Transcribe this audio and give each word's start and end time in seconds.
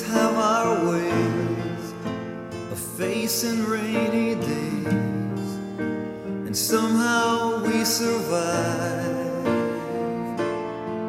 birds 0.00 0.12
have 0.12 0.36
our 0.36 0.90
ways 0.90 1.92
of 2.70 2.78
facing 2.78 3.64
rainy 3.64 4.34
days, 4.34 5.58
and 5.78 6.56
somehow 6.56 7.62
we 7.64 7.84
survive. 7.84 9.46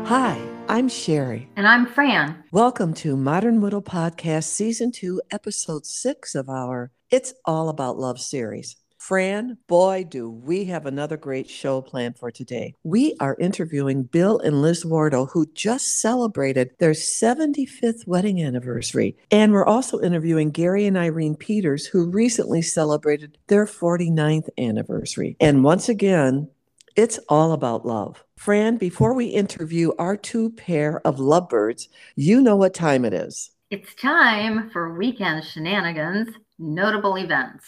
Hi, 0.08 0.42
I'm 0.68 0.90
Sherry. 0.90 1.48
And 1.56 1.68
I'm 1.68 1.86
Fran. 1.86 2.44
Welcome 2.52 2.94
to 2.96 3.16
Modern 3.16 3.62
Widow 3.62 3.82
Podcast, 3.82 4.46
Season 4.46 4.92
2, 4.92 5.22
Episode 5.32 5.86
6 5.86 6.36
of 6.36 6.50
our 6.50 6.92
It's 7.10 7.34
All 7.46 7.70
About 7.70 7.98
Love 7.98 8.20
series. 8.20 8.76
Fran, 9.02 9.58
boy, 9.66 10.06
do 10.08 10.30
we 10.30 10.66
have 10.66 10.86
another 10.86 11.18
great 11.18 11.50
show 11.50 11.82
planned 11.82 12.20
for 12.20 12.30
today. 12.30 12.76
We 12.84 13.16
are 13.20 13.36
interviewing 13.40 14.04
Bill 14.04 14.38
and 14.38 14.62
Liz 14.62 14.86
Wardell, 14.86 15.26
who 15.26 15.48
just 15.56 16.00
celebrated 16.00 16.70
their 16.78 16.92
75th 16.92 18.06
wedding 18.06 18.44
anniversary. 18.44 19.18
And 19.32 19.54
we're 19.54 19.66
also 19.66 20.00
interviewing 20.02 20.52
Gary 20.52 20.86
and 20.86 21.00
Irene 21.00 21.36
Peters, 21.36 21.88
who 21.88 22.12
recently 22.12 22.62
celebrated 22.62 23.40
their 23.48 23.66
49th 23.66 24.50
anniversary. 24.60 25.36
And 25.40 25.64
once 25.64 25.90
again, 25.90 26.48
it's 26.96 27.18
all 27.28 27.54
about 27.54 27.88
love. 27.88 28.24
Fran, 28.38 28.78
before 28.78 29.16
we 29.16 29.26
interview 29.26 29.94
our 29.98 30.16
two 30.16 30.52
pair 30.52 31.02
of 31.08 31.20
lovebirds, 31.20 31.90
you 32.16 32.40
know 32.40 32.56
what 32.56 32.76
time 32.76 33.04
it 33.04 33.16
is. 33.16 33.50
It's 33.72 33.96
time 33.96 34.70
for 34.70 34.96
weekend 34.96 35.44
shenanigans, 35.44 36.36
notable 36.60 37.18
events. 37.18 37.66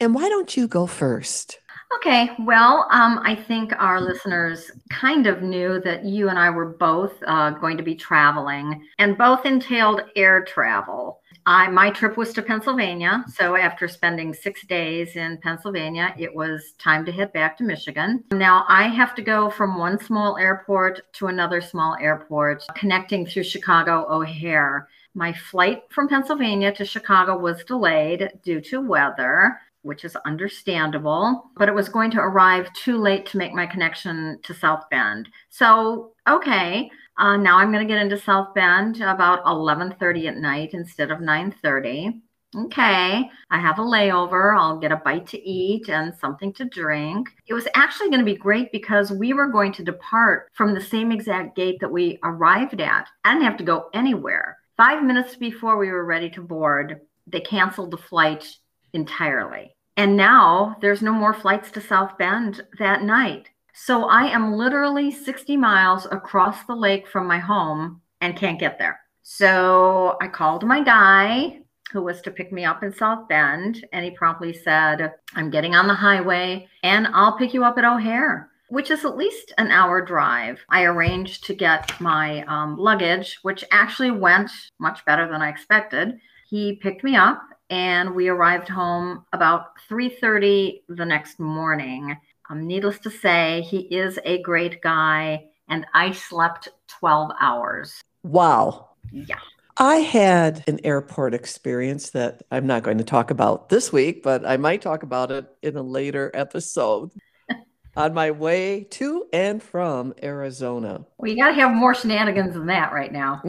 And 0.00 0.14
why 0.14 0.28
don't 0.30 0.56
you 0.56 0.66
go 0.66 0.86
first? 0.86 1.58
Okay, 1.96 2.30
well, 2.38 2.86
um, 2.90 3.20
I 3.24 3.34
think 3.34 3.72
our 3.78 4.00
listeners 4.00 4.70
kind 4.90 5.26
of 5.26 5.42
knew 5.42 5.80
that 5.80 6.04
you 6.04 6.28
and 6.28 6.38
I 6.38 6.48
were 6.48 6.70
both 6.70 7.12
uh, 7.26 7.50
going 7.50 7.76
to 7.76 7.82
be 7.82 7.96
traveling, 7.96 8.86
and 8.98 9.18
both 9.18 9.44
entailed 9.44 10.02
air 10.14 10.44
travel. 10.44 11.20
I 11.46 11.68
my 11.68 11.90
trip 11.90 12.16
was 12.16 12.32
to 12.34 12.42
Pennsylvania, 12.42 13.24
so 13.26 13.56
after 13.56 13.88
spending 13.88 14.32
six 14.32 14.64
days 14.66 15.16
in 15.16 15.38
Pennsylvania, 15.42 16.14
it 16.16 16.32
was 16.32 16.74
time 16.78 17.04
to 17.06 17.12
head 17.12 17.32
back 17.32 17.58
to 17.58 17.64
Michigan. 17.64 18.22
Now 18.30 18.64
I 18.68 18.84
have 18.84 19.14
to 19.16 19.22
go 19.22 19.50
from 19.50 19.76
one 19.76 19.98
small 19.98 20.38
airport 20.38 21.12
to 21.14 21.26
another 21.26 21.60
small 21.60 21.96
airport, 22.00 22.64
connecting 22.76 23.26
through 23.26 23.44
Chicago 23.44 24.06
O'Hare. 24.08 24.88
My 25.14 25.32
flight 25.32 25.82
from 25.90 26.08
Pennsylvania 26.08 26.72
to 26.74 26.84
Chicago 26.84 27.36
was 27.36 27.64
delayed 27.64 28.30
due 28.44 28.60
to 28.60 28.80
weather 28.80 29.58
which 29.82 30.04
is 30.04 30.16
understandable, 30.26 31.50
but 31.56 31.68
it 31.68 31.74
was 31.74 31.88
going 31.88 32.10
to 32.12 32.20
arrive 32.20 32.72
too 32.74 32.98
late 32.98 33.26
to 33.26 33.38
make 33.38 33.52
my 33.52 33.66
connection 33.66 34.38
to 34.42 34.54
South 34.54 34.84
Bend. 34.90 35.28
So, 35.48 36.12
okay, 36.28 36.90
uh, 37.18 37.36
now 37.36 37.58
I'm 37.58 37.72
going 37.72 37.86
to 37.86 37.92
get 37.92 38.02
into 38.02 38.18
South 38.18 38.54
Bend 38.54 39.00
about 39.00 39.44
11:30 39.44 40.28
at 40.28 40.36
night 40.36 40.70
instead 40.72 41.10
of 41.10 41.18
9:30. 41.20 42.20
Okay, 42.56 43.30
I 43.50 43.60
have 43.60 43.78
a 43.78 43.82
layover. 43.82 44.58
I'll 44.58 44.78
get 44.78 44.90
a 44.90 44.96
bite 44.96 45.28
to 45.28 45.48
eat 45.48 45.88
and 45.88 46.12
something 46.16 46.52
to 46.54 46.64
drink. 46.64 47.28
It 47.46 47.54
was 47.54 47.68
actually 47.76 48.08
going 48.08 48.18
to 48.18 48.24
be 48.24 48.36
great 48.36 48.72
because 48.72 49.12
we 49.12 49.32
were 49.32 49.46
going 49.46 49.72
to 49.74 49.84
depart 49.84 50.48
from 50.54 50.74
the 50.74 50.80
same 50.80 51.12
exact 51.12 51.54
gate 51.54 51.78
that 51.80 51.92
we 51.92 52.18
arrived 52.24 52.80
at. 52.80 53.08
I 53.24 53.34
didn't 53.34 53.44
have 53.44 53.58
to 53.58 53.64
go 53.64 53.88
anywhere. 53.94 54.58
Five 54.76 55.04
minutes 55.04 55.36
before 55.36 55.76
we 55.76 55.90
were 55.90 56.04
ready 56.04 56.28
to 56.30 56.42
board, 56.42 57.00
they 57.28 57.40
canceled 57.40 57.92
the 57.92 57.98
flight 57.98 58.48
entirely. 58.92 59.74
And 59.96 60.16
now 60.16 60.76
there's 60.80 61.02
no 61.02 61.12
more 61.12 61.34
flights 61.34 61.70
to 61.72 61.80
South 61.80 62.16
Bend 62.16 62.62
that 62.78 63.02
night. 63.02 63.48
So 63.72 64.04
I 64.04 64.24
am 64.24 64.54
literally 64.54 65.10
60 65.10 65.56
miles 65.56 66.06
across 66.10 66.64
the 66.64 66.74
lake 66.74 67.06
from 67.06 67.26
my 67.26 67.38
home 67.38 68.00
and 68.20 68.36
can't 68.36 68.60
get 68.60 68.78
there. 68.78 69.00
So 69.22 70.16
I 70.20 70.28
called 70.28 70.64
my 70.64 70.82
guy 70.82 71.60
who 71.92 72.02
was 72.02 72.20
to 72.22 72.30
pick 72.30 72.52
me 72.52 72.64
up 72.64 72.82
in 72.84 72.94
South 72.94 73.26
Bend, 73.28 73.84
and 73.92 74.04
he 74.04 74.12
promptly 74.12 74.52
said, 74.52 75.12
I'm 75.34 75.50
getting 75.50 75.74
on 75.74 75.88
the 75.88 75.94
highway 75.94 76.68
and 76.84 77.08
I'll 77.08 77.36
pick 77.36 77.52
you 77.52 77.64
up 77.64 77.78
at 77.78 77.84
O'Hare 77.84 78.50
which 78.70 78.90
is 78.90 79.04
at 79.04 79.16
least 79.16 79.52
an 79.58 79.70
hour 79.70 80.00
drive. 80.00 80.60
I 80.68 80.84
arranged 80.84 81.44
to 81.44 81.54
get 81.54 82.00
my 82.00 82.44
um, 82.44 82.78
luggage, 82.78 83.38
which 83.42 83.64
actually 83.72 84.12
went 84.12 84.50
much 84.78 85.04
better 85.04 85.28
than 85.28 85.42
I 85.42 85.50
expected. 85.50 86.18
He 86.48 86.76
picked 86.76 87.04
me 87.04 87.16
up 87.16 87.42
and 87.70 88.14
we 88.14 88.28
arrived 88.28 88.68
home 88.68 89.24
about 89.32 89.78
3:30 89.88 90.82
the 90.88 91.04
next 91.04 91.38
morning. 91.38 92.16
Um, 92.50 92.66
needless 92.66 92.98
to 93.00 93.10
say, 93.10 93.62
he 93.62 93.80
is 93.94 94.18
a 94.24 94.42
great 94.42 94.82
guy, 94.82 95.46
and 95.68 95.86
I 95.94 96.10
slept 96.10 96.68
12 96.88 97.30
hours. 97.40 98.02
Wow. 98.24 98.90
Yeah. 99.12 99.36
I 99.76 99.96
had 99.96 100.64
an 100.66 100.80
airport 100.84 101.32
experience 101.32 102.10
that 102.10 102.42
I'm 102.50 102.66
not 102.66 102.82
going 102.82 102.98
to 102.98 103.04
talk 103.04 103.30
about 103.30 103.68
this 103.68 103.92
week, 103.92 104.22
but 104.22 104.44
I 104.44 104.56
might 104.56 104.82
talk 104.82 105.04
about 105.04 105.30
it 105.30 105.46
in 105.62 105.76
a 105.76 105.82
later 105.82 106.30
episode. 106.34 107.12
on 107.96 108.14
my 108.14 108.30
way 108.30 108.84
to 108.84 109.26
and 109.32 109.62
from 109.62 110.14
Arizona. 110.22 111.04
Well, 111.18 111.30
you 111.30 111.36
got 111.36 111.48
to 111.48 111.54
have 111.54 111.72
more 111.72 111.94
shenanigans 111.94 112.54
than 112.54 112.66
that 112.66 112.92
right 112.92 113.12
now. 113.12 113.42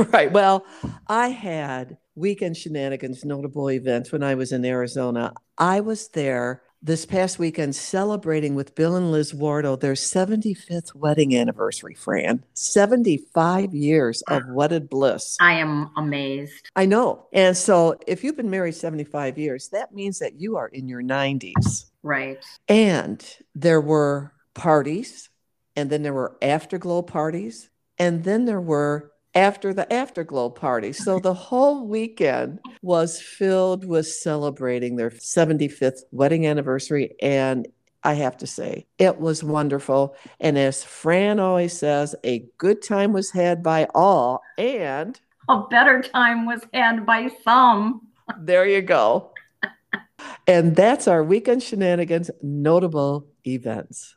right. 0.12 0.32
Well, 0.32 0.64
I 1.06 1.28
had 1.28 1.98
weekend 2.14 2.56
shenanigans, 2.56 3.24
notable 3.24 3.70
events 3.70 4.12
when 4.12 4.22
I 4.22 4.34
was 4.34 4.52
in 4.52 4.64
Arizona. 4.64 5.32
I 5.58 5.80
was 5.80 6.08
there 6.08 6.62
this 6.82 7.04
past 7.04 7.38
weekend 7.38 7.76
celebrating 7.76 8.54
with 8.54 8.74
Bill 8.74 8.96
and 8.96 9.12
Liz 9.12 9.34
Wardell 9.34 9.76
their 9.76 9.92
75th 9.92 10.94
wedding 10.94 11.36
anniversary, 11.36 11.94
Fran. 11.94 12.42
75 12.54 13.74
years 13.74 14.22
of 14.22 14.42
ah. 14.46 14.52
wedded 14.52 14.88
bliss. 14.88 15.36
I 15.40 15.54
am 15.54 15.90
amazed. 15.96 16.70
I 16.76 16.86
know. 16.86 17.26
And 17.32 17.56
so 17.56 17.98
if 18.06 18.24
you've 18.24 18.36
been 18.36 18.50
married 18.50 18.74
75 18.74 19.36
years, 19.36 19.68
that 19.70 19.92
means 19.92 20.20
that 20.20 20.40
you 20.40 20.56
are 20.56 20.68
in 20.68 20.88
your 20.88 21.02
90s. 21.02 21.90
Right. 22.02 22.42
And 22.68 23.22
there 23.54 23.80
were 23.80 24.32
parties, 24.54 25.28
and 25.76 25.90
then 25.90 26.02
there 26.02 26.14
were 26.14 26.38
afterglow 26.40 27.02
parties, 27.02 27.68
and 27.98 28.24
then 28.24 28.46
there 28.46 28.60
were 28.60 29.09
after 29.34 29.72
the 29.72 29.90
afterglow 29.92 30.50
party. 30.50 30.92
So 30.92 31.18
the 31.18 31.34
whole 31.34 31.86
weekend 31.86 32.60
was 32.82 33.20
filled 33.20 33.84
with 33.84 34.06
celebrating 34.06 34.96
their 34.96 35.10
75th 35.10 36.00
wedding 36.10 36.46
anniversary. 36.46 37.14
And 37.22 37.68
I 38.02 38.14
have 38.14 38.36
to 38.38 38.46
say, 38.46 38.86
it 38.98 39.20
was 39.20 39.44
wonderful. 39.44 40.16
And 40.40 40.58
as 40.58 40.82
Fran 40.82 41.38
always 41.38 41.76
says, 41.76 42.14
a 42.24 42.44
good 42.58 42.82
time 42.82 43.12
was 43.12 43.30
had 43.30 43.62
by 43.62 43.88
all, 43.94 44.42
and 44.56 45.20
a 45.48 45.62
better 45.68 46.00
time 46.00 46.46
was 46.46 46.62
had 46.72 47.04
by 47.04 47.28
some. 47.44 48.00
there 48.38 48.66
you 48.66 48.80
go. 48.80 49.32
and 50.46 50.76
that's 50.76 51.06
our 51.08 51.22
weekend 51.22 51.62
shenanigans 51.62 52.30
notable 52.42 53.26
events. 53.46 54.14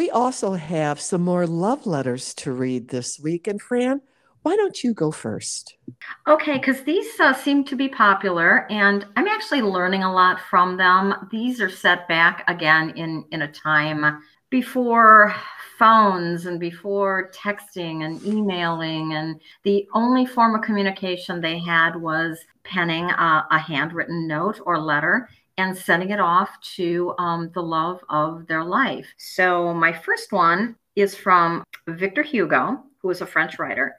We 0.00 0.08
also 0.08 0.54
have 0.54 0.98
some 0.98 1.20
more 1.20 1.46
love 1.46 1.86
letters 1.86 2.32
to 2.36 2.52
read 2.52 2.88
this 2.88 3.20
week. 3.20 3.46
And 3.46 3.60
Fran, 3.60 4.00
why 4.40 4.56
don't 4.56 4.82
you 4.82 4.94
go 4.94 5.10
first? 5.10 5.76
Okay, 6.26 6.56
because 6.56 6.84
these 6.84 7.20
uh, 7.20 7.34
seem 7.34 7.64
to 7.64 7.76
be 7.76 7.86
popular, 7.86 8.66
and 8.70 9.04
I'm 9.16 9.28
actually 9.28 9.60
learning 9.60 10.02
a 10.02 10.10
lot 10.10 10.40
from 10.48 10.78
them. 10.78 11.28
These 11.30 11.60
are 11.60 11.68
set 11.68 12.08
back 12.08 12.44
again 12.48 12.94
in 12.96 13.26
in 13.30 13.42
a 13.42 13.52
time 13.52 14.22
before 14.48 15.34
phones 15.78 16.46
and 16.46 16.58
before 16.58 17.30
texting 17.34 18.02
and 18.06 18.24
emailing, 18.24 19.12
and 19.12 19.38
the 19.64 19.86
only 19.92 20.24
form 20.24 20.54
of 20.54 20.62
communication 20.62 21.42
they 21.42 21.58
had 21.58 21.94
was 21.94 22.38
penning 22.64 23.04
a, 23.10 23.46
a 23.50 23.58
handwritten 23.58 24.26
note 24.26 24.60
or 24.64 24.78
letter 24.78 25.28
and 25.60 25.76
sending 25.76 26.08
it 26.08 26.20
off 26.20 26.58
to 26.76 27.14
um, 27.18 27.50
the 27.52 27.62
love 27.62 28.00
of 28.08 28.46
their 28.46 28.64
life. 28.64 29.06
So, 29.18 29.74
my 29.74 29.92
first 29.92 30.32
one 30.32 30.74
is 30.96 31.14
from 31.14 31.62
Victor 31.86 32.22
Hugo, 32.22 32.82
who 32.98 33.10
is 33.10 33.20
a 33.20 33.26
French 33.26 33.58
writer, 33.58 33.94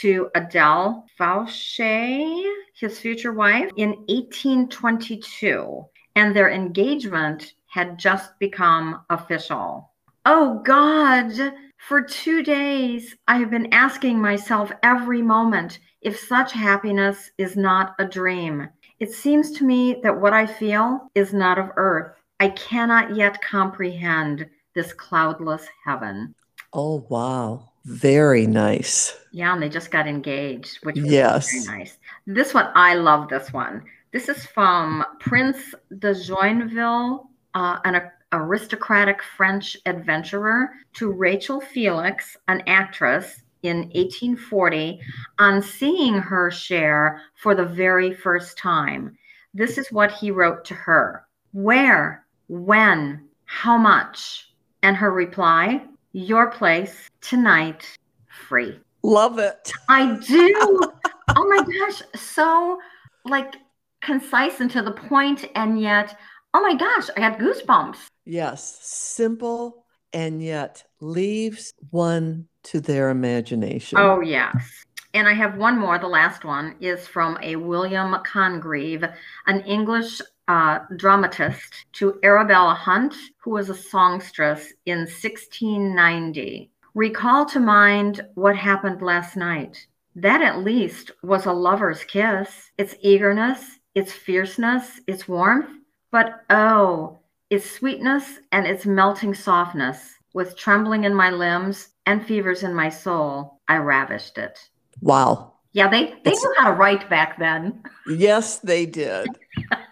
to 0.00 0.30
Adele 0.34 1.04
Foucher, 1.18 2.42
his 2.74 2.98
future 2.98 3.34
wife, 3.34 3.70
in 3.76 3.90
1822. 4.08 5.84
And 6.16 6.34
their 6.34 6.50
engagement 6.50 7.52
had 7.66 7.98
just 7.98 8.38
become 8.38 9.02
official. 9.10 9.90
Oh 10.24 10.62
God, 10.64 11.32
for 11.76 12.00
two 12.00 12.42
days 12.42 13.14
I 13.28 13.36
have 13.36 13.50
been 13.50 13.74
asking 13.74 14.18
myself 14.18 14.72
every 14.82 15.20
moment 15.20 15.80
if 16.00 16.18
such 16.18 16.52
happiness 16.52 17.30
is 17.36 17.56
not 17.56 17.94
a 17.98 18.06
dream. 18.06 18.70
It 19.00 19.12
seems 19.12 19.50
to 19.52 19.64
me 19.64 20.00
that 20.02 20.20
what 20.20 20.32
I 20.32 20.46
feel 20.46 21.10
is 21.14 21.32
not 21.32 21.58
of 21.58 21.70
earth. 21.76 22.16
I 22.40 22.48
cannot 22.50 23.16
yet 23.16 23.42
comprehend 23.42 24.48
this 24.74 24.92
cloudless 24.92 25.66
heaven. 25.84 26.34
Oh, 26.72 27.06
wow. 27.08 27.70
Very 27.84 28.46
nice. 28.46 29.16
Yeah, 29.32 29.52
and 29.52 29.62
they 29.62 29.68
just 29.68 29.90
got 29.90 30.06
engaged, 30.06 30.84
which 30.84 30.96
was 30.96 31.04
yes. 31.04 31.50
very 31.50 31.78
nice. 31.78 31.98
This 32.26 32.54
one, 32.54 32.68
I 32.74 32.94
love 32.94 33.28
this 33.28 33.52
one. 33.52 33.84
This 34.12 34.28
is 34.28 34.46
from 34.46 35.04
Prince 35.20 35.74
de 35.98 36.14
Joinville, 36.14 37.26
uh, 37.54 37.78
an 37.84 38.10
aristocratic 38.32 39.20
French 39.36 39.76
adventurer, 39.86 40.70
to 40.94 41.10
Rachel 41.10 41.60
Felix, 41.60 42.36
an 42.48 42.62
actress 42.66 43.42
in 43.64 43.78
1840, 43.94 45.00
on 45.38 45.62
seeing 45.62 46.14
her 46.14 46.50
share 46.50 47.22
for 47.34 47.54
the 47.54 47.64
very 47.64 48.12
first 48.12 48.58
time. 48.58 49.16
This 49.52 49.78
is 49.78 49.90
what 49.90 50.12
he 50.12 50.30
wrote 50.30 50.64
to 50.66 50.74
her 50.74 51.26
Where, 51.52 52.26
when, 52.48 53.28
how 53.46 53.76
much? 53.76 54.52
And 54.82 54.96
her 54.96 55.10
reply, 55.10 55.84
Your 56.12 56.50
place, 56.50 57.08
tonight, 57.20 57.86
free. 58.28 58.78
Love 59.02 59.38
it. 59.38 59.72
I 59.88 60.16
do. 60.16 60.80
oh 61.36 61.48
my 61.48 61.64
gosh. 61.78 62.02
So, 62.14 62.78
like, 63.24 63.56
concise 64.02 64.60
and 64.60 64.70
to 64.70 64.82
the 64.82 64.92
point, 64.92 65.46
and 65.54 65.80
yet, 65.80 66.18
oh 66.52 66.60
my 66.60 66.74
gosh, 66.74 67.08
I 67.16 67.20
got 67.20 67.38
goosebumps. 67.38 67.98
Yes, 68.26 68.78
simple 68.82 69.83
and 70.14 70.42
yet 70.42 70.84
leaves 71.00 71.74
one 71.90 72.46
to 72.62 72.80
their 72.80 73.10
imagination. 73.10 73.98
Oh, 73.98 74.20
yes. 74.20 74.84
And 75.12 75.28
I 75.28 75.34
have 75.34 75.58
one 75.58 75.78
more. 75.78 75.98
The 75.98 76.06
last 76.06 76.44
one 76.44 76.76
is 76.80 77.06
from 77.06 77.36
a 77.42 77.56
William 77.56 78.14
Congreve, 78.24 79.12
an 79.46 79.60
English 79.62 80.20
uh, 80.48 80.80
dramatist, 80.96 81.86
to 81.94 82.18
Arabella 82.22 82.74
Hunt, 82.74 83.14
who 83.38 83.50
was 83.50 83.68
a 83.68 83.74
songstress 83.74 84.72
in 84.86 84.98
1690. 85.00 86.70
Recall 86.94 87.44
to 87.46 87.60
mind 87.60 88.24
what 88.34 88.56
happened 88.56 89.02
last 89.02 89.36
night. 89.36 89.86
That 90.16 90.42
at 90.42 90.60
least 90.60 91.10
was 91.22 91.46
a 91.46 91.52
lover's 91.52 92.04
kiss. 92.04 92.70
Its 92.78 92.94
eagerness, 93.00 93.78
its 93.94 94.12
fierceness, 94.12 95.00
its 95.06 95.26
warmth. 95.26 95.70
But 96.12 96.44
oh, 96.50 97.18
its 97.54 97.70
sweetness 97.70 98.40
and 98.50 98.66
its 98.66 98.84
melting 98.84 99.32
softness, 99.32 100.14
with 100.32 100.56
trembling 100.56 101.04
in 101.04 101.14
my 101.14 101.30
limbs 101.30 101.90
and 102.04 102.26
fevers 102.26 102.64
in 102.64 102.74
my 102.74 102.88
soul, 102.88 103.60
I 103.68 103.76
ravished 103.76 104.38
it. 104.38 104.58
Wow. 105.00 105.52
Yeah, 105.72 105.88
they, 105.88 106.14
they 106.24 106.32
knew 106.32 106.54
how 106.58 106.70
to 106.70 106.76
write 106.76 107.08
back 107.08 107.38
then. 107.38 107.82
Yes, 108.08 108.58
they 108.58 108.86
did. 108.86 109.28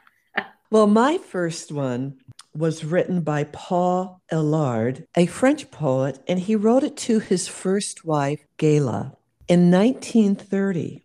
well, 0.71 0.89
my 0.89 1.19
first 1.19 1.71
one 1.71 2.19
was 2.55 2.85
written 2.85 3.21
by 3.23 3.45
Paul 3.45 4.21
Eluard, 4.33 5.05
a 5.17 5.27
French 5.27 5.71
poet, 5.71 6.19
and 6.27 6.41
he 6.41 6.57
wrote 6.57 6.83
it 6.83 6.97
to 6.99 7.21
his 7.21 7.47
first 7.47 8.05
wife, 8.05 8.45
Gala, 8.57 9.17
in 9.47 9.71
1930. 9.71 11.02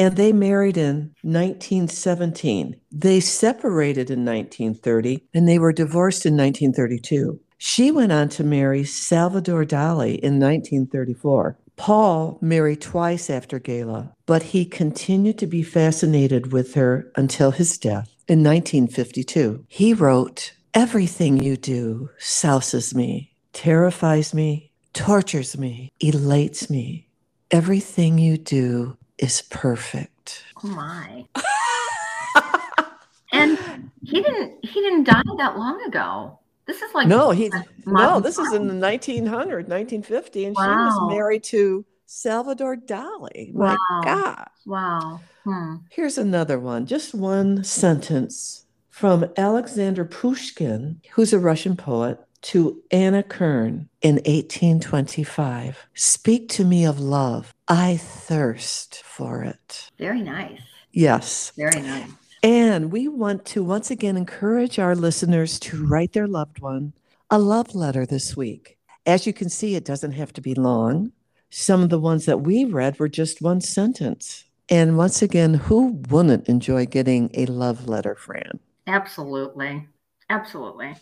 And 0.00 0.16
they 0.16 0.32
married 0.32 0.78
in 0.78 1.14
1917. 1.20 2.74
They 2.90 3.20
separated 3.20 4.10
in 4.10 4.24
1930 4.24 5.26
and 5.34 5.46
they 5.46 5.58
were 5.58 5.74
divorced 5.74 6.24
in 6.24 6.38
1932. 6.38 7.38
She 7.58 7.90
went 7.90 8.10
on 8.10 8.30
to 8.30 8.42
marry 8.42 8.82
Salvador 8.82 9.66
Dali 9.66 10.18
in 10.18 10.40
1934. 10.40 11.58
Paul 11.76 12.38
married 12.40 12.80
twice 12.80 13.28
after 13.28 13.58
Gala, 13.58 14.14
but 14.24 14.42
he 14.42 14.64
continued 14.64 15.36
to 15.36 15.46
be 15.46 15.62
fascinated 15.62 16.50
with 16.50 16.72
her 16.72 17.12
until 17.14 17.50
his 17.50 17.76
death 17.76 18.08
in 18.26 18.42
1952. 18.42 19.66
He 19.68 19.92
wrote, 19.92 20.54
Everything 20.72 21.42
you 21.42 21.58
do 21.58 22.08
souses 22.18 22.94
me, 22.94 23.34
terrifies 23.52 24.32
me, 24.32 24.72
tortures 24.94 25.58
me, 25.58 25.92
elates 26.00 26.70
me. 26.70 27.08
Everything 27.50 28.16
you 28.16 28.38
do 28.38 28.96
is 29.20 29.42
perfect. 29.42 30.44
Oh 30.64 30.68
my. 30.68 31.26
and 33.32 33.90
he 34.02 34.22
didn't 34.22 34.64
he 34.64 34.80
didn't 34.80 35.04
die 35.04 35.22
that 35.38 35.56
long 35.56 35.82
ago. 35.84 36.38
This 36.66 36.82
is 36.82 36.94
like 36.94 37.06
No, 37.08 37.30
he 37.30 37.50
no, 37.86 38.20
this 38.20 38.38
is 38.38 38.52
in 38.52 38.68
the 38.68 38.74
1900, 38.74 39.68
1950 39.68 40.44
and 40.46 40.56
wow. 40.56 40.62
she 40.62 40.76
was 40.76 41.14
married 41.14 41.44
to 41.44 41.84
Salvador 42.06 42.76
Dali. 42.76 43.54
My 43.54 43.76
wow. 43.90 44.00
God. 44.02 44.48
Wow. 44.66 45.20
Hmm. 45.44 45.76
Here's 45.90 46.18
another 46.18 46.58
one, 46.58 46.86
just 46.86 47.14
one 47.14 47.64
sentence 47.64 48.66
from 48.88 49.30
Alexander 49.36 50.04
Pushkin, 50.04 51.00
who's 51.12 51.32
a 51.32 51.38
Russian 51.38 51.76
poet, 51.76 52.18
to 52.42 52.82
Anna 52.90 53.22
Kern 53.22 53.88
in 54.02 54.16
1825. 54.16 55.86
Speak 55.94 56.48
to 56.50 56.64
me 56.64 56.84
of 56.84 56.98
love. 57.00 57.54
I 57.68 57.96
thirst 57.96 59.02
for 59.04 59.42
it. 59.42 59.90
Very 59.98 60.22
nice. 60.22 60.60
Yes. 60.92 61.52
Very 61.56 61.80
nice. 61.82 62.10
And 62.42 62.90
we 62.90 63.06
want 63.06 63.44
to 63.46 63.62
once 63.62 63.90
again 63.90 64.16
encourage 64.16 64.78
our 64.78 64.94
listeners 64.94 65.60
to 65.60 65.84
write 65.86 66.12
their 66.12 66.26
loved 66.26 66.60
one 66.60 66.94
a 67.32 67.38
love 67.38 67.76
letter 67.76 68.04
this 68.04 68.36
week. 68.36 68.76
As 69.06 69.24
you 69.26 69.32
can 69.32 69.48
see, 69.48 69.76
it 69.76 69.84
doesn't 69.84 70.12
have 70.12 70.32
to 70.32 70.40
be 70.40 70.54
long. 70.54 71.12
Some 71.48 71.82
of 71.82 71.88
the 71.88 71.98
ones 71.98 72.26
that 72.26 72.40
we 72.40 72.64
read 72.64 72.98
were 72.98 73.08
just 73.08 73.40
one 73.40 73.60
sentence. 73.60 74.44
And 74.68 74.96
once 74.96 75.22
again, 75.22 75.54
who 75.54 76.00
wouldn't 76.10 76.48
enjoy 76.48 76.86
getting 76.86 77.30
a 77.34 77.46
love 77.46 77.88
letter, 77.88 78.16
Fran? 78.16 78.58
Absolutely. 78.86 79.86
Absolutely. 80.28 80.94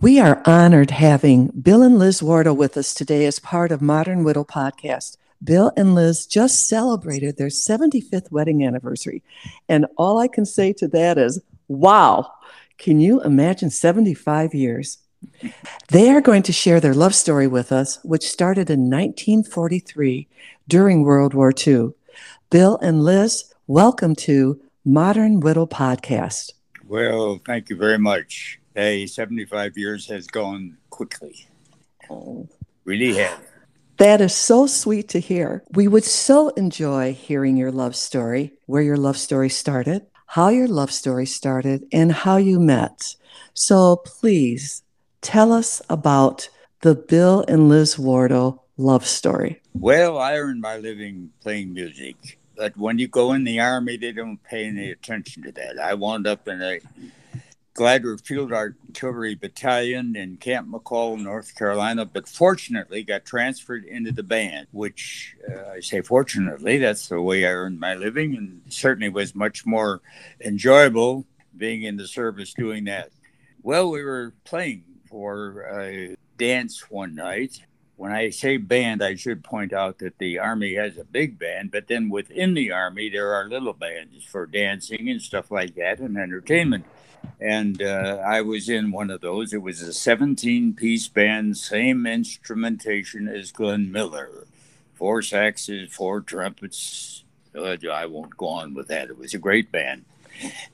We 0.00 0.20
are 0.20 0.42
honored 0.44 0.90
having 0.90 1.46
Bill 1.48 1.82
and 1.82 1.98
Liz 1.98 2.22
Wardell 2.22 2.56
with 2.56 2.76
us 2.76 2.92
today 2.92 3.24
as 3.24 3.38
part 3.38 3.72
of 3.72 3.80
Modern 3.80 4.24
Widow 4.24 4.44
Podcast. 4.44 5.16
Bill 5.42 5.72
and 5.76 5.94
Liz 5.94 6.26
just 6.26 6.68
celebrated 6.68 7.36
their 7.36 7.48
75th 7.48 8.30
wedding 8.30 8.64
anniversary. 8.64 9.22
And 9.68 9.86
all 9.96 10.18
I 10.18 10.28
can 10.28 10.44
say 10.44 10.72
to 10.74 10.88
that 10.88 11.18
is, 11.18 11.40
wow, 11.68 12.30
can 12.78 13.00
you 13.00 13.22
imagine 13.22 13.70
75 13.70 14.54
years? 14.54 14.98
They 15.88 16.10
are 16.10 16.20
going 16.20 16.42
to 16.42 16.52
share 16.52 16.80
their 16.80 16.94
love 16.94 17.14
story 17.14 17.46
with 17.46 17.72
us, 17.72 17.98
which 18.04 18.28
started 18.28 18.70
in 18.70 18.90
1943 18.90 20.28
during 20.68 21.02
World 21.04 21.34
War 21.34 21.52
II. 21.66 21.90
Bill 22.50 22.78
and 22.82 23.02
Liz, 23.02 23.52
welcome 23.66 24.14
to 24.16 24.60
Modern 24.84 25.40
Widow 25.40 25.66
Podcast. 25.66 26.52
Well, 26.86 27.40
thank 27.44 27.70
you 27.70 27.76
very 27.76 27.98
much. 27.98 28.60
Hey, 28.76 29.06
75 29.06 29.78
years 29.78 30.06
has 30.08 30.26
gone 30.26 30.76
quickly. 30.90 31.48
Oh, 32.10 32.46
really 32.84 33.14
have. 33.14 33.40
That 33.96 34.20
is 34.20 34.34
so 34.34 34.66
sweet 34.66 35.08
to 35.08 35.18
hear. 35.18 35.64
We 35.72 35.88
would 35.88 36.04
so 36.04 36.50
enjoy 36.50 37.14
hearing 37.14 37.56
your 37.56 37.72
love 37.72 37.96
story, 37.96 38.52
where 38.66 38.82
your 38.82 38.98
love 38.98 39.16
story 39.16 39.48
started, 39.48 40.04
how 40.26 40.50
your 40.50 40.68
love 40.68 40.92
story 40.92 41.24
started, 41.24 41.86
and 41.90 42.12
how 42.12 42.36
you 42.36 42.60
met. 42.60 43.14
So 43.54 43.96
please 44.04 44.82
tell 45.22 45.54
us 45.54 45.80
about 45.88 46.50
the 46.82 46.94
Bill 46.94 47.46
and 47.48 47.70
Liz 47.70 47.98
Wardell 47.98 48.66
love 48.76 49.06
story. 49.06 49.62
Well, 49.72 50.18
I 50.18 50.36
earned 50.36 50.60
my 50.60 50.76
living 50.76 51.30
playing 51.40 51.72
music. 51.72 52.38
But 52.58 52.76
when 52.76 52.98
you 52.98 53.08
go 53.08 53.32
in 53.32 53.44
the 53.44 53.58
army, 53.58 53.96
they 53.96 54.12
don't 54.12 54.42
pay 54.42 54.66
any 54.66 54.90
attention 54.90 55.44
to 55.44 55.52
that. 55.52 55.78
I 55.78 55.94
wound 55.94 56.26
up 56.26 56.46
in 56.46 56.60
a 56.60 56.80
Glider 57.76 58.16
Field 58.16 58.52
Artillery 58.52 59.34
Battalion 59.34 60.16
in 60.16 60.38
Camp 60.38 60.68
Mackall, 60.68 61.20
North 61.20 61.54
Carolina, 61.54 62.06
but 62.06 62.26
fortunately 62.26 63.02
got 63.02 63.26
transferred 63.26 63.84
into 63.84 64.12
the 64.12 64.22
band, 64.22 64.66
which 64.72 65.36
uh, 65.48 65.72
I 65.74 65.80
say 65.80 66.00
fortunately, 66.00 66.78
that's 66.78 67.08
the 67.08 67.20
way 67.20 67.44
I 67.44 67.50
earned 67.50 67.78
my 67.78 67.94
living 67.94 68.34
and 68.34 68.62
certainly 68.68 69.10
was 69.10 69.34
much 69.34 69.66
more 69.66 70.00
enjoyable 70.40 71.26
being 71.56 71.82
in 71.82 71.96
the 71.96 72.06
service 72.06 72.54
doing 72.54 72.84
that. 72.84 73.10
Well, 73.62 73.90
we 73.90 74.02
were 74.02 74.32
playing 74.44 74.84
for 75.08 75.66
a 75.78 76.16
dance 76.38 76.90
one 76.90 77.14
night 77.14 77.62
when 77.96 78.12
I 78.12 78.30
say 78.30 78.58
band, 78.58 79.02
I 79.02 79.14
should 79.14 79.42
point 79.42 79.72
out 79.72 79.98
that 79.98 80.18
the 80.18 80.38
Army 80.38 80.74
has 80.74 80.98
a 80.98 81.04
big 81.04 81.38
band, 81.38 81.70
but 81.70 81.88
then 81.88 82.10
within 82.10 82.52
the 82.52 82.70
Army, 82.70 83.08
there 83.08 83.32
are 83.32 83.48
little 83.48 83.72
bands 83.72 84.22
for 84.24 84.46
dancing 84.46 85.08
and 85.08 85.20
stuff 85.20 85.50
like 85.50 85.74
that 85.76 85.98
and 86.00 86.16
entertainment. 86.16 86.84
And 87.40 87.82
uh, 87.82 88.22
I 88.26 88.40
was 88.40 88.68
in 88.68 88.92
one 88.92 89.10
of 89.10 89.20
those. 89.20 89.52
It 89.52 89.62
was 89.62 89.82
a 89.82 89.92
17 89.92 90.74
piece 90.74 91.08
band, 91.08 91.56
same 91.56 92.06
instrumentation 92.06 93.28
as 93.28 93.52
Glenn 93.52 93.92
Miller 93.92 94.46
four 94.96 95.20
saxes, 95.20 95.90
four 95.90 96.20
trumpets. 96.20 97.22
Uh, 97.54 97.76
I 97.90 98.06
won't 98.06 98.36
go 98.36 98.48
on 98.48 98.74
with 98.74 98.88
that. 98.88 99.08
It 99.08 99.18
was 99.18 99.34
a 99.34 99.38
great 99.38 99.70
band. 99.70 100.04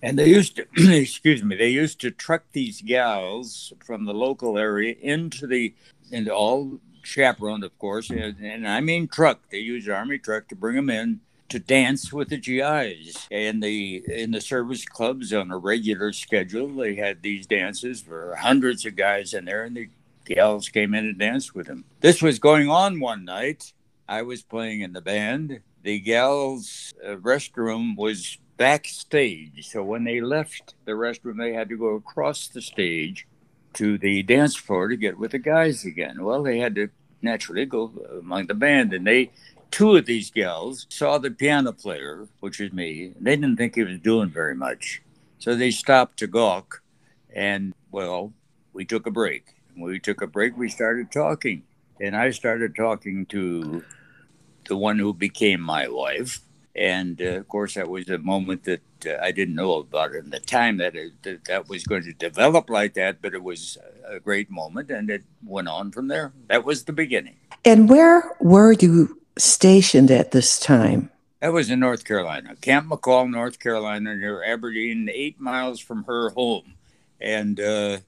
And 0.02 0.18
they 0.18 0.28
used 0.28 0.56
to, 0.56 0.66
excuse 1.00 1.42
me, 1.42 1.56
they 1.56 1.68
used 1.68 2.00
to 2.00 2.10
truck 2.10 2.44
these 2.52 2.80
gals 2.80 3.72
from 3.84 4.04
the 4.04 4.14
local 4.14 4.58
area 4.58 4.94
into 5.00 5.46
the, 5.46 5.74
into 6.10 6.32
all 6.32 6.80
chaperoned, 7.02 7.64
of 7.64 7.76
course, 7.78 8.10
and, 8.10 8.36
and 8.40 8.66
I 8.66 8.80
mean 8.80 9.08
truck. 9.08 9.40
They 9.50 9.58
use 9.58 9.88
army 9.88 10.18
truck 10.18 10.48
to 10.48 10.56
bring 10.56 10.76
them 10.76 10.90
in 10.90 11.20
to 11.52 11.58
dance 11.58 12.10
with 12.10 12.30
the 12.30 12.38
GIs 12.38 13.28
and 13.30 13.62
the 13.62 14.02
in 14.08 14.30
the 14.30 14.40
service 14.40 14.86
clubs 14.86 15.34
on 15.34 15.50
a 15.50 15.58
regular 15.58 16.10
schedule. 16.14 16.66
They 16.68 16.94
had 16.94 17.20
these 17.20 17.46
dances 17.46 18.00
for 18.00 18.34
hundreds 18.36 18.86
of 18.86 18.96
guys 18.96 19.34
in 19.34 19.44
there, 19.44 19.64
and 19.64 19.76
the 19.76 19.90
gals 20.24 20.70
came 20.70 20.94
in 20.94 21.04
and 21.04 21.18
danced 21.18 21.54
with 21.54 21.66
them. 21.66 21.84
This 22.00 22.22
was 22.22 22.38
going 22.38 22.70
on 22.70 23.00
one 23.00 23.26
night. 23.26 23.74
I 24.08 24.22
was 24.22 24.42
playing 24.42 24.80
in 24.80 24.94
the 24.94 25.02
band. 25.02 25.60
The 25.82 26.00
gals' 26.00 26.94
uh, 27.06 27.16
restroom 27.16 27.96
was 27.98 28.38
backstage. 28.56 29.68
So 29.68 29.82
when 29.82 30.04
they 30.04 30.22
left 30.22 30.74
the 30.86 30.92
restroom, 30.92 31.36
they 31.36 31.52
had 31.52 31.68
to 31.68 31.76
go 31.76 31.96
across 31.96 32.48
the 32.48 32.62
stage 32.62 33.26
to 33.74 33.98
the 33.98 34.22
dance 34.22 34.56
floor 34.56 34.88
to 34.88 34.96
get 34.96 35.18
with 35.18 35.32
the 35.32 35.38
guys 35.38 35.84
again. 35.84 36.24
Well, 36.24 36.42
they 36.42 36.60
had 36.60 36.74
to 36.76 36.88
naturally 37.20 37.66
go 37.66 37.92
among 38.20 38.46
the 38.46 38.54
band, 38.54 38.94
and 38.94 39.06
they 39.06 39.32
two 39.72 39.96
of 39.96 40.06
these 40.06 40.30
gals 40.30 40.86
saw 40.90 41.18
the 41.18 41.30
piano 41.30 41.72
player, 41.72 42.28
which 42.38 42.60
is 42.60 42.72
me. 42.72 43.14
They 43.18 43.34
didn't 43.34 43.56
think 43.56 43.74
he 43.74 43.82
was 43.82 43.98
doing 43.98 44.28
very 44.28 44.54
much, 44.54 45.02
so 45.38 45.56
they 45.56 45.72
stopped 45.72 46.18
to 46.18 46.28
gawk, 46.28 46.82
and 47.34 47.74
well, 47.90 48.32
we 48.72 48.84
took 48.84 49.06
a 49.06 49.10
break. 49.10 49.56
When 49.74 49.90
we 49.90 49.98
took 49.98 50.22
a 50.22 50.26
break, 50.26 50.56
we 50.56 50.68
started 50.68 51.10
talking, 51.10 51.64
and 51.98 52.14
I 52.14 52.30
started 52.30 52.76
talking 52.76 53.26
to 53.26 53.82
the 54.68 54.76
one 54.76 54.98
who 54.98 55.12
became 55.12 55.60
my 55.60 55.88
wife. 55.88 56.40
And 56.74 57.20
uh, 57.20 57.40
of 57.40 57.48
course, 57.48 57.74
that 57.74 57.88
was 57.88 58.08
a 58.08 58.16
moment 58.16 58.64
that 58.64 58.80
uh, 59.06 59.18
I 59.22 59.30
didn't 59.32 59.56
know 59.56 59.74
about 59.74 60.14
at 60.14 60.30
the 60.30 60.40
time 60.40 60.78
that, 60.78 60.94
it, 60.94 61.22
that 61.22 61.44
that 61.46 61.68
was 61.68 61.84
going 61.84 62.04
to 62.04 62.14
develop 62.14 62.70
like 62.70 62.94
that, 62.94 63.20
but 63.20 63.34
it 63.34 63.42
was 63.42 63.76
a 64.06 64.20
great 64.20 64.50
moment, 64.50 64.90
and 64.90 65.10
it 65.10 65.24
went 65.44 65.68
on 65.68 65.90
from 65.90 66.08
there. 66.08 66.32
That 66.48 66.64
was 66.64 66.84
the 66.84 66.92
beginning. 66.92 67.36
And 67.64 67.90
where 67.90 68.36
were 68.40 68.72
you 68.72 69.21
stationed 69.36 70.10
at 70.10 70.30
this 70.30 70.58
time? 70.58 71.10
That 71.40 71.52
was 71.52 71.70
in 71.70 71.80
North 71.80 72.04
Carolina, 72.04 72.54
Camp 72.60 72.88
Mackall, 72.88 73.28
North 73.28 73.58
Carolina, 73.58 74.14
near 74.14 74.44
Aberdeen, 74.44 75.10
eight 75.12 75.40
miles 75.40 75.80
from 75.80 76.04
her 76.04 76.30
home. 76.30 76.74
And 77.20 77.58
uh, 77.58 77.98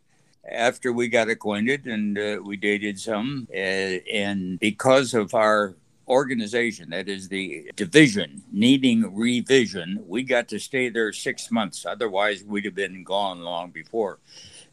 after 0.48 0.92
we 0.92 1.08
got 1.08 1.28
acquainted 1.28 1.86
and 1.86 2.16
uh, 2.16 2.38
we 2.44 2.56
dated 2.56 3.00
some, 3.00 3.48
uh, 3.52 3.56
and 3.56 4.60
because 4.60 5.14
of 5.14 5.34
our 5.34 5.74
organization, 6.06 6.90
that 6.90 7.08
is 7.08 7.28
the 7.28 7.70
division 7.76 8.42
needing 8.52 9.14
revision, 9.14 10.04
we 10.06 10.22
got 10.22 10.48
to 10.48 10.58
stay 10.58 10.88
there 10.88 11.12
six 11.12 11.50
months. 11.50 11.86
Otherwise, 11.86 12.44
we'd 12.44 12.66
have 12.66 12.74
been 12.74 13.02
gone 13.02 13.40
long 13.40 13.70
before. 13.70 14.18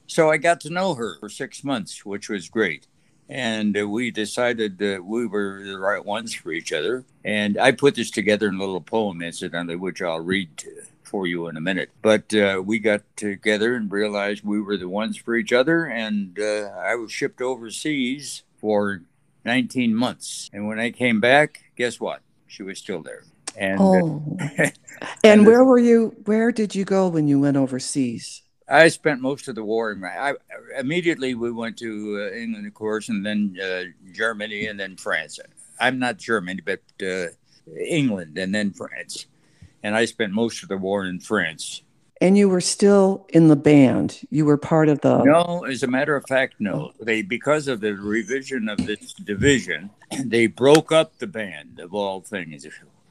So 0.07 0.29
I 0.29 0.37
got 0.37 0.59
to 0.61 0.69
know 0.69 0.93
her 0.95 1.17
for 1.19 1.29
six 1.29 1.63
months, 1.63 2.05
which 2.05 2.29
was 2.29 2.49
great. 2.49 2.85
And 3.31 3.79
uh, 3.79 3.87
we 3.87 4.11
decided 4.11 4.77
that 4.79 5.05
we 5.05 5.25
were 5.25 5.63
the 5.63 5.79
right 5.79 6.03
ones 6.03 6.33
for 6.33 6.51
each 6.51 6.73
other. 6.73 7.05
And 7.23 7.57
I 7.57 7.71
put 7.71 7.95
this 7.95 8.11
together 8.11 8.49
in 8.49 8.55
a 8.55 8.59
little 8.59 8.81
poem, 8.81 9.21
incidentally, 9.21 9.77
which 9.77 10.01
I'll 10.01 10.19
read 10.19 10.49
for 11.01 11.25
you 11.25 11.47
in 11.47 11.55
a 11.55 11.61
minute. 11.61 11.91
But 12.01 12.33
uh, 12.33 12.61
we 12.63 12.79
got 12.79 13.03
together 13.15 13.75
and 13.75 13.89
realized 13.89 14.43
we 14.43 14.61
were 14.61 14.75
the 14.75 14.89
ones 14.89 15.15
for 15.15 15.33
each 15.33 15.53
other. 15.53 15.85
And 15.85 16.37
uh, 16.37 16.71
I 16.77 16.95
was 16.95 17.13
shipped 17.13 17.41
overseas 17.41 18.43
for 18.59 19.01
19 19.45 19.95
months. 19.95 20.49
And 20.51 20.67
when 20.67 20.77
I 20.77 20.91
came 20.91 21.21
back, 21.21 21.71
guess 21.77 22.01
what? 22.01 22.21
She 22.47 22.63
was 22.63 22.79
still 22.79 23.01
there. 23.01 23.23
And, 23.55 23.79
uh, 23.79 23.83
oh. 23.83 24.37
and, 24.57 24.73
and 25.23 25.45
where 25.45 25.63
were 25.63 25.79
you? 25.79 26.17
Where 26.25 26.51
did 26.51 26.75
you 26.75 26.83
go 26.83 27.07
when 27.07 27.29
you 27.29 27.39
went 27.39 27.55
overseas? 27.55 28.43
I 28.71 28.87
spent 28.87 29.21
most 29.21 29.47
of 29.47 29.55
the 29.55 29.63
war. 29.63 29.91
In, 29.91 30.03
I, 30.03 30.33
immediately 30.79 31.35
we 31.35 31.51
went 31.51 31.77
to 31.79 32.29
uh, 32.31 32.35
England, 32.35 32.65
of 32.65 32.73
course, 32.73 33.09
and 33.09 33.25
then 33.25 33.57
uh, 33.61 33.83
Germany, 34.13 34.67
and 34.67 34.79
then 34.79 34.95
France. 34.95 35.39
I'm 35.79 35.99
not 35.99 36.17
Germany, 36.17 36.61
but 36.63 36.81
uh, 37.05 37.27
England, 37.77 38.37
and 38.37 38.55
then 38.55 38.71
France. 38.71 39.25
And 39.83 39.95
I 39.95 40.05
spent 40.05 40.31
most 40.31 40.63
of 40.63 40.69
the 40.69 40.77
war 40.77 41.05
in 41.05 41.19
France. 41.19 41.83
And 42.21 42.37
you 42.37 42.47
were 42.47 42.61
still 42.61 43.25
in 43.29 43.47
the 43.47 43.55
band. 43.55 44.19
You 44.29 44.45
were 44.45 44.57
part 44.57 44.89
of 44.89 45.01
the. 45.01 45.23
No, 45.23 45.65
as 45.65 45.81
a 45.81 45.87
matter 45.87 46.15
of 46.15 46.23
fact, 46.27 46.55
no. 46.59 46.93
They 47.01 47.23
because 47.23 47.67
of 47.67 47.81
the 47.81 47.95
revision 47.95 48.69
of 48.69 48.85
this 48.85 49.13
division, 49.13 49.89
they 50.25 50.45
broke 50.45 50.91
up 50.91 51.17
the 51.17 51.27
band 51.27 51.79
of 51.79 51.95
all 51.95 52.21
things. 52.21 52.67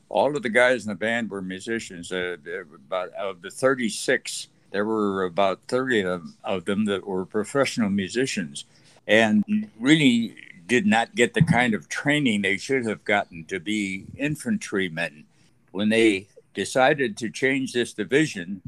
All 0.09 0.37
of 0.37 0.43
the 0.45 0.49
guys 0.49 0.85
in 0.85 0.91
the 0.91 0.95
band 0.95 1.29
were 1.29 1.43
musicians. 1.43 2.13
Uh, 2.13 2.37
about 2.73 3.11
of 3.15 3.43
the 3.43 3.51
36, 3.51 4.49
there 4.71 4.85
were 4.85 5.25
about 5.25 5.61
30 5.69 6.03
of, 6.03 6.23
of 6.45 6.65
them 6.65 6.85
that 6.87 7.07
were 7.07 7.25
professional 7.25 7.91
musicians, 7.91 8.65
and 9.07 9.45
really 9.79 10.35
did 10.67 10.87
not 10.87 11.15
get 11.17 11.35
the 11.35 11.43
kind 11.43 11.75
of 11.75 11.89
training 11.89 12.43
they 12.43 12.57
should 12.57 12.87
have 12.87 13.05
gotten 13.05 13.45
to 13.45 13.59
be 13.59 14.05
infantrymen. 14.17 15.25
When 15.73 15.89
they 15.89 16.29
decided 16.55 17.17
to 17.17 17.31
change 17.31 17.73
this 17.73 17.93
division, 17.93 18.63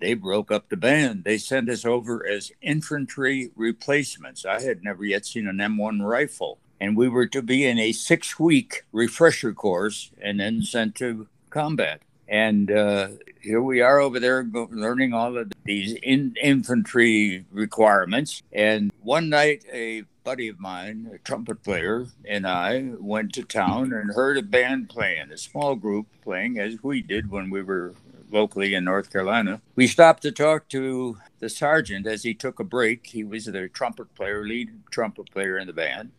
they 0.00 0.14
broke 0.14 0.50
up 0.50 0.68
the 0.68 0.76
band. 0.76 1.24
They 1.24 1.38
sent 1.38 1.68
us 1.68 1.84
over 1.84 2.26
as 2.26 2.52
infantry 2.60 3.50
replacements. 3.56 4.44
I 4.44 4.62
had 4.62 4.82
never 4.82 5.04
yet 5.04 5.26
seen 5.26 5.46
an 5.46 5.56
M1 5.56 6.02
rifle. 6.06 6.58
And 6.80 6.96
we 6.96 7.08
were 7.08 7.26
to 7.28 7.42
be 7.42 7.64
in 7.66 7.78
a 7.78 7.92
six 7.92 8.38
week 8.38 8.84
refresher 8.92 9.52
course 9.54 10.10
and 10.20 10.38
then 10.38 10.62
sent 10.62 10.94
to 10.96 11.26
combat. 11.48 12.02
And 12.28 12.70
uh, 12.70 13.08
here 13.40 13.62
we 13.62 13.80
are 13.80 14.00
over 14.00 14.18
there 14.18 14.42
go- 14.42 14.68
learning 14.70 15.14
all 15.14 15.36
of 15.38 15.52
these 15.64 15.94
in- 16.02 16.36
infantry 16.42 17.44
requirements. 17.50 18.42
And 18.52 18.92
one 19.00 19.28
night, 19.28 19.64
a 19.72 20.02
buddy 20.24 20.48
of 20.48 20.58
mine, 20.58 21.08
a 21.14 21.18
trumpet 21.18 21.62
player, 21.62 22.06
and 22.24 22.46
I 22.46 22.90
went 22.98 23.32
to 23.34 23.44
town 23.44 23.92
and 23.92 24.12
heard 24.12 24.36
a 24.36 24.42
band 24.42 24.88
playing, 24.88 25.30
a 25.30 25.38
small 25.38 25.76
group 25.76 26.08
playing, 26.22 26.58
as 26.58 26.82
we 26.82 27.00
did 27.00 27.30
when 27.30 27.48
we 27.48 27.62
were 27.62 27.94
locally 28.32 28.74
in 28.74 28.82
North 28.82 29.12
Carolina. 29.12 29.60
We 29.76 29.86
stopped 29.86 30.22
to 30.22 30.32
talk 30.32 30.68
to 30.70 31.18
the 31.38 31.48
sergeant 31.48 32.08
as 32.08 32.24
he 32.24 32.34
took 32.34 32.58
a 32.58 32.64
break. 32.64 33.06
He 33.06 33.22
was 33.22 33.44
the 33.44 33.68
trumpet 33.68 34.12
player, 34.16 34.44
lead 34.44 34.70
trumpet 34.90 35.30
player 35.30 35.58
in 35.58 35.68
the 35.68 35.72
band, 35.72 36.10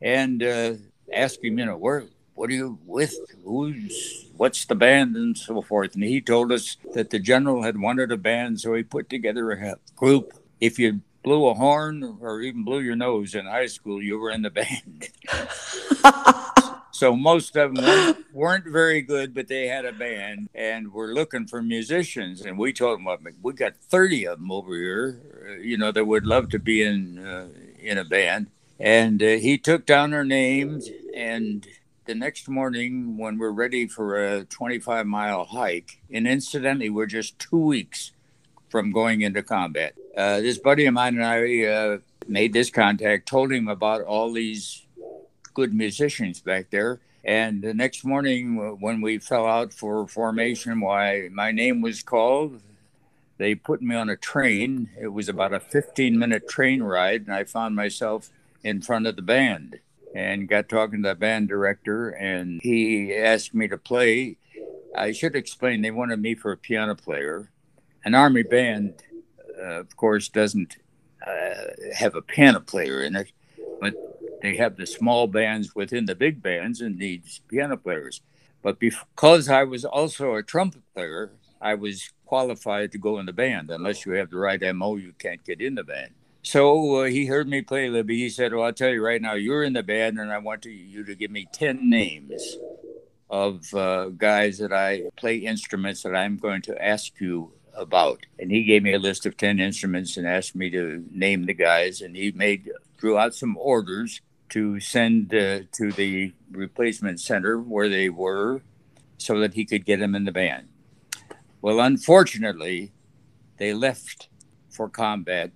and 0.00 0.40
uh, 0.40 0.74
asked 1.12 1.42
him, 1.42 1.58
you 1.58 1.66
know, 1.66 1.76
where, 1.76 2.04
what 2.38 2.50
are 2.50 2.54
you 2.54 2.78
with? 2.86 3.18
Who's, 3.44 4.26
what's 4.36 4.64
the 4.64 4.76
band, 4.76 5.16
and 5.16 5.36
so 5.36 5.60
forth. 5.60 5.94
And 5.94 6.04
he 6.04 6.20
told 6.20 6.52
us 6.52 6.76
that 6.94 7.10
the 7.10 7.18
general 7.18 7.64
had 7.64 7.80
wanted 7.80 8.12
a 8.12 8.16
band, 8.16 8.60
so 8.60 8.74
he 8.74 8.84
put 8.84 9.10
together 9.10 9.50
a 9.50 9.76
group. 9.96 10.32
If 10.60 10.78
you 10.78 11.00
blew 11.24 11.48
a 11.48 11.54
horn 11.54 12.18
or 12.20 12.40
even 12.42 12.62
blew 12.62 12.78
your 12.78 12.94
nose 12.94 13.34
in 13.34 13.46
high 13.46 13.66
school, 13.66 14.00
you 14.00 14.20
were 14.20 14.30
in 14.30 14.42
the 14.42 14.50
band. 14.60 15.08
so 16.92 17.16
most 17.16 17.56
of 17.56 17.74
them 17.74 18.24
weren't, 18.32 18.68
very 18.68 19.02
good, 19.02 19.34
but 19.34 19.48
they 19.48 19.66
had 19.66 19.84
a 19.84 19.92
band 19.92 20.48
and 20.54 20.92
were 20.92 21.12
looking 21.12 21.48
for 21.48 21.60
musicians. 21.60 22.42
And 22.42 22.56
we 22.56 22.72
told 22.72 23.00
them, 23.00 23.26
we 23.42 23.52
got 23.52 23.74
30 23.76 24.28
of 24.28 24.38
them 24.38 24.52
over 24.52 24.76
here, 24.76 25.20
uh, 25.44 25.52
you 25.54 25.76
know, 25.76 25.90
that 25.90 26.04
would 26.04 26.24
love 26.24 26.50
to 26.50 26.60
be 26.60 26.82
in, 26.82 27.18
uh, 27.18 27.48
in 27.80 27.98
a 27.98 28.04
band. 28.04 28.46
And 28.78 29.20
uh, 29.20 29.38
he 29.38 29.58
took 29.58 29.86
down 29.86 30.12
their 30.12 30.22
names. 30.22 30.88
And 31.16 31.66
the 32.08 32.14
next 32.14 32.48
morning, 32.48 33.18
when 33.18 33.36
we're 33.36 33.50
ready 33.50 33.86
for 33.86 34.16
a 34.16 34.44
25 34.44 35.06
mile 35.06 35.44
hike, 35.44 36.00
and 36.10 36.26
incidentally, 36.26 36.88
we're 36.88 37.04
just 37.04 37.38
two 37.38 37.58
weeks 37.58 38.12
from 38.70 38.90
going 38.92 39.20
into 39.20 39.42
combat. 39.42 39.94
Uh, 40.16 40.40
this 40.40 40.56
buddy 40.56 40.86
of 40.86 40.94
mine 40.94 41.20
and 41.20 41.24
I 41.24 41.64
uh, 41.66 41.98
made 42.26 42.54
this 42.54 42.70
contact, 42.70 43.28
told 43.28 43.52
him 43.52 43.68
about 43.68 44.00
all 44.00 44.32
these 44.32 44.86
good 45.52 45.74
musicians 45.74 46.40
back 46.40 46.70
there. 46.70 46.98
And 47.24 47.60
the 47.60 47.74
next 47.74 48.06
morning, 48.06 48.78
when 48.80 49.02
we 49.02 49.18
fell 49.18 49.46
out 49.46 49.74
for 49.74 50.08
formation, 50.08 50.80
why 50.80 51.28
my 51.30 51.52
name 51.52 51.82
was 51.82 52.02
called. 52.02 52.62
They 53.36 53.54
put 53.54 53.82
me 53.82 53.94
on 53.94 54.08
a 54.08 54.16
train. 54.16 54.88
It 54.98 55.08
was 55.08 55.28
about 55.28 55.52
a 55.52 55.60
15 55.60 56.18
minute 56.18 56.48
train 56.48 56.82
ride, 56.82 57.26
and 57.26 57.34
I 57.34 57.44
found 57.44 57.76
myself 57.76 58.30
in 58.64 58.80
front 58.80 59.06
of 59.06 59.16
the 59.16 59.22
band 59.22 59.78
and 60.14 60.48
got 60.48 60.68
talking 60.68 61.02
to 61.02 61.10
the 61.10 61.14
band 61.14 61.48
director. 61.48 62.10
And 62.10 62.60
he 62.62 63.14
asked 63.14 63.54
me 63.54 63.68
to 63.68 63.78
play. 63.78 64.38
I 64.96 65.12
should 65.12 65.36
explain, 65.36 65.82
they 65.82 65.90
wanted 65.90 66.20
me 66.20 66.34
for 66.34 66.52
a 66.52 66.56
piano 66.56 66.94
player. 66.94 67.50
An 68.04 68.14
army 68.14 68.42
band, 68.42 69.02
uh, 69.58 69.80
of 69.80 69.96
course, 69.96 70.28
doesn't 70.28 70.76
uh, 71.26 71.92
have 71.94 72.14
a 72.14 72.22
piano 72.22 72.60
player 72.60 73.02
in 73.02 73.16
it, 73.16 73.32
but 73.80 73.94
they 74.42 74.56
have 74.56 74.76
the 74.76 74.86
small 74.86 75.26
bands 75.26 75.74
within 75.74 76.06
the 76.06 76.14
big 76.14 76.42
bands 76.42 76.80
and 76.80 76.96
needs 76.96 77.40
piano 77.48 77.76
players. 77.76 78.22
But 78.62 78.78
because 78.78 79.48
I 79.48 79.64
was 79.64 79.84
also 79.84 80.34
a 80.34 80.42
trumpet 80.42 80.82
player, 80.94 81.32
I 81.60 81.74
was 81.74 82.10
qualified 82.24 82.92
to 82.92 82.98
go 82.98 83.18
in 83.18 83.26
the 83.26 83.32
band. 83.32 83.70
Unless 83.70 84.06
you 84.06 84.12
have 84.12 84.30
the 84.30 84.38
right 84.38 84.60
MO, 84.74 84.96
you 84.96 85.12
can't 85.18 85.44
get 85.44 85.60
in 85.60 85.74
the 85.74 85.84
band. 85.84 86.12
So 86.42 87.02
uh, 87.02 87.04
he 87.04 87.26
heard 87.26 87.48
me 87.48 87.62
play 87.62 87.88
Libby. 87.88 88.16
He 88.16 88.30
said, 88.30 88.52
Well, 88.52 88.64
I'll 88.64 88.72
tell 88.72 88.90
you 88.90 89.04
right 89.04 89.20
now, 89.20 89.34
you're 89.34 89.64
in 89.64 89.72
the 89.72 89.82
band, 89.82 90.18
and 90.18 90.32
I 90.32 90.38
want 90.38 90.62
to, 90.62 90.70
you 90.70 91.04
to 91.04 91.14
give 91.14 91.30
me 91.30 91.46
10 91.52 91.88
names 91.88 92.56
of 93.30 93.74
uh, 93.74 94.08
guys 94.10 94.58
that 94.58 94.72
I 94.72 95.10
play 95.16 95.36
instruments 95.36 96.02
that 96.02 96.16
I'm 96.16 96.36
going 96.38 96.62
to 96.62 96.82
ask 96.82 97.20
you 97.20 97.52
about. 97.74 98.26
And 98.38 98.50
he 98.50 98.64
gave 98.64 98.82
me 98.82 98.94
a 98.94 98.98
list 98.98 99.26
of 99.26 99.36
10 99.36 99.60
instruments 99.60 100.16
and 100.16 100.26
asked 100.26 100.54
me 100.54 100.70
to 100.70 101.04
name 101.10 101.44
the 101.44 101.54
guys. 101.54 102.00
And 102.00 102.16
he 102.16 102.32
made, 102.32 102.70
drew 102.96 103.18
out 103.18 103.34
some 103.34 103.56
orders 103.58 104.20
to 104.50 104.80
send 104.80 105.34
uh, 105.34 105.60
to 105.72 105.92
the 105.92 106.32
replacement 106.50 107.20
center 107.20 107.58
where 107.58 107.88
they 107.88 108.08
were 108.08 108.62
so 109.18 109.38
that 109.40 109.54
he 109.54 109.64
could 109.64 109.84
get 109.84 110.00
them 110.00 110.14
in 110.14 110.24
the 110.24 110.32
band. 110.32 110.68
Well, 111.60 111.80
unfortunately, 111.80 112.92
they 113.58 113.74
left 113.74 114.28
for 114.70 114.88
combat 114.88 115.50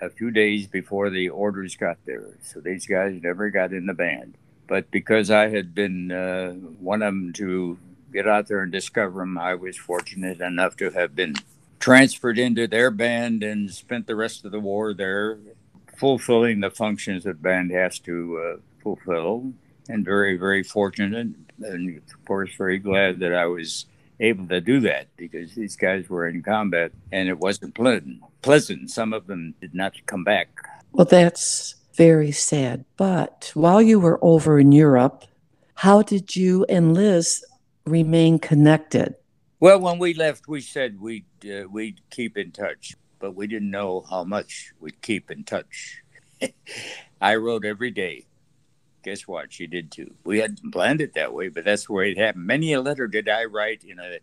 a 0.00 0.10
few 0.10 0.30
days 0.30 0.66
before 0.66 1.10
the 1.10 1.28
orders 1.28 1.76
got 1.76 1.98
there. 2.04 2.36
So 2.42 2.60
these 2.60 2.86
guys 2.86 3.20
never 3.22 3.50
got 3.50 3.72
in 3.72 3.86
the 3.86 3.94
band. 3.94 4.34
But 4.66 4.90
because 4.90 5.30
I 5.30 5.48
had 5.48 5.74
been 5.74 6.10
uh, 6.10 6.52
one 6.52 7.02
of 7.02 7.14
them 7.14 7.32
to 7.34 7.78
get 8.16 8.26
out 8.26 8.48
there 8.48 8.62
and 8.62 8.72
discover 8.72 9.20
them. 9.20 9.36
I 9.36 9.54
was 9.54 9.76
fortunate 9.76 10.40
enough 10.40 10.76
to 10.78 10.90
have 10.90 11.14
been 11.14 11.34
transferred 11.78 12.38
into 12.38 12.66
their 12.66 12.90
band 12.90 13.42
and 13.42 13.70
spent 13.70 14.06
the 14.06 14.16
rest 14.16 14.44
of 14.44 14.52
the 14.52 14.60
war 14.60 14.94
there, 14.94 15.38
fulfilling 15.96 16.60
the 16.60 16.70
functions 16.70 17.24
that 17.24 17.42
band 17.42 17.70
has 17.72 17.98
to 18.00 18.38
uh, 18.38 18.60
fulfill. 18.82 19.52
And 19.88 20.04
very, 20.04 20.36
very 20.36 20.62
fortunate, 20.64 21.28
and 21.62 21.96
of 21.98 22.24
course, 22.24 22.50
very 22.58 22.78
glad 22.78 23.20
that 23.20 23.32
I 23.32 23.46
was 23.46 23.86
able 24.20 24.46
to 24.48 24.60
do 24.60 24.80
that 24.80 25.08
because 25.16 25.54
these 25.54 25.76
guys 25.76 26.08
were 26.08 26.28
in 26.28 26.42
combat 26.42 26.92
and 27.12 27.28
it 27.28 27.38
wasn't 27.38 27.74
pleasant. 27.74 28.20
Pleasant. 28.42 28.90
Some 28.90 29.12
of 29.12 29.26
them 29.26 29.54
did 29.60 29.74
not 29.74 29.94
come 30.06 30.24
back. 30.24 30.48
Well, 30.92 31.06
that's 31.06 31.74
very 31.94 32.32
sad. 32.32 32.84
But 32.96 33.50
while 33.54 33.82
you 33.82 34.00
were 34.00 34.18
over 34.22 34.58
in 34.58 34.72
Europe, 34.72 35.24
how 35.74 36.02
did 36.02 36.36
you 36.36 36.64
and 36.68 36.94
Liz 36.94 37.44
remain 37.84 38.38
connected? 38.38 39.14
Well, 39.60 39.80
when 39.80 39.98
we 39.98 40.14
left, 40.14 40.48
we 40.48 40.60
said 40.60 41.00
we'd 41.00 41.24
uh, 41.44 41.68
we'd 41.68 42.00
keep 42.10 42.36
in 42.36 42.52
touch, 42.52 42.94
but 43.18 43.34
we 43.34 43.46
didn't 43.46 43.70
know 43.70 44.04
how 44.08 44.24
much 44.24 44.72
we'd 44.80 45.00
keep 45.00 45.30
in 45.30 45.44
touch. 45.44 46.02
I 47.20 47.36
wrote 47.36 47.64
every 47.64 47.90
day. 47.90 48.25
Guess 49.06 49.26
what? 49.26 49.52
She 49.52 49.66
did 49.66 49.90
too. 49.90 50.12
We 50.24 50.40
hadn't 50.40 50.72
planned 50.72 51.00
it 51.00 51.14
that 51.14 51.32
way, 51.32 51.48
but 51.48 51.64
that's 51.64 51.86
the 51.86 51.94
way 51.94 52.10
it 52.10 52.18
happened. 52.18 52.46
Many 52.46 52.72
a 52.72 52.82
letter 52.82 53.06
did 53.06 53.28
I 53.28 53.44
write 53.44 53.84
in 53.84 53.98
a 53.98 54.18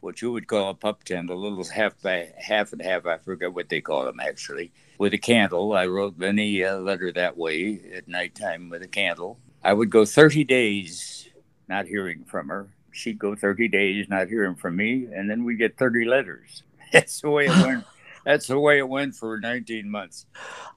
what 0.00 0.20
you 0.20 0.32
would 0.32 0.48
call 0.48 0.70
a 0.70 0.74
pup 0.74 1.04
tent, 1.04 1.30
a 1.30 1.34
little 1.34 1.62
half 1.64 2.00
by 2.02 2.32
half 2.36 2.72
and 2.72 2.82
half. 2.82 3.06
I 3.06 3.18
forget 3.18 3.52
what 3.52 3.68
they 3.68 3.80
call 3.80 4.06
them 4.06 4.20
actually. 4.20 4.72
With 4.98 5.14
a 5.14 5.18
candle, 5.18 5.74
I 5.74 5.86
wrote 5.86 6.18
many 6.18 6.62
a 6.62 6.78
letter 6.78 7.12
that 7.12 7.36
way 7.36 7.78
at 7.94 8.08
nighttime 8.08 8.70
with 8.70 8.82
a 8.82 8.88
candle. 8.88 9.38
I 9.62 9.74
would 9.74 9.90
go 9.90 10.04
30 10.04 10.44
days 10.44 11.28
not 11.68 11.86
hearing 11.86 12.24
from 12.24 12.48
her 12.48 12.70
she'd 12.92 13.18
go 13.18 13.34
30 13.34 13.68
days 13.68 14.06
not 14.08 14.28
hearing 14.28 14.54
from 14.54 14.76
me, 14.76 15.08
and 15.12 15.28
then 15.28 15.44
we'd 15.44 15.58
get 15.58 15.76
30 15.76 16.04
letters. 16.04 16.62
That's 16.92 17.20
the 17.20 17.30
way 17.30 17.46
it 17.46 17.50
went. 17.66 17.84
That's 18.24 18.46
the 18.46 18.58
way 18.58 18.78
it 18.78 18.88
went 18.88 19.14
for 19.14 19.38
19 19.38 19.90
months. 19.90 20.26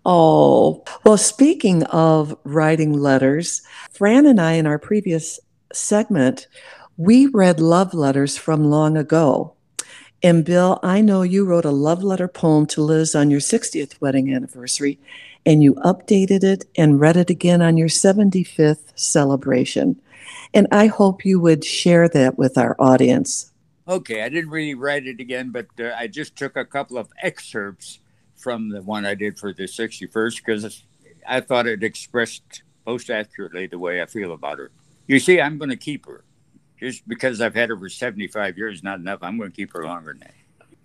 Oh, 0.06 0.84
well, 1.04 1.18
speaking 1.18 1.84
of 1.84 2.36
writing 2.44 2.94
letters, 2.94 3.62
Fran 3.92 4.26
and 4.26 4.42
I, 4.42 4.54
in 4.54 4.66
our 4.66 4.80
previous 4.80 5.40
segment, 5.72 6.48
we 6.98 7.28
read 7.28 7.60
love 7.60 7.94
letters 7.94 8.38
from 8.38 8.70
long 8.70 8.98
ago. 8.98 9.54
And 10.24 10.44
Bill, 10.44 10.80
I 10.82 11.02
know 11.02 11.22
you 11.22 11.46
wrote 11.46 11.66
a 11.66 11.72
love 11.72 12.04
letter 12.04 12.28
poem 12.28 12.66
to 12.68 12.82
Liz 12.82 13.14
on 13.14 13.30
your 13.30 13.42
60th 13.42 14.02
wedding 14.02 14.34
anniversary, 14.34 14.98
and 15.46 15.62
you 15.62 15.76
updated 15.76 16.44
it 16.44 16.66
and 16.78 17.00
read 17.00 17.18
it 17.18 17.30
again 17.30 17.62
on 17.62 17.78
your 17.78 17.90
75th 17.90 18.98
celebration. 18.98 20.02
And 20.54 20.68
I 20.72 20.88
hope 20.88 21.26
you 21.26 21.40
would 21.40 21.64
share 21.64 22.10
that 22.10 22.38
with 22.38 22.58
our 22.58 22.76
audience. 22.80 23.52
Okay, 23.88 24.24
I 24.24 24.30
didn't 24.30 24.50
really 24.50 24.74
write 24.74 25.06
it 25.06 25.20
again, 25.20 25.52
but 25.52 25.68
uh, 25.80 25.92
I 25.96 26.08
just 26.08 26.36
took 26.36 26.56
a 26.56 26.66
couple 26.66 26.98
of 26.98 27.10
excerpts 27.22 28.00
from 28.36 28.70
the 28.70 28.82
one 28.82 29.06
I 29.06 29.14
did 29.14 29.38
for 29.38 29.54
the 29.54 29.64
61st 29.64 30.38
because 30.38 30.84
I 31.28 31.40
thought 31.40 31.68
it 31.68 31.84
expressed 31.84 32.64
most 32.86 33.10
accurately 33.10 33.68
the 33.68 33.80
way 33.80 34.02
I 34.02 34.06
feel 34.06 34.34
about 34.34 34.58
her. 34.58 34.72
You 35.08 35.20
see, 35.20 35.40
I'm 35.40 35.58
going 35.58 35.70
to 35.70 35.78
keep 35.78 36.06
her. 36.06 36.24
Just 36.80 37.08
because 37.08 37.42
I've 37.42 37.56
had 37.56 37.70
her 37.70 37.78
for 37.78 37.88
75 37.88 38.58
years, 38.58 38.84
not 38.84 39.00
enough. 39.00 39.20
I'm 39.22 39.38
going 39.38 39.52
to 39.52 39.56
keep 39.56 39.72
her 39.74 39.86
longer 39.86 40.14
than 40.14 40.32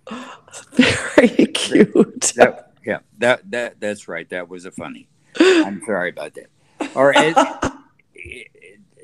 that. 0.07 0.39
Very 0.71 1.47
cute. 1.47 2.33
That, 2.35 2.71
yeah, 2.85 2.99
that 3.19 3.51
that 3.51 3.79
that's 3.79 4.07
right. 4.07 4.27
That 4.29 4.47
was 4.47 4.65
a 4.65 4.71
funny. 4.71 5.09
I'm 5.39 5.81
sorry 5.85 6.11
about 6.11 6.33
that. 6.35 6.47
All 6.95 7.05
right. 7.05 7.35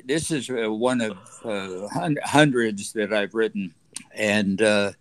This 0.05 0.31
is 0.31 0.49
uh, 0.49 0.71
one 0.71 1.01
of 1.01 1.17
uh, 1.43 1.87
hundreds 2.23 2.93
that 2.93 3.11
I've 3.11 3.33
written, 3.33 3.73
and 4.17 4.61
uh, 4.61 4.91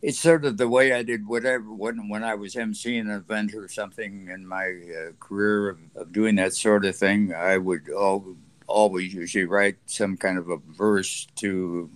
it's 0.00 0.18
sort 0.18 0.44
of 0.44 0.56
the 0.56 0.68
way 0.68 0.92
I 0.92 1.02
did 1.02 1.26
whatever 1.26 1.72
when 1.72 2.08
when 2.08 2.24
I 2.24 2.34
was 2.34 2.54
emceeing 2.54 3.02
an 3.02 3.10
event 3.10 3.54
or 3.54 3.68
something 3.68 4.28
in 4.28 4.46
my 4.46 4.66
uh, 4.66 5.12
career 5.20 5.68
of, 5.68 5.78
of, 5.94 6.12
doing 6.12 6.34
that 6.36 6.54
sort 6.54 6.84
of 6.84 6.96
thing. 6.96 7.32
I 7.32 7.58
would 7.58 7.88
al- 7.88 8.36
always 8.66 9.14
usually 9.14 9.44
write 9.44 9.76
some 9.86 10.16
kind 10.16 10.38
of 10.38 10.48
a 10.48 10.56
verse 10.56 11.26
to, 11.36 11.90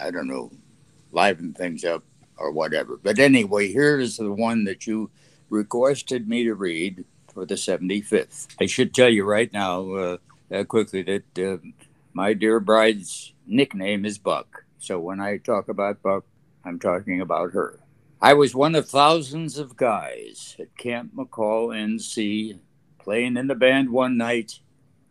I 0.00 0.10
don't 0.10 0.28
know, 0.28 0.50
liven 1.12 1.54
things 1.54 1.84
up 1.84 2.02
or 2.36 2.50
whatever. 2.50 2.98
But 3.02 3.18
anyway, 3.18 3.72
here 3.72 3.98
is 3.98 4.16
the 4.16 4.32
one 4.32 4.64
that 4.64 4.86
you 4.86 5.10
requested 5.48 6.28
me 6.28 6.44
to 6.44 6.54
read 6.54 7.04
for 7.32 7.46
the 7.46 7.54
75th. 7.54 8.48
I 8.60 8.66
should 8.66 8.94
tell 8.94 9.08
you 9.08 9.24
right 9.24 9.52
now, 9.52 9.92
uh, 9.94 10.16
uh, 10.52 10.64
quickly, 10.64 11.02
that 11.02 11.38
uh, 11.38 11.58
my 12.12 12.34
dear 12.34 12.60
bride's 12.60 13.32
nickname 13.46 14.04
is 14.04 14.18
Buck. 14.18 14.64
So 14.78 14.98
when 14.98 15.20
I 15.20 15.38
talk 15.38 15.68
about 15.68 16.02
Buck, 16.02 16.24
I'm 16.64 16.78
talking 16.78 17.20
about 17.20 17.52
her. 17.52 17.80
I 18.20 18.34
was 18.34 18.54
one 18.54 18.74
of 18.74 18.88
thousands 18.88 19.58
of 19.58 19.76
guys 19.76 20.56
at 20.58 20.76
Camp 20.76 21.14
Mackall, 21.14 21.68
NC, 21.68 22.58
playing 22.98 23.36
in 23.36 23.46
the 23.46 23.54
band 23.54 23.90
one 23.90 24.16
night. 24.16 24.60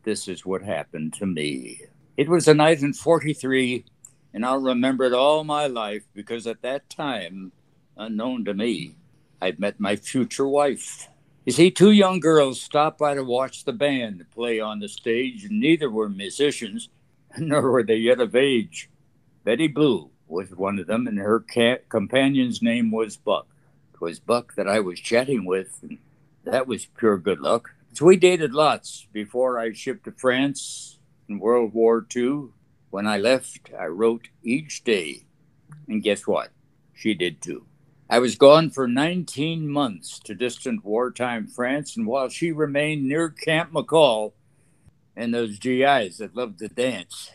This 0.03 0.27
is 0.27 0.45
what 0.45 0.61
happened 0.61 1.13
to 1.15 1.25
me. 1.25 1.81
It 2.17 2.29
was 2.29 2.47
a 2.47 2.53
night 2.53 2.81
in 2.81 2.93
43, 2.93 3.85
and 4.33 4.45
I'll 4.45 4.59
remember 4.59 5.05
it 5.05 5.13
all 5.13 5.43
my 5.43 5.67
life 5.67 6.03
because 6.13 6.47
at 6.47 6.61
that 6.61 6.89
time, 6.89 7.51
unknown 7.95 8.45
to 8.45 8.53
me, 8.53 8.95
I'd 9.41 9.59
met 9.59 9.79
my 9.79 9.95
future 9.95 10.47
wife. 10.47 11.07
You 11.45 11.53
see, 11.53 11.71
two 11.71 11.91
young 11.91 12.19
girls 12.19 12.59
stopped 12.61 12.99
by 12.99 13.13
to 13.13 13.23
watch 13.23 13.63
the 13.63 13.73
band 13.73 14.25
play 14.33 14.59
on 14.59 14.79
the 14.79 14.89
stage, 14.89 15.45
and 15.45 15.59
neither 15.59 15.89
were 15.89 16.09
musicians. 16.09 16.89
nor 17.37 17.71
were 17.71 17.83
they 17.83 17.95
yet 17.95 18.19
of 18.19 18.35
age. 18.35 18.89
Betty 19.47 19.69
Blue 19.69 20.09
was 20.27 20.51
one 20.51 20.77
of 20.77 20.87
them, 20.87 21.07
and 21.07 21.17
her 21.17 21.39
companion's 21.87 22.61
name 22.61 22.91
was 22.91 23.15
Buck. 23.15 23.47
It 23.93 24.01
was 24.01 24.19
Buck 24.19 24.55
that 24.55 24.67
I 24.67 24.81
was 24.81 24.99
chatting 24.99 25.45
with, 25.45 25.79
and 25.81 25.99
that 26.43 26.67
was 26.67 26.87
pure 26.87 27.17
good 27.17 27.39
luck. 27.39 27.69
So 27.93 28.07
we 28.07 28.17
dated 28.17 28.53
lots 28.53 29.07
before 29.13 29.57
I 29.57 29.71
shipped 29.71 30.03
to 30.03 30.11
France 30.11 30.99
in 31.29 31.39
World 31.39 31.73
War 31.73 32.05
II. 32.13 32.49
When 32.89 33.07
I 33.07 33.19
left, 33.19 33.69
I 33.73 33.85
wrote 33.85 34.27
each 34.43 34.83
day, 34.83 35.23
and 35.87 36.03
guess 36.03 36.27
what? 36.27 36.49
She 36.93 37.13
did 37.13 37.41
too. 37.41 37.67
I 38.09 38.19
was 38.19 38.35
gone 38.35 38.69
for 38.69 38.85
19 38.85 39.69
months 39.69 40.19
to 40.25 40.35
distant 40.35 40.83
wartime 40.83 41.47
France, 41.47 41.95
and 41.95 42.05
while 42.05 42.27
she 42.27 42.51
remained 42.51 43.07
near 43.07 43.29
Camp 43.29 43.71
Mackall, 43.71 44.33
and 45.15 45.33
those 45.33 45.57
GIs 45.57 46.17
that 46.17 46.35
loved 46.35 46.59
to 46.59 46.67
dance. 46.67 47.31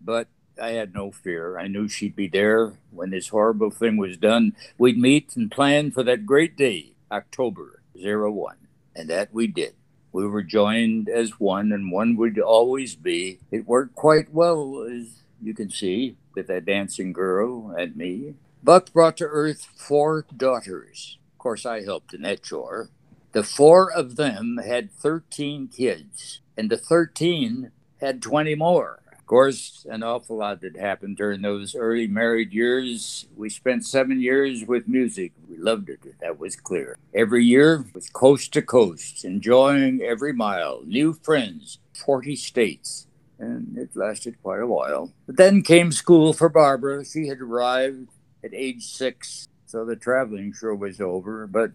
But 0.00 0.28
I 0.60 0.70
had 0.70 0.94
no 0.94 1.10
fear. 1.10 1.58
I 1.58 1.68
knew 1.68 1.88
she'd 1.88 2.16
be 2.16 2.28
there 2.28 2.74
when 2.90 3.10
this 3.10 3.28
horrible 3.28 3.70
thing 3.70 3.96
was 3.96 4.16
done. 4.16 4.54
We'd 4.78 4.98
meet 4.98 5.36
and 5.36 5.50
plan 5.50 5.90
for 5.90 6.02
that 6.02 6.26
great 6.26 6.56
day, 6.56 6.92
October 7.10 7.82
01. 7.94 8.56
And 8.94 9.10
that 9.10 9.32
we 9.32 9.46
did. 9.46 9.74
We 10.12 10.26
were 10.26 10.42
joined 10.42 11.08
as 11.08 11.38
one, 11.38 11.72
and 11.72 11.92
one 11.92 12.16
would 12.16 12.38
always 12.38 12.94
be. 12.94 13.40
It 13.50 13.66
worked 13.66 13.94
quite 13.94 14.32
well, 14.32 14.86
as 14.90 15.22
you 15.42 15.52
can 15.52 15.70
see, 15.70 16.16
with 16.34 16.46
that 16.46 16.64
dancing 16.64 17.12
girl 17.12 17.70
and 17.70 17.94
me. 17.96 18.34
Buck 18.62 18.92
brought 18.92 19.18
to 19.18 19.24
earth 19.24 19.66
four 19.76 20.24
daughters. 20.34 21.18
Of 21.34 21.38
course, 21.38 21.66
I 21.66 21.82
helped 21.82 22.14
in 22.14 22.22
that 22.22 22.42
chore. 22.42 22.88
The 23.32 23.42
four 23.42 23.92
of 23.92 24.16
them 24.16 24.58
had 24.64 24.90
13 24.90 25.68
kids 25.68 26.40
and 26.56 26.70
the 26.70 26.78
13 26.78 27.70
had 28.00 28.22
20 28.22 28.54
more. 28.54 29.00
Course, 29.26 29.84
an 29.90 30.04
awful 30.04 30.36
lot 30.36 30.60
that 30.60 30.76
happened 30.76 31.16
during 31.16 31.42
those 31.42 31.74
early 31.74 32.06
married 32.06 32.52
years. 32.52 33.26
We 33.36 33.50
spent 33.50 33.84
seven 33.84 34.20
years 34.20 34.64
with 34.64 34.86
music. 34.86 35.32
We 35.50 35.56
loved 35.56 35.88
it. 35.88 35.98
That 36.20 36.38
was 36.38 36.54
clear. 36.54 36.96
Every 37.12 37.44
year 37.44 37.84
was 37.92 38.08
coast 38.08 38.52
to 38.52 38.62
coast, 38.62 39.24
enjoying 39.24 40.00
every 40.00 40.32
mile, 40.32 40.82
new 40.86 41.12
friends, 41.12 41.80
40 41.92 42.36
states. 42.36 43.08
And 43.40 43.76
it 43.76 43.96
lasted 43.96 44.40
quite 44.44 44.60
a 44.60 44.66
while. 44.66 45.10
But 45.26 45.38
then 45.38 45.62
came 45.62 45.90
school 45.90 46.32
for 46.32 46.48
Barbara. 46.48 47.04
She 47.04 47.26
had 47.26 47.40
arrived 47.40 48.08
at 48.44 48.54
age 48.54 48.84
six, 48.84 49.48
so 49.66 49.84
the 49.84 49.96
traveling 49.96 50.52
sure 50.52 50.74
was 50.74 51.00
over. 51.00 51.48
But 51.48 51.72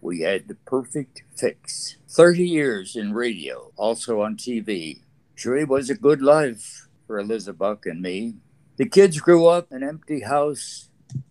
we 0.00 0.20
had 0.20 0.46
the 0.46 0.54
perfect 0.54 1.24
fix. 1.34 1.96
30 2.08 2.46
years 2.46 2.94
in 2.94 3.12
radio, 3.12 3.72
also 3.76 4.22
on 4.22 4.36
TV. 4.36 5.00
Sure 5.34 5.56
it 5.56 5.68
was 5.68 5.90
a 5.90 5.96
good 5.96 6.22
life 6.22 6.86
for 7.06 7.18
Elizabeth 7.18 7.80
and 7.86 8.00
me. 8.02 8.34
The 8.76 8.88
kids 8.88 9.20
grew 9.20 9.46
up, 9.46 9.70
an 9.70 9.82
empty 9.82 10.20
house, 10.20 10.88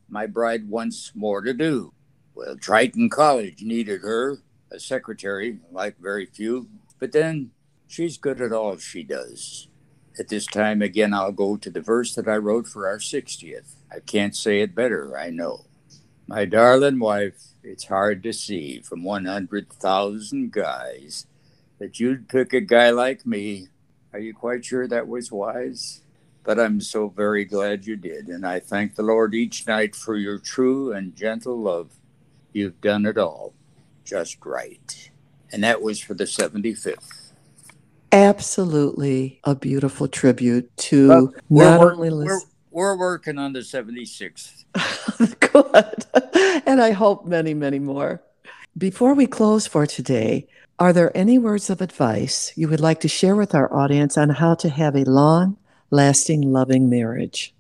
my 0.10 0.28
bride 0.28 0.70
wants 0.70 1.14
more 1.16 1.42
to 1.42 1.54
do. 1.54 1.94
Well, 2.36 2.58
Triton 2.58 3.10
College 3.10 3.62
needed 3.62 4.02
her, 4.02 4.40
a 4.72 4.80
secretary, 4.80 5.60
like 5.72 5.98
very 6.00 6.26
few, 6.26 6.70
but 7.00 7.12
then 7.12 7.52
she's 7.88 8.18
good 8.18 8.42
at 8.42 8.52
all 8.52 8.78
she 8.78 9.04
does. 9.04 9.68
At 10.20 10.28
this 10.28 10.46
time, 10.46 10.82
again, 10.82 11.14
I'll 11.14 11.32
go 11.32 11.56
to 11.56 11.70
the 11.70 11.82
verse 11.82 12.14
that 12.16 12.28
I 12.28 12.36
wrote 12.36 12.68
for 12.68 12.88
our 12.88 12.98
60th. 12.98 13.76
I 13.92 14.00
can't 14.00 14.36
say 14.36 14.60
it 14.62 14.76
better, 14.76 15.18
I 15.18 15.30
know. 15.30 15.66
My 16.28 16.46
darling 16.46 17.00
wife, 17.00 17.42
it's 17.64 17.86
hard 17.86 18.22
to 18.24 18.34
see 18.34 18.82
from 18.82 19.04
100,000 19.04 20.52
guys 20.52 21.28
that 21.80 22.00
you'd 22.00 22.28
pick 22.30 22.54
a 22.54 22.62
guy 22.62 22.90
like 22.90 23.26
me. 23.26 23.68
Are 24.14 24.20
you 24.20 24.34
quite 24.34 24.66
sure 24.66 24.88
that 24.88 25.08
was 25.08 25.32
wise? 25.32 26.02
but 26.44 26.60
I'm 26.60 26.82
so 26.82 27.10
very 27.10 27.46
glad 27.46 27.86
you 27.86 27.96
did. 27.96 28.28
And 28.28 28.46
I 28.46 28.60
thank 28.60 28.96
the 28.96 29.04
Lord 29.04 29.34
each 29.34 29.68
night 29.68 29.96
for 29.96 30.16
your 30.16 30.38
true 30.40 30.94
and 30.94 31.16
gentle 31.16 31.60
love. 31.60 31.92
You've 32.54 32.82
done 32.82 33.06
it 33.06 33.18
all 33.18 33.54
just 34.04 34.44
right. 34.46 35.12
And 35.52 35.64
that 35.64 35.82
was 35.82 36.00
for 36.00 36.14
the 36.14 36.24
75th. 36.24 37.32
Absolutely 38.12 39.40
a 39.44 39.56
beautiful 39.56 40.08
tribute 40.08 40.76
to 40.76 41.08
not 41.08 41.34
we're, 41.50 41.92
only 41.94 42.10
we're, 42.12 42.42
we're 42.72 42.98
working 42.98 43.38
on 43.38 43.54
the 43.54 43.60
76th. 43.60 44.66
Good. 45.40 46.64
And 46.66 46.82
I 46.82 46.92
hope 46.92 47.26
many, 47.26 47.54
many 47.54 47.80
more. 47.80 48.22
Before 48.78 49.14
we 49.14 49.28
close 49.28 49.68
for 49.68 49.86
today, 49.86 50.48
are 50.80 50.94
there 50.94 51.16
any 51.16 51.38
words 51.38 51.70
of 51.70 51.82
advice 51.82 52.54
you 52.56 52.70
would 52.70 52.80
like 52.80 53.02
to 53.02 53.10
share 53.10 53.36
with 53.36 53.54
our 53.54 53.72
audience 53.74 54.18
on 54.18 54.30
how 54.30 54.56
to 54.56 54.70
have 54.70 54.96
a 54.96 55.04
long, 55.04 55.58
lasting, 55.90 56.54
loving 56.54 56.90
marriage? 56.90 57.54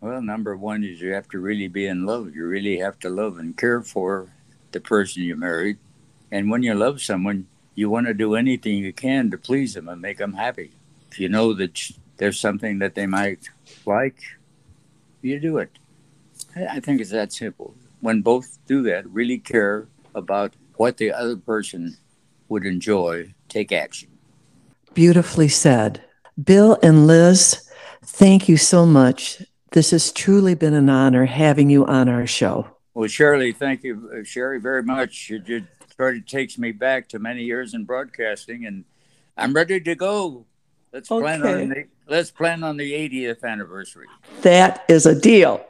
Well, 0.00 0.22
number 0.22 0.56
one 0.56 0.84
is 0.84 1.00
you 1.00 1.12
have 1.12 1.28
to 1.30 1.40
really 1.40 1.66
be 1.66 1.86
in 1.86 2.06
love. 2.06 2.36
You 2.36 2.46
really 2.46 2.78
have 2.78 3.00
to 3.00 3.08
love 3.08 3.38
and 3.38 3.56
care 3.58 3.82
for 3.82 4.32
the 4.70 4.78
person 4.78 5.24
you 5.24 5.34
married. 5.34 5.78
And 6.30 6.48
when 6.48 6.62
you 6.62 6.74
love 6.74 7.02
someone, 7.02 7.48
you 7.74 7.90
want 7.90 8.06
to 8.06 8.14
do 8.14 8.36
anything 8.36 8.78
you 8.78 8.92
can 8.92 9.32
to 9.32 9.38
please 9.38 9.74
them 9.74 9.88
and 9.88 10.00
make 10.00 10.18
them 10.18 10.34
happy. 10.34 10.70
If 11.10 11.18
you 11.18 11.28
know 11.28 11.52
that 11.54 11.80
there's 12.18 12.38
something 12.38 12.78
that 12.78 12.94
they 12.94 13.06
might 13.06 13.48
like, 13.84 14.22
you 15.20 15.40
do 15.40 15.58
it. 15.58 15.70
I 16.54 16.78
think 16.78 17.00
it's 17.00 17.10
that 17.10 17.32
simple. 17.32 17.74
When 18.00 18.22
both 18.22 18.58
do 18.68 18.82
that, 18.84 19.04
really 19.10 19.38
care 19.38 19.88
about 20.14 20.54
what 20.76 20.96
the 20.96 21.12
other 21.12 21.36
person 21.36 21.96
would 22.48 22.64
enjoy, 22.64 23.34
take 23.48 23.72
action. 23.72 24.08
Beautifully 24.92 25.48
said. 25.48 26.02
Bill 26.42 26.78
and 26.82 27.06
Liz, 27.06 27.68
thank 28.04 28.48
you 28.48 28.56
so 28.56 28.86
much. 28.86 29.42
This 29.72 29.90
has 29.90 30.12
truly 30.12 30.54
been 30.54 30.74
an 30.74 30.88
honor 30.88 31.24
having 31.26 31.70
you 31.70 31.84
on 31.86 32.08
our 32.08 32.26
show. 32.26 32.68
Well, 32.94 33.08
Shirley, 33.08 33.52
thank 33.52 33.82
you, 33.82 34.10
uh, 34.14 34.24
Sherry, 34.24 34.60
very 34.60 34.82
much. 34.82 35.30
It 35.30 35.44
just 35.44 35.66
sort 35.96 36.16
of 36.16 36.26
takes 36.26 36.58
me 36.58 36.70
back 36.70 37.08
to 37.08 37.18
many 37.18 37.42
years 37.42 37.74
in 37.74 37.84
broadcasting, 37.84 38.66
and 38.66 38.84
I'm 39.36 39.52
ready 39.52 39.80
to 39.80 39.94
go. 39.94 40.46
Let's 40.92 41.10
okay. 41.10 41.22
plan 41.22 41.44
on 41.44 41.68
the 41.70 41.84
let's 42.06 42.30
plan 42.30 42.62
on 42.62 42.76
the 42.76 42.92
80th 42.92 43.42
anniversary. 43.42 44.06
That 44.42 44.84
is 44.88 45.06
a 45.06 45.20
deal. 45.20 45.64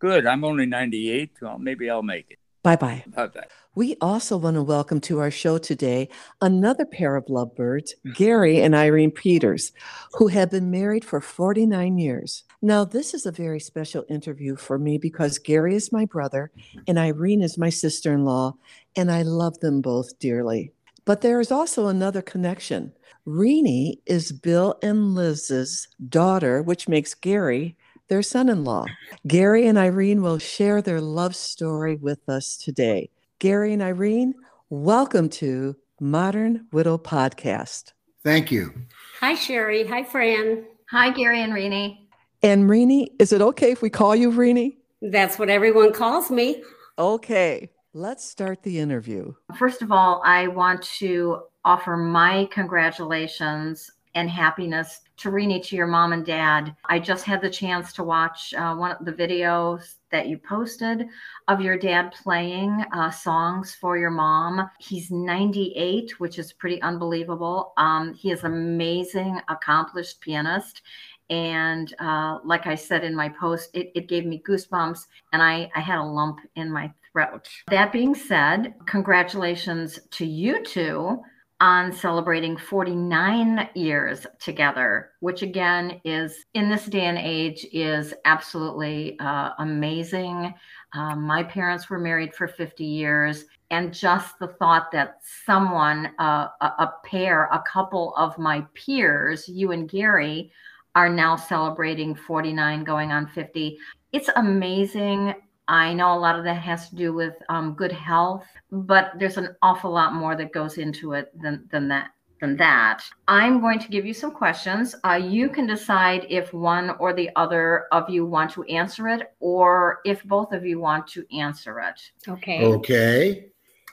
Good. 0.00 0.26
I'm 0.26 0.44
only 0.44 0.66
98. 0.66 1.30
Well, 1.40 1.58
maybe 1.58 1.90
I'll 1.90 2.02
make 2.02 2.30
it. 2.30 2.38
Bye 2.62 2.76
bye. 2.76 3.04
Bye 3.06 3.26
bye. 3.28 3.46
We 3.78 3.94
also 4.00 4.36
want 4.36 4.56
to 4.56 4.62
welcome 4.64 5.00
to 5.02 5.20
our 5.20 5.30
show 5.30 5.56
today 5.56 6.08
another 6.40 6.84
pair 6.84 7.14
of 7.14 7.28
lovebirds, 7.28 7.94
Gary 8.16 8.60
and 8.60 8.74
Irene 8.74 9.12
Peters, 9.12 9.70
who 10.14 10.26
have 10.26 10.50
been 10.50 10.68
married 10.68 11.04
for 11.04 11.20
49 11.20 11.96
years. 11.96 12.42
Now, 12.60 12.84
this 12.84 13.14
is 13.14 13.24
a 13.24 13.30
very 13.30 13.60
special 13.60 14.04
interview 14.08 14.56
for 14.56 14.80
me 14.80 14.98
because 14.98 15.38
Gary 15.38 15.76
is 15.76 15.92
my 15.92 16.06
brother 16.06 16.50
and 16.88 16.98
Irene 16.98 17.40
is 17.40 17.56
my 17.56 17.70
sister 17.70 18.12
in 18.12 18.24
law, 18.24 18.56
and 18.96 19.12
I 19.12 19.22
love 19.22 19.60
them 19.60 19.80
both 19.80 20.18
dearly. 20.18 20.72
But 21.04 21.20
there 21.20 21.38
is 21.38 21.52
also 21.52 21.86
another 21.86 22.20
connection. 22.20 22.92
Renee 23.26 24.00
is 24.06 24.32
Bill 24.32 24.76
and 24.82 25.14
Liz's 25.14 25.86
daughter, 26.08 26.62
which 26.62 26.88
makes 26.88 27.14
Gary 27.14 27.76
their 28.08 28.22
son 28.24 28.48
in 28.48 28.64
law. 28.64 28.86
Gary 29.28 29.68
and 29.68 29.78
Irene 29.78 30.20
will 30.20 30.38
share 30.38 30.82
their 30.82 31.00
love 31.00 31.36
story 31.36 31.94
with 31.94 32.28
us 32.28 32.56
today. 32.56 33.10
Gary 33.40 33.72
and 33.72 33.82
Irene, 33.82 34.34
welcome 34.68 35.28
to 35.28 35.76
Modern 36.00 36.66
Widow 36.72 36.98
Podcast. 36.98 37.92
Thank 38.24 38.50
you. 38.50 38.74
Hi, 39.20 39.36
Sherry. 39.36 39.86
Hi, 39.86 40.02
Fran. 40.02 40.64
Hi, 40.90 41.10
Gary 41.10 41.40
and 41.42 41.54
Renee. 41.54 42.08
And 42.42 42.68
Renee, 42.68 43.10
is 43.20 43.32
it 43.32 43.40
okay 43.40 43.70
if 43.70 43.80
we 43.80 43.90
call 43.90 44.16
you 44.16 44.32
Renee? 44.32 44.76
That's 45.02 45.38
what 45.38 45.50
everyone 45.50 45.92
calls 45.92 46.32
me. 46.32 46.64
Okay, 46.98 47.70
let's 47.92 48.24
start 48.24 48.64
the 48.64 48.80
interview. 48.80 49.32
First 49.56 49.82
of 49.82 49.92
all, 49.92 50.20
I 50.24 50.48
want 50.48 50.82
to 50.98 51.42
offer 51.64 51.96
my 51.96 52.48
congratulations 52.50 53.88
and 54.16 54.28
happiness 54.28 55.02
Renee, 55.26 55.60
to 55.60 55.76
your 55.76 55.86
mom 55.86 56.12
and 56.12 56.24
dad. 56.24 56.74
I 56.84 56.98
just 56.98 57.24
had 57.24 57.40
the 57.40 57.50
chance 57.50 57.92
to 57.94 58.04
watch 58.04 58.54
uh, 58.54 58.74
one 58.74 58.92
of 58.92 59.04
the 59.04 59.12
videos 59.12 59.94
that 60.10 60.28
you 60.28 60.38
posted 60.38 61.06
of 61.48 61.60
your 61.60 61.76
dad 61.76 62.12
playing 62.22 62.84
uh, 62.92 63.10
songs 63.10 63.74
for 63.74 63.98
your 63.98 64.10
mom. 64.10 64.70
He's 64.78 65.10
98, 65.10 66.20
which 66.20 66.38
is 66.38 66.52
pretty 66.52 66.80
unbelievable. 66.82 67.72
Um, 67.76 68.14
he 68.14 68.30
is 68.30 68.44
an 68.44 68.52
amazing, 68.52 69.40
accomplished 69.48 70.20
pianist. 70.20 70.82
And 71.30 71.94
uh, 71.98 72.38
like 72.44 72.66
I 72.66 72.74
said 72.74 73.04
in 73.04 73.14
my 73.14 73.28
post, 73.28 73.70
it, 73.74 73.90
it 73.94 74.08
gave 74.08 74.24
me 74.24 74.42
goosebumps 74.48 75.06
and 75.32 75.42
I, 75.42 75.70
I 75.74 75.80
had 75.80 75.98
a 75.98 76.02
lump 76.02 76.38
in 76.56 76.70
my 76.70 76.92
throat. 77.12 77.48
That 77.68 77.92
being 77.92 78.14
said, 78.14 78.74
congratulations 78.86 79.98
to 80.12 80.24
you 80.24 80.62
two 80.64 81.20
on 81.60 81.92
celebrating 81.92 82.56
49 82.56 83.68
years 83.74 84.26
together, 84.38 85.10
which 85.20 85.42
again 85.42 86.00
is 86.04 86.44
in 86.54 86.68
this 86.68 86.86
day 86.86 87.06
and 87.06 87.18
age 87.18 87.66
is 87.72 88.14
absolutely 88.24 89.18
uh, 89.18 89.50
amazing. 89.58 90.54
Um, 90.92 91.22
my 91.22 91.42
parents 91.42 91.90
were 91.90 91.98
married 91.98 92.32
for 92.32 92.46
50 92.46 92.84
years, 92.84 93.44
and 93.70 93.92
just 93.92 94.38
the 94.38 94.46
thought 94.46 94.92
that 94.92 95.18
someone, 95.44 96.12
uh, 96.18 96.48
a, 96.60 96.66
a 96.66 96.94
pair, 97.04 97.46
a 97.46 97.62
couple 97.66 98.14
of 98.16 98.38
my 98.38 98.64
peers, 98.74 99.48
you 99.48 99.72
and 99.72 99.88
Gary, 99.88 100.52
are 100.94 101.08
now 101.08 101.36
celebrating 101.36 102.14
49, 102.14 102.84
going 102.84 103.10
on 103.10 103.26
50. 103.26 103.78
It's 104.12 104.30
amazing 104.36 105.34
I 105.68 105.92
know 105.92 106.14
a 106.14 106.18
lot 106.18 106.38
of 106.38 106.44
that 106.44 106.62
has 106.62 106.88
to 106.88 106.96
do 106.96 107.12
with 107.12 107.34
um, 107.50 107.74
good 107.74 107.92
health, 107.92 108.46
but 108.72 109.12
there's 109.18 109.36
an 109.36 109.54
awful 109.60 109.92
lot 109.92 110.14
more 110.14 110.34
that 110.34 110.52
goes 110.52 110.78
into 110.78 111.12
it 111.12 111.30
than, 111.40 111.68
than 111.70 111.88
that. 111.88 112.10
Than 112.40 112.56
that, 112.58 113.02
I'm 113.26 113.60
going 113.60 113.80
to 113.80 113.88
give 113.88 114.06
you 114.06 114.14
some 114.14 114.30
questions. 114.30 114.94
Uh, 115.04 115.14
you 115.14 115.48
can 115.48 115.66
decide 115.66 116.24
if 116.30 116.54
one 116.54 116.90
or 117.00 117.12
the 117.12 117.30
other 117.34 117.86
of 117.90 118.08
you 118.08 118.24
want 118.24 118.52
to 118.52 118.62
answer 118.62 119.08
it, 119.08 119.32
or 119.40 119.98
if 120.04 120.22
both 120.22 120.52
of 120.52 120.64
you 120.64 120.78
want 120.78 121.08
to 121.08 121.24
answer 121.36 121.80
it. 121.80 122.00
Okay. 122.28 122.64
Okay. 122.64 123.46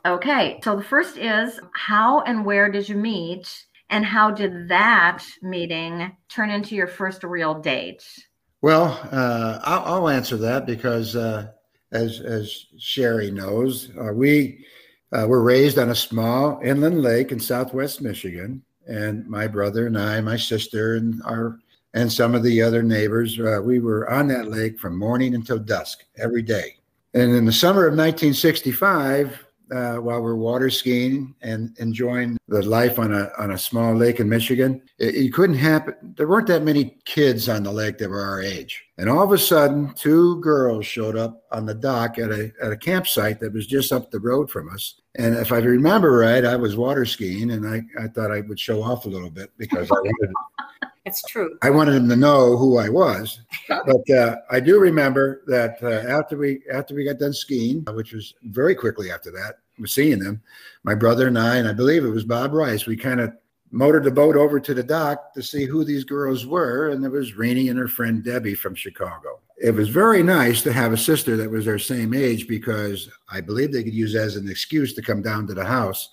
Okay. 0.05 0.59
So 0.63 0.75
the 0.75 0.83
first 0.83 1.17
is 1.17 1.59
how 1.73 2.19
and 2.21 2.45
where 2.45 2.71
did 2.71 2.87
you 2.87 2.97
meet, 2.97 3.65
and 3.89 4.05
how 4.05 4.29
did 4.29 4.67
that 4.67 5.23
meeting 5.41 6.15
turn 6.29 6.51
into 6.51 6.75
your 6.75 6.85
first 6.85 7.23
real 7.23 7.55
date? 7.55 8.03
Well, 8.61 8.99
uh, 9.11 9.59
I'll, 9.63 9.93
I'll, 9.93 10.09
answer 10.09 10.37
that 10.37 10.65
because 10.65 11.15
uh, 11.15 11.51
as 11.95 12.19
as 12.19 12.65
Sherry 12.77 13.31
knows, 13.31 13.89
uh, 13.99 14.13
we 14.13 14.65
uh, 15.11 15.25
were 15.27 15.41
raised 15.41 15.77
on 15.77 15.89
a 15.89 15.95
small 15.95 16.59
inland 16.63 17.01
lake 17.01 17.31
in 17.31 17.39
Southwest 17.39 18.01
Michigan, 18.01 18.63
and 18.87 19.27
my 19.27 19.47
brother 19.47 19.87
and 19.87 19.97
I, 19.97 20.21
my 20.21 20.37
sister, 20.37 20.95
and 20.95 21.21
our 21.23 21.59
and 21.93 22.11
some 22.11 22.35
of 22.35 22.43
the 22.43 22.61
other 22.61 22.83
neighbors, 22.83 23.39
uh, 23.39 23.61
we 23.63 23.79
were 23.79 24.09
on 24.11 24.27
that 24.27 24.51
lake 24.51 24.77
from 24.77 24.99
morning 24.99 25.33
until 25.33 25.57
dusk 25.57 26.03
every 26.17 26.41
day. 26.41 26.75
And 27.13 27.33
in 27.33 27.45
the 27.45 27.53
summer 27.53 27.87
of 27.87 27.93
1965, 27.93 29.45
uh, 29.71 29.95
while 29.95 30.21
we're 30.21 30.35
water 30.35 30.69
skiing 30.69 31.35
and 31.41 31.77
enjoying 31.79 32.37
the 32.47 32.61
life 32.63 32.99
on 32.99 33.13
a 33.13 33.29
on 33.37 33.51
a 33.51 33.57
small 33.57 33.95
lake 33.95 34.19
in 34.19 34.29
Michigan. 34.29 34.81
It, 34.99 35.15
it, 35.15 35.33
couldn't 35.33 35.57
happen. 35.57 35.95
There 36.15 36.27
weren't 36.27 36.47
that 36.47 36.63
many 36.63 36.97
kids 37.05 37.49
on 37.49 37.63
the 37.63 37.71
lake 37.71 37.97
that 37.97 38.09
were 38.09 38.21
our 38.21 38.41
age, 38.41 38.83
and 38.97 39.09
all 39.09 39.23
of 39.23 39.31
a 39.31 39.37
sudden, 39.37 39.93
two 39.93 40.39
girls 40.41 40.85
showed 40.85 41.15
up 41.17 41.43
on 41.51 41.65
the 41.65 41.75
dock 41.75 42.19
at 42.19 42.31
a 42.31 42.51
at 42.61 42.71
a 42.71 42.77
campsite 42.77 43.39
that 43.39 43.53
was 43.53 43.67
just 43.67 43.91
up 43.91 44.11
the 44.11 44.19
road 44.19 44.49
from 44.49 44.69
us. 44.69 45.01
And 45.17 45.35
if 45.35 45.51
I 45.51 45.57
remember 45.57 46.11
right, 46.11 46.43
I 46.43 46.55
was 46.55 46.75
water 46.75 47.05
skiing, 47.05 47.51
and 47.51 47.67
I, 47.67 47.81
I 48.03 48.07
thought 48.07 48.31
I 48.31 48.41
would 48.41 48.59
show 48.59 48.83
off 48.83 49.05
a 49.05 49.09
little 49.09 49.31
bit 49.31 49.51
because 49.57 49.89
I 49.91 49.95
wanted. 49.95 50.33
It's 51.05 51.21
true. 51.21 51.57
I 51.61 51.69
wanted 51.69 51.93
him 51.93 52.09
to 52.09 52.15
know 52.15 52.57
who 52.57 52.79
I 52.79 52.89
was, 52.89 53.39
but 53.67 54.09
uh, 54.09 54.37
I 54.49 54.59
do 54.59 54.79
remember 54.79 55.43
that 55.47 55.77
uh, 55.83 56.11
after 56.11 56.35
we 56.35 56.61
after 56.71 56.95
we 56.95 57.05
got 57.05 57.19
done 57.19 57.33
skiing, 57.33 57.85
which 57.93 58.11
was 58.11 58.33
very 58.43 58.73
quickly 58.73 59.11
after 59.11 59.29
that, 59.31 59.59
was 59.79 59.93
seeing 59.93 60.19
them, 60.19 60.41
my 60.83 60.95
brother 60.95 61.27
and 61.27 61.37
I, 61.37 61.57
and 61.57 61.67
I 61.67 61.73
believe 61.73 62.03
it 62.03 62.09
was 62.09 62.23
Bob 62.23 62.53
Rice, 62.53 62.87
we 62.87 62.97
kind 62.97 63.21
of 63.21 63.33
motored 63.71 64.03
the 64.03 64.11
boat 64.11 64.35
over 64.35 64.59
to 64.59 64.73
the 64.73 64.83
dock 64.83 65.33
to 65.33 65.43
see 65.43 65.65
who 65.65 65.83
these 65.83 66.03
girls 66.03 66.47
were, 66.47 66.89
and 66.89 67.03
there 67.03 67.11
was 67.11 67.35
Renee 67.35 67.67
and 67.67 67.77
her 67.77 67.87
friend 67.87 68.23
Debbie 68.23 68.55
from 68.55 68.73
Chicago. 68.73 69.39
It 69.61 69.75
was 69.75 69.89
very 69.89 70.23
nice 70.23 70.63
to 70.63 70.73
have 70.73 70.91
a 70.91 70.97
sister 70.97 71.37
that 71.37 71.49
was 71.49 71.65
their 71.65 71.79
same 71.79 72.13
age 72.13 72.47
because 72.47 73.09
I 73.29 73.41
believe 73.41 73.71
they 73.71 73.83
could 73.83 73.93
use 73.93 74.15
as 74.15 74.37
an 74.37 74.49
excuse 74.49 74.93
to 74.93 75.01
come 75.03 75.21
down 75.21 75.45
to 75.47 75.53
the 75.53 75.65
house, 75.65 76.09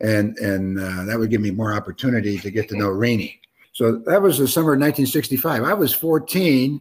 and 0.00 0.38
and 0.38 0.80
uh, 0.80 1.04
that 1.04 1.18
would 1.18 1.30
give 1.30 1.42
me 1.42 1.50
more 1.50 1.74
opportunity 1.74 2.38
to 2.38 2.50
get 2.50 2.70
to 2.70 2.78
know 2.78 2.88
Renee. 2.88 3.41
So 3.72 4.02
that 4.06 4.20
was 4.20 4.38
the 4.38 4.46
summer 4.46 4.74
of 4.74 4.80
1965. 4.80 5.64
I 5.64 5.74
was 5.74 5.94
14, 5.94 6.80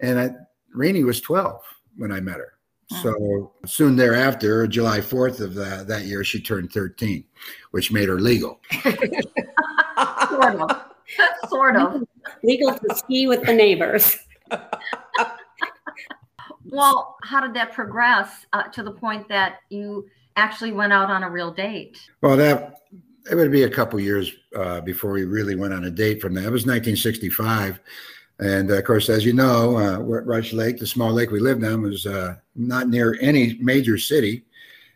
and 0.00 0.20
I, 0.20 0.30
Rainey 0.72 1.04
was 1.04 1.20
12 1.20 1.60
when 1.96 2.12
I 2.12 2.20
met 2.20 2.36
her. 2.36 2.54
So 3.02 3.52
soon 3.66 3.96
thereafter, 3.96 4.66
July 4.66 5.00
4th 5.00 5.40
of 5.40 5.54
that, 5.54 5.88
that 5.88 6.02
year, 6.02 6.22
she 6.22 6.40
turned 6.40 6.72
13, 6.72 7.24
which 7.70 7.90
made 7.90 8.08
her 8.08 8.20
legal. 8.20 8.60
sort 11.48 11.76
of. 11.76 12.02
Legal 12.42 12.74
to 12.74 12.94
ski 12.94 13.26
with 13.26 13.42
the 13.44 13.52
neighbors. 13.52 14.18
Well, 16.64 17.16
how 17.22 17.40
did 17.40 17.54
that 17.54 17.72
progress 17.72 18.46
uh, 18.52 18.64
to 18.64 18.82
the 18.82 18.90
point 18.90 19.28
that 19.28 19.58
you 19.70 20.08
actually 20.36 20.72
went 20.72 20.92
out 20.92 21.10
on 21.10 21.22
a 21.22 21.30
real 21.30 21.52
date? 21.52 21.98
Well, 22.20 22.36
that 22.36 22.80
it 23.30 23.34
would 23.34 23.50
be 23.52 23.62
a 23.64 23.70
couple 23.70 23.98
years 24.00 24.32
uh, 24.56 24.80
before 24.80 25.12
we 25.12 25.24
really 25.24 25.54
went 25.56 25.72
on 25.72 25.84
a 25.84 25.90
date 25.90 26.20
from 26.20 26.34
that. 26.34 26.44
It 26.44 26.50
was 26.50 26.66
1965. 26.66 27.80
And 28.40 28.70
uh, 28.70 28.74
of 28.78 28.84
course, 28.84 29.08
as 29.08 29.24
you 29.24 29.32
know, 29.32 29.76
uh, 29.78 29.98
Rush 29.98 30.52
Lake, 30.52 30.78
the 30.78 30.86
small 30.86 31.12
lake 31.12 31.30
we 31.30 31.40
lived 31.40 31.64
on, 31.64 31.82
was 31.82 32.04
uh, 32.06 32.34
not 32.56 32.88
near 32.88 33.16
any 33.20 33.56
major 33.60 33.96
city. 33.96 34.44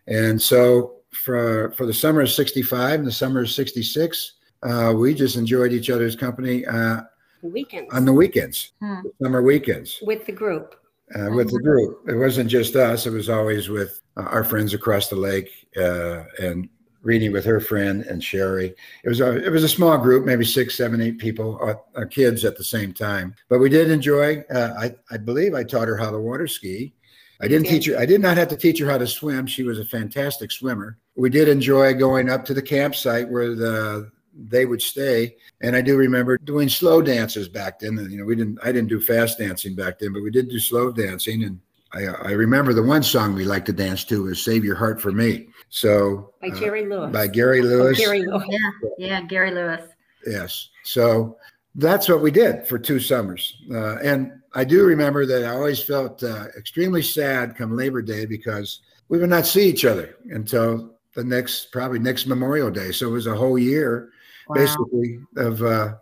And 0.07 0.41
so 0.41 0.97
for, 1.13 1.73
for 1.77 1.87
the 1.87 1.95
summer 1.95 2.23
of 2.23 2.31
65 2.31 2.99
and 3.01 3.07
the 3.07 3.13
summer 3.13 3.43
of 3.43 3.51
66, 3.51 4.33
uh, 4.65 4.93
we 4.97 5.15
just 5.15 5.37
enjoyed 5.37 5.73
each 5.73 5.89
other's 5.91 6.17
company 6.17 6.67
uh, 6.67 7.03
Weekends 7.41 7.95
on 7.95 8.05
the 8.05 8.13
weekends, 8.13 8.73
Hmm. 8.81 8.97
summer 9.23 9.43
weekends 9.43 10.01
with 10.03 10.27
the 10.27 10.33
group. 10.33 10.75
uh, 11.15 11.31
with 11.31 11.49
the 11.53 11.61
group. 11.61 12.01
It 12.09 12.17
wasn't 12.17 12.51
just 12.51 12.75
us; 12.75 13.07
it 13.07 13.13
was 13.13 13.29
always 13.29 13.69
with 13.69 14.01
uh, 14.17 14.23
our 14.23 14.43
friends 14.43 14.75
across 14.75 15.07
the 15.09 15.15
lake 15.15 15.49
uh, 15.77 16.25
and 16.41 16.69
reading 17.09 17.33
with 17.33 17.47
her 17.47 17.59
friend 17.59 18.03
and 18.05 18.23
Sherry. 18.23 18.75
It 19.03 19.09
was 19.09 19.21
a 19.21 19.43
it 19.43 19.51
was 19.51 19.65
a 19.65 19.69
small 19.69 19.97
group, 19.97 20.27
maybe 20.27 20.45
six, 20.45 20.77
seven, 20.77 21.01
eight 21.01 21.17
people, 21.17 21.59
uh, 21.63 21.99
uh, 21.99 22.05
kids 22.05 22.45
at 22.45 22.59
the 22.59 22.63
same 22.63 22.93
time. 22.93 23.35
But 23.49 23.61
we 23.61 23.71
did 23.71 23.91
enjoy. 23.91 24.45
Uh, 24.55 24.75
I 24.79 24.95
I 25.11 25.17
believe 25.17 25.55
I 25.55 25.65
taught 25.65 25.89
her 25.89 25.97
how 25.97 26.11
to 26.11 26.19
water 26.19 26.47
ski. 26.47 26.93
I 27.41 27.49
didn't 27.49 27.67
teach 27.67 27.87
her. 27.87 27.97
I 27.97 28.05
did 28.05 28.21
not 28.21 28.37
have 28.37 28.49
to 28.49 28.57
teach 28.57 28.79
her 28.81 28.91
how 28.91 28.99
to 28.99 29.07
swim. 29.07 29.47
She 29.47 29.63
was 29.63 29.79
a 29.79 29.87
fantastic 29.87 30.51
swimmer. 30.51 30.99
We 31.17 31.31
did 31.31 31.49
enjoy 31.49 31.95
going 31.95 32.29
up 32.29 32.45
to 32.47 32.55
the 32.55 32.63
campsite 32.63 33.29
where 33.29 33.55
the 33.55 34.11
they 34.51 34.67
would 34.67 34.83
stay. 34.83 35.37
And 35.63 35.75
I 35.75 35.81
do 35.81 35.97
remember 35.97 36.37
doing 36.37 36.69
slow 36.69 37.01
dances 37.01 37.49
back 37.49 37.81
then. 37.81 37.97
You 38.11 38.19
know, 38.19 38.25
we 38.25 38.37
didn't. 38.37 38.59
I 38.63 38.71
didn't 38.71 38.89
do 38.89 39.01
fast 39.01 39.39
dancing 39.39 39.75
back 39.75 39.99
then, 39.99 40.13
but 40.13 40.23
we 40.23 40.31
did 40.31 40.51
do 40.51 40.61
slow 40.61 40.93
dancing. 40.93 41.43
And 41.45 41.59
I, 41.93 42.05
I 42.07 42.31
remember 42.33 42.75
the 42.75 42.83
one 42.83 43.03
song 43.03 43.35
we 43.35 43.45
liked 43.45 43.67
to 43.67 43.73
dance 43.73 44.05
to 44.05 44.25
was 44.25 44.43
"Save 44.43 44.65
Your 44.65 44.77
Heart 44.77 45.01
for 45.01 45.13
Me." 45.13 45.49
So 45.71 46.33
By 46.41 46.49
uh, 46.49 46.55
Jerry 46.59 46.87
Lewis. 46.87 47.13
by 47.13 47.27
Gary 47.29 47.63
Lewis. 47.63 47.75
Oh, 47.81 47.85
Lewis. 47.85 47.99
Gary 47.99 48.23
Lewis. 48.27 48.45
Yeah, 48.49 48.89
yeah, 48.99 49.21
Gary 49.23 49.51
Lewis. 49.51 49.83
Yes. 50.27 50.69
So 50.85 51.37
that's 51.75 52.09
what 52.09 52.23
we 52.23 52.31
did 52.31 52.67
for 52.67 52.79
two 52.79 52.99
summers. 52.99 53.57
Uh, 53.71 53.97
and 53.99 54.33
I 54.55 54.65
do 54.65 54.85
remember 54.85 55.25
that 55.27 55.45
I 55.45 55.51
always 55.55 55.83
felt 55.83 56.23
uh, 56.23 56.47
extremely 56.57 57.03
sad 57.03 57.57
come 57.57 57.77
Labor 57.77 58.03
Day 58.03 58.27
because 58.27 58.81
we 59.09 59.19
would 59.19 59.31
not 59.31 59.47
see 59.47 59.69
each 59.69 59.85
other 59.85 60.17
until 60.31 60.95
the 61.15 61.23
next, 61.25 61.71
probably 61.73 61.99
next 61.99 62.27
Memorial 62.27 62.71
Day. 62.71 62.91
So 62.93 63.09
it 63.09 63.13
was 63.13 63.27
a 63.27 63.35
whole 63.35 63.59
year 63.59 64.11
Wow. 64.49 64.55
basically 64.55 65.21
of 65.37 65.63
uh, 65.63 65.95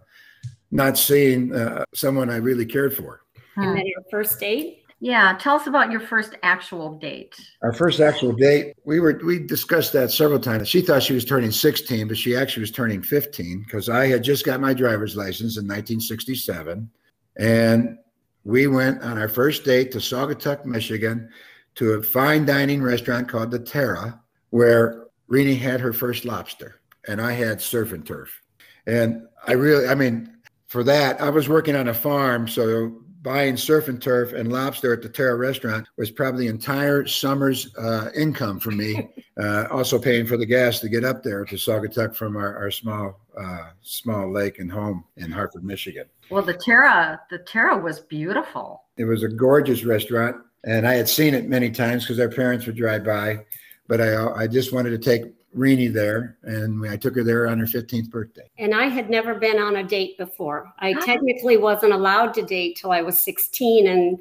not 0.71 0.97
seeing 0.97 1.53
uh, 1.55 1.85
someone 1.95 2.31
I 2.31 2.37
really 2.37 2.65
cared 2.65 2.95
for. 2.97 3.23
And 3.57 3.77
then 3.77 3.85
your 3.87 4.03
first 4.11 4.39
date? 4.39 4.85
Yeah, 4.99 5.37
tell 5.39 5.57
us 5.57 5.67
about 5.67 5.91
your 5.91 6.01
first 6.01 6.35
actual 6.43 6.99
date. 6.99 7.39
Our 7.63 7.75
first 7.75 8.01
actual 8.01 8.33
date, 8.33 8.75
we 8.85 8.99
were 8.99 9.21
we 9.25 9.39
discussed 9.39 9.93
that 9.93 10.11
several 10.11 10.39
times. 10.41 10.69
She 10.69 10.81
thought 10.81 11.03
she 11.03 11.13
was 11.13 11.25
turning 11.25 11.51
16, 11.51 12.09
but 12.09 12.17
she 12.17 12.35
actually 12.35 12.63
was 12.63 12.71
turning 12.71 13.03
15 13.03 13.65
because 13.67 13.91
I 13.91 14.07
had 14.07 14.25
just 14.25 14.45
got 14.45 14.61
my 14.61 14.73
driver's 14.73 15.15
license 15.15 15.59
in 15.59 15.65
1967, 15.65 16.91
and 17.39 17.99
we 18.45 18.69
went 18.69 19.03
on 19.03 19.19
our 19.19 19.29
first 19.29 19.65
date 19.65 19.93
to 19.93 19.99
Saugatuck, 19.99 20.65
Michigan, 20.65 21.29
to 21.75 21.93
a 21.95 22.03
fine 22.03 22.47
dining 22.47 22.83
restaurant 22.83 23.29
called 23.29 23.51
the 23.51 23.59
Terra, 23.59 24.19
where 24.51 25.09
Renee 25.29 25.57
had 25.57 25.81
her 25.81 25.93
first 25.93 26.25
lobster, 26.25 26.81
and 27.07 27.21
I 27.21 27.33
had 27.33 27.61
surf 27.61 27.93
and 27.93 28.07
turf. 28.07 28.41
And 28.87 29.27
I 29.47 29.53
really, 29.53 29.89
I 29.89 29.95
mean, 29.95 30.37
for 30.69 30.85
that, 30.85 31.21
I 31.21 31.29
was 31.29 31.49
working 31.49 31.77
on 31.77 31.89
a 31.89 31.95
farm, 31.95 32.49
so 32.49 33.03
buying 33.27 33.57
surf 33.57 33.89
and 33.89 34.01
turf 34.01 34.33
and 34.33 34.53
lobster 34.53 34.93
at 34.93 35.03
the 35.03 35.09
Terra 35.09 35.35
restaurant 35.35 35.89
was 35.97 36.13
probably 36.13 36.45
the 36.45 36.51
entire 36.51 37.05
summer's 37.07 37.75
uh, 37.77 38.09
income 38.15 38.61
for 38.61 38.71
me. 38.71 39.09
uh, 39.41 39.67
also 39.69 39.99
paying 39.99 40.25
for 40.25 40.37
the 40.37 40.47
gas 40.47 40.79
to 40.79 40.89
get 40.89 41.05
up 41.05 41.25
there 41.25 41.45
to 41.45 41.57
Saugatuck 41.57 42.15
from 42.15 42.37
our, 42.37 42.57
our 42.57 42.71
small 42.71 43.19
uh, 43.37 43.71
small 43.83 44.33
lake 44.33 44.61
and 44.61 44.71
home 44.71 45.05
in 45.17 45.33
Hartford, 45.33 45.65
Michigan. 45.65 46.05
Well, 46.31 46.43
the 46.43 46.55
Terra, 46.55 47.21
the 47.29 47.39
Terra 47.39 47.77
was 47.77 47.99
beautiful. 47.99 48.85
It 48.97 49.05
was 49.05 49.25
a 49.25 49.29
gorgeous 49.29 49.85
restaurant, 49.85 50.37
and 50.65 50.87
I 50.87 50.95
had 50.95 51.09
seen 51.09 51.35
it 51.35 51.49
many 51.49 51.73
times 51.73 52.05
because 52.05 52.21
our 52.21 52.29
parents 52.29 52.65
would 52.67 52.77
drive 52.77 53.05
by. 53.05 53.45
But 53.89 54.01
I 54.01 54.25
I 54.35 54.47
just 54.47 54.73
wanted 54.73 54.91
to 54.91 54.99
take 54.99 55.33
Renee 55.57 55.89
there, 55.89 56.37
and 56.43 56.87
I 56.89 56.97
took 56.97 57.17
her 57.17 57.25
there 57.25 57.49
on 57.49 57.59
her 57.59 57.67
15th 57.67 58.11
birthday. 58.11 58.49
And 58.59 58.75
I 58.75 58.87
had 58.87 59.09
never 59.11 59.35
been 59.35 59.59
on 59.59 59.77
a 59.77 59.83
date 59.83 60.17
before. 60.19 60.73
I 60.79 60.93
Oh. 60.93 61.05
technically 61.05 61.57
wasn't 61.57 61.93
allowed 61.95 62.35
to 62.35 62.43
date 62.43 62.77
till 62.77 62.93
I 62.93 63.03
was 63.03 63.19
16. 63.21 63.89
And 63.89 64.19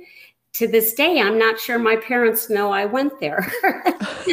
to 0.54 0.68
this 0.68 0.94
day, 0.94 1.20
I'm 1.22 1.38
not 1.38 1.60
sure 1.60 1.78
my 1.78 1.98
parents 1.98 2.50
know 2.50 2.72
I 2.72 2.86
went 2.86 3.20
there. 3.20 3.46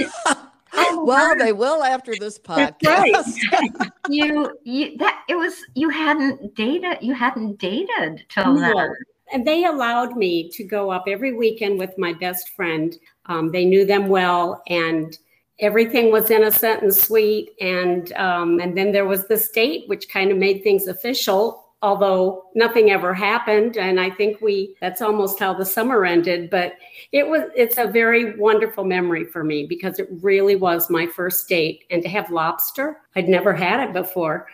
well, 0.95 1.37
they 1.37 1.53
will 1.53 1.83
after 1.83 2.15
this 2.19 2.38
podcast. 2.53 3.37
Right. 3.53 3.73
You, 4.09 4.59
you 4.65 4.97
that 4.99 5.23
it 5.29 5.37
was 5.37 5.55
you 5.75 5.88
hadn't 5.88 6.57
dated 6.57 6.99
you 7.01 7.15
hadn't 7.15 7.59
dated 7.61 8.25
till 8.29 8.53
No. 8.55 8.75
then. 8.75 8.95
and 9.33 9.47
they 9.47 9.65
allowed 9.65 10.17
me 10.17 10.51
to 10.51 10.65
go 10.65 10.91
up 10.91 11.05
every 11.07 11.33
weekend 11.33 11.79
with 11.79 11.97
my 11.99 12.12
best 12.12 12.51
friend. 12.51 12.97
Um, 13.27 13.53
they 13.53 13.65
knew 13.65 13.87
them 13.87 14.09
well, 14.09 14.61
and 14.69 15.17
everything 15.61 16.11
was 16.11 16.31
innocent 16.31 16.83
and 16.83 16.95
sweet. 16.95 17.51
And 17.61 18.12
um, 18.15 18.61
and 18.61 18.77
then 18.77 18.93
there 18.93 19.07
was 19.07 19.29
the 19.29 19.37
state, 19.37 19.88
which 19.88 20.09
kind 20.09 20.31
of 20.31 20.38
made 20.38 20.62
things 20.62 20.87
official. 20.87 21.61
Although 21.83 22.45
nothing 22.55 22.93
ever 22.93 23.12
happened, 23.12 23.77
and 23.77 23.99
I 23.99 24.09
think 24.09 24.41
we 24.41 24.77
that's 24.81 25.03
almost 25.03 25.41
how 25.41 25.53
the 25.53 25.67
summer 25.67 26.05
ended. 26.05 26.49
But 26.49 26.75
it 27.11 27.27
was 27.27 27.43
it's 27.57 27.77
a 27.77 27.88
very 27.88 28.37
wonderful 28.37 28.85
memory 28.85 29.25
for 29.25 29.43
me 29.43 29.67
because 29.67 29.99
it 29.99 30.09
really 30.21 30.55
was 30.55 30.91
my 30.91 31.07
first 31.07 31.49
date, 31.49 31.85
and 31.91 32.01
to 32.03 32.09
have 32.09 32.31
lobster, 32.31 32.99
I'd 33.17 33.29
never 33.29 33.53
had 33.53 33.81
it 33.81 33.93
before. 33.93 34.47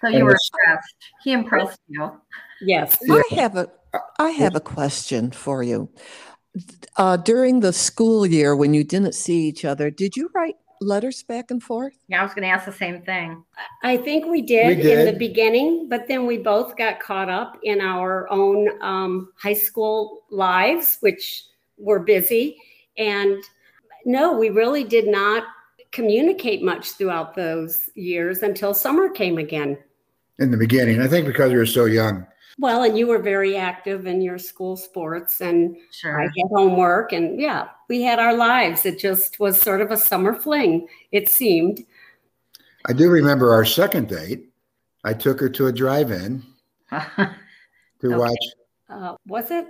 So 0.00 0.08
you 0.08 0.16
And 0.16 0.24
were 0.24 0.36
impressed. 0.64 0.96
He 1.22 1.32
impressed 1.32 1.80
you. 1.88 2.18
Yes, 2.62 2.98
I 3.10 3.22
have 3.32 3.56
a 3.56 3.68
I 4.18 4.30
have 4.30 4.54
a 4.54 4.60
question 4.60 5.30
for 5.30 5.62
you. 5.62 5.90
Uh, 6.96 7.16
during 7.16 7.60
the 7.60 7.72
school 7.72 8.26
year 8.26 8.56
when 8.56 8.74
you 8.74 8.84
didn't 8.84 9.14
see 9.14 9.46
each 9.46 9.64
other, 9.64 9.90
did 9.90 10.16
you 10.16 10.30
write 10.34 10.56
letters 10.80 11.22
back 11.22 11.50
and 11.50 11.62
forth? 11.62 11.94
Yeah, 12.08 12.20
I 12.20 12.24
was 12.24 12.34
going 12.34 12.42
to 12.42 12.48
ask 12.48 12.64
the 12.64 12.72
same 12.72 13.02
thing. 13.02 13.44
I 13.82 13.96
think 13.96 14.26
we 14.26 14.42
did, 14.42 14.78
We 14.78 14.92
in 14.92 15.06
the 15.06 15.18
beginning, 15.18 15.88
but 15.88 16.08
then 16.08 16.26
we 16.26 16.38
both 16.38 16.76
got 16.76 17.00
caught 17.00 17.28
up 17.28 17.58
in 17.62 17.80
our 17.80 18.30
own 18.30 18.82
um, 18.82 19.32
high 19.36 19.54
school 19.54 20.22
lives, 20.30 20.96
which 21.00 21.44
were 21.76 22.00
busy. 22.00 22.56
And 22.98 23.42
no, 24.04 24.36
we 24.36 24.50
really 24.50 24.84
did 24.84 25.06
not 25.06 25.44
communicate 25.92 26.62
much 26.62 26.92
throughout 26.92 27.34
those 27.34 27.90
years 27.94 28.42
until 28.42 28.72
summer 28.72 29.10
came 29.10 29.38
again. 29.38 29.76
In 30.38 30.50
the 30.50 30.56
beginning, 30.56 31.00
I 31.00 31.08
think 31.08 31.26
because 31.26 31.52
we 31.52 31.58
were 31.58 31.66
so 31.66 31.84
young. 31.84 32.26
Well, 32.60 32.82
and 32.82 32.98
you 32.98 33.06
were 33.06 33.18
very 33.18 33.56
active 33.56 34.06
in 34.06 34.20
your 34.20 34.36
school 34.38 34.76
sports, 34.76 35.40
and 35.40 35.74
I 35.76 35.80
Sure. 35.92 36.18
had 36.20 36.30
homework, 36.50 37.12
and 37.12 37.40
yeah, 37.40 37.68
we 37.88 38.02
had 38.02 38.18
our 38.18 38.34
lives. 38.34 38.84
It 38.84 38.98
just 38.98 39.40
was 39.40 39.58
sort 39.58 39.80
of 39.80 39.90
a 39.90 39.96
summer 39.96 40.34
fling, 40.34 40.86
it 41.10 41.30
seemed. 41.30 41.82
I 42.86 42.92
do 42.92 43.08
remember 43.10 43.54
our 43.54 43.64
second 43.64 44.08
date. 44.08 44.50
I 45.04 45.14
took 45.14 45.40
her 45.40 45.48
to 45.48 45.68
a 45.68 45.72
drive-in 45.72 46.42
to 46.90 47.30
Okay. 48.04 48.14
watch. 48.14 48.36
Uh, 48.90 49.16
was 49.26 49.50
it? 49.50 49.66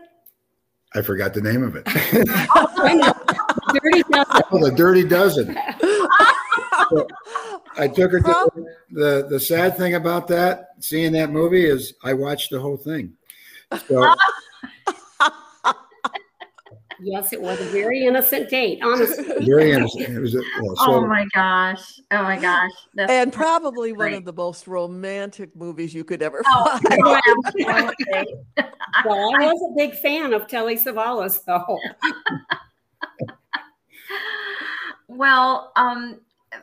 I 0.92 1.02
forgot 1.02 1.32
the 1.32 1.40
name 1.42 1.62
of 1.62 1.76
it. 1.76 1.84
I 1.86 2.94
know. 2.94 3.12
Dirty 3.78 4.02
Dozen. 4.10 4.42
oh, 4.50 4.64
the 4.68 4.74
Dirty 4.76 5.04
Dozen. 5.04 5.56
I 7.76 7.88
took 7.88 8.12
her 8.12 8.20
to 8.20 8.26
Well- 8.26 8.52
the 8.90 9.26
the 9.28 9.40
sad 9.40 9.76
thing 9.76 9.94
about 9.94 10.26
that 10.28 10.70
seeing 10.80 11.12
that 11.12 11.30
movie 11.30 11.64
is 11.66 11.94
I 12.02 12.12
watched 12.14 12.50
the 12.50 12.60
whole 12.60 12.76
thing. 12.76 13.12
So 13.86 14.14
Yes, 17.02 17.32
it 17.32 17.40
was 17.40 17.58
a 17.60 17.64
very 17.64 18.04
innocent 18.04 18.50
date, 18.50 18.80
honestly. 18.82 19.24
very 19.46 19.72
innocent. 19.72 20.08
It 20.10 20.20
was 20.20 20.34
a, 20.34 20.38
yeah, 20.38 20.74
so 20.74 20.74
oh 20.86 21.06
my 21.06 21.26
gosh. 21.34 21.98
Oh 22.10 22.22
my 22.22 22.38
gosh. 22.38 22.70
That's 22.94 23.10
and 23.10 23.32
probably 23.32 23.92
one 23.92 24.12
of 24.12 24.26
the 24.26 24.34
most 24.34 24.68
romantic 24.68 25.56
movies 25.56 25.94
you 25.94 26.04
could 26.04 26.22
ever 26.22 26.42
Oh, 26.46 26.78
find. 26.78 27.00
oh. 27.62 28.64
Well, 29.06 29.30
I 29.34 29.46
was 29.46 29.72
a 29.72 29.74
big 29.76 29.94
fan 29.98 30.34
of 30.34 30.46
Telly 30.46 30.76
Savalas, 30.76 31.42
though. 31.46 31.78
Well, 35.08 35.72
um, 35.76 36.20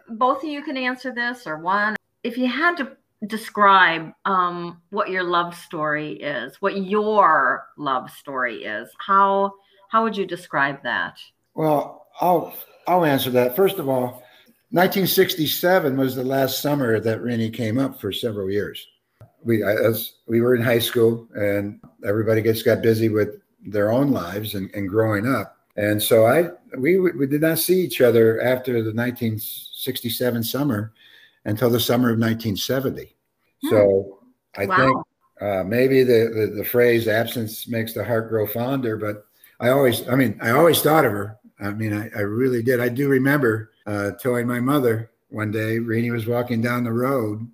both 0.09 0.43
of 0.43 0.49
you 0.49 0.63
can 0.63 0.77
answer 0.77 1.13
this, 1.13 1.47
or 1.47 1.57
one. 1.57 1.95
If 2.23 2.37
you 2.37 2.47
had 2.47 2.77
to 2.77 2.97
describe 3.25 4.11
um, 4.25 4.81
what 4.89 5.09
your 5.09 5.23
love 5.23 5.55
story 5.55 6.13
is, 6.13 6.61
what 6.61 6.77
your 6.77 7.67
love 7.77 8.09
story 8.11 8.63
is, 8.63 8.89
how 8.99 9.53
how 9.89 10.03
would 10.03 10.17
you 10.17 10.25
describe 10.25 10.83
that? 10.83 11.17
Well, 11.53 12.07
I'll 12.19 12.53
I'll 12.87 13.05
answer 13.05 13.29
that. 13.31 13.55
First 13.55 13.77
of 13.77 13.87
all, 13.89 14.23
1967 14.71 15.95
was 15.95 16.15
the 16.15 16.23
last 16.23 16.61
summer 16.61 16.99
that 16.99 17.21
Rennie 17.21 17.49
came 17.49 17.77
up 17.77 17.99
for 17.99 18.11
several 18.11 18.51
years. 18.51 18.85
we 19.43 19.63
as 19.63 20.13
we 20.27 20.41
were 20.41 20.55
in 20.55 20.61
high 20.61 20.79
school, 20.79 21.27
and 21.35 21.79
everybody 22.05 22.41
gets 22.41 22.63
got 22.63 22.81
busy 22.81 23.09
with 23.09 23.41
their 23.65 23.91
own 23.91 24.11
lives 24.11 24.55
and, 24.55 24.69
and 24.73 24.89
growing 24.89 25.27
up. 25.27 25.56
And 25.77 26.01
so 26.01 26.25
I 26.25 26.49
we 26.77 26.97
we 26.99 27.27
did 27.27 27.41
not 27.41 27.59
see 27.59 27.81
each 27.81 28.01
other 28.01 28.41
after 28.41 28.73
the 28.83 28.93
1967 28.93 30.43
summer 30.43 30.93
until 31.45 31.69
the 31.69 31.79
summer 31.79 32.09
of 32.09 32.19
1970. 32.19 33.15
Hmm. 33.61 33.69
So 33.69 34.19
I 34.57 34.65
wow. 34.65 34.77
think 34.77 34.97
uh, 35.39 35.63
maybe 35.63 36.03
the, 36.03 36.31
the, 36.33 36.53
the 36.57 36.65
phrase 36.65 37.07
"absence 37.07 37.67
makes 37.67 37.93
the 37.93 38.03
heart 38.03 38.29
grow 38.29 38.47
fonder," 38.47 38.97
but 38.97 39.27
I 39.59 39.69
always, 39.69 40.07
I 40.07 40.15
mean, 40.15 40.37
I 40.41 40.51
always 40.51 40.81
thought 40.81 41.05
of 41.05 41.11
her. 41.11 41.37
I 41.59 41.71
mean, 41.71 41.93
I, 41.93 42.09
I 42.15 42.21
really 42.21 42.61
did. 42.61 42.79
I 42.79 42.89
do 42.89 43.07
remember 43.07 43.71
uh, 43.87 44.11
telling 44.19 44.47
my 44.47 44.59
mother 44.59 45.11
one 45.29 45.51
day, 45.51 45.79
Renee 45.79 46.11
was 46.11 46.27
walking 46.27 46.61
down 46.61 46.83
the 46.83 46.91
road, 46.91 47.47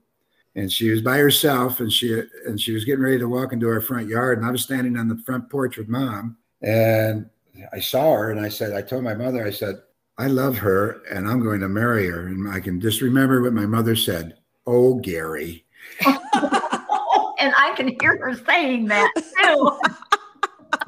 and 0.55 0.71
she 0.71 0.89
was 0.89 1.01
by 1.01 1.17
herself, 1.17 1.79
and 1.79 1.91
she 1.91 2.21
and 2.45 2.59
she 2.59 2.73
was 2.73 2.85
getting 2.85 3.03
ready 3.03 3.19
to 3.19 3.29
walk 3.29 3.53
into 3.53 3.67
our 3.67 3.81
front 3.81 4.07
yard, 4.07 4.37
and 4.37 4.47
I 4.47 4.51
was 4.51 4.63
standing 4.63 4.97
on 4.97 5.07
the 5.07 5.21
front 5.25 5.49
porch 5.49 5.77
with 5.77 5.87
mom, 5.87 6.37
and 6.61 7.29
I 7.71 7.79
saw 7.79 8.13
her, 8.13 8.31
and 8.31 8.39
I 8.39 8.49
said, 8.49 8.73
I 8.73 8.81
told 8.81 9.03
my 9.03 9.13
mother, 9.13 9.45
I 9.45 9.51
said, 9.51 9.75
I 10.17 10.27
love 10.27 10.57
her, 10.57 11.01
and 11.11 11.27
I'm 11.27 11.41
going 11.41 11.59
to 11.61 11.69
marry 11.69 12.07
her, 12.07 12.27
and 12.27 12.51
I 12.51 12.59
can 12.59 12.79
just 12.79 13.01
remember 13.01 13.41
what 13.41 13.53
my 13.53 13.65
mother 13.65 13.95
said. 13.95 14.37
Oh, 14.65 14.95
Gary. 14.95 15.65
and 16.05 17.53
I 17.57 17.73
can 17.75 17.95
hear 17.99 18.17
her 18.17 18.33
saying 18.45 18.85
that 18.87 19.11
too. 19.15 19.79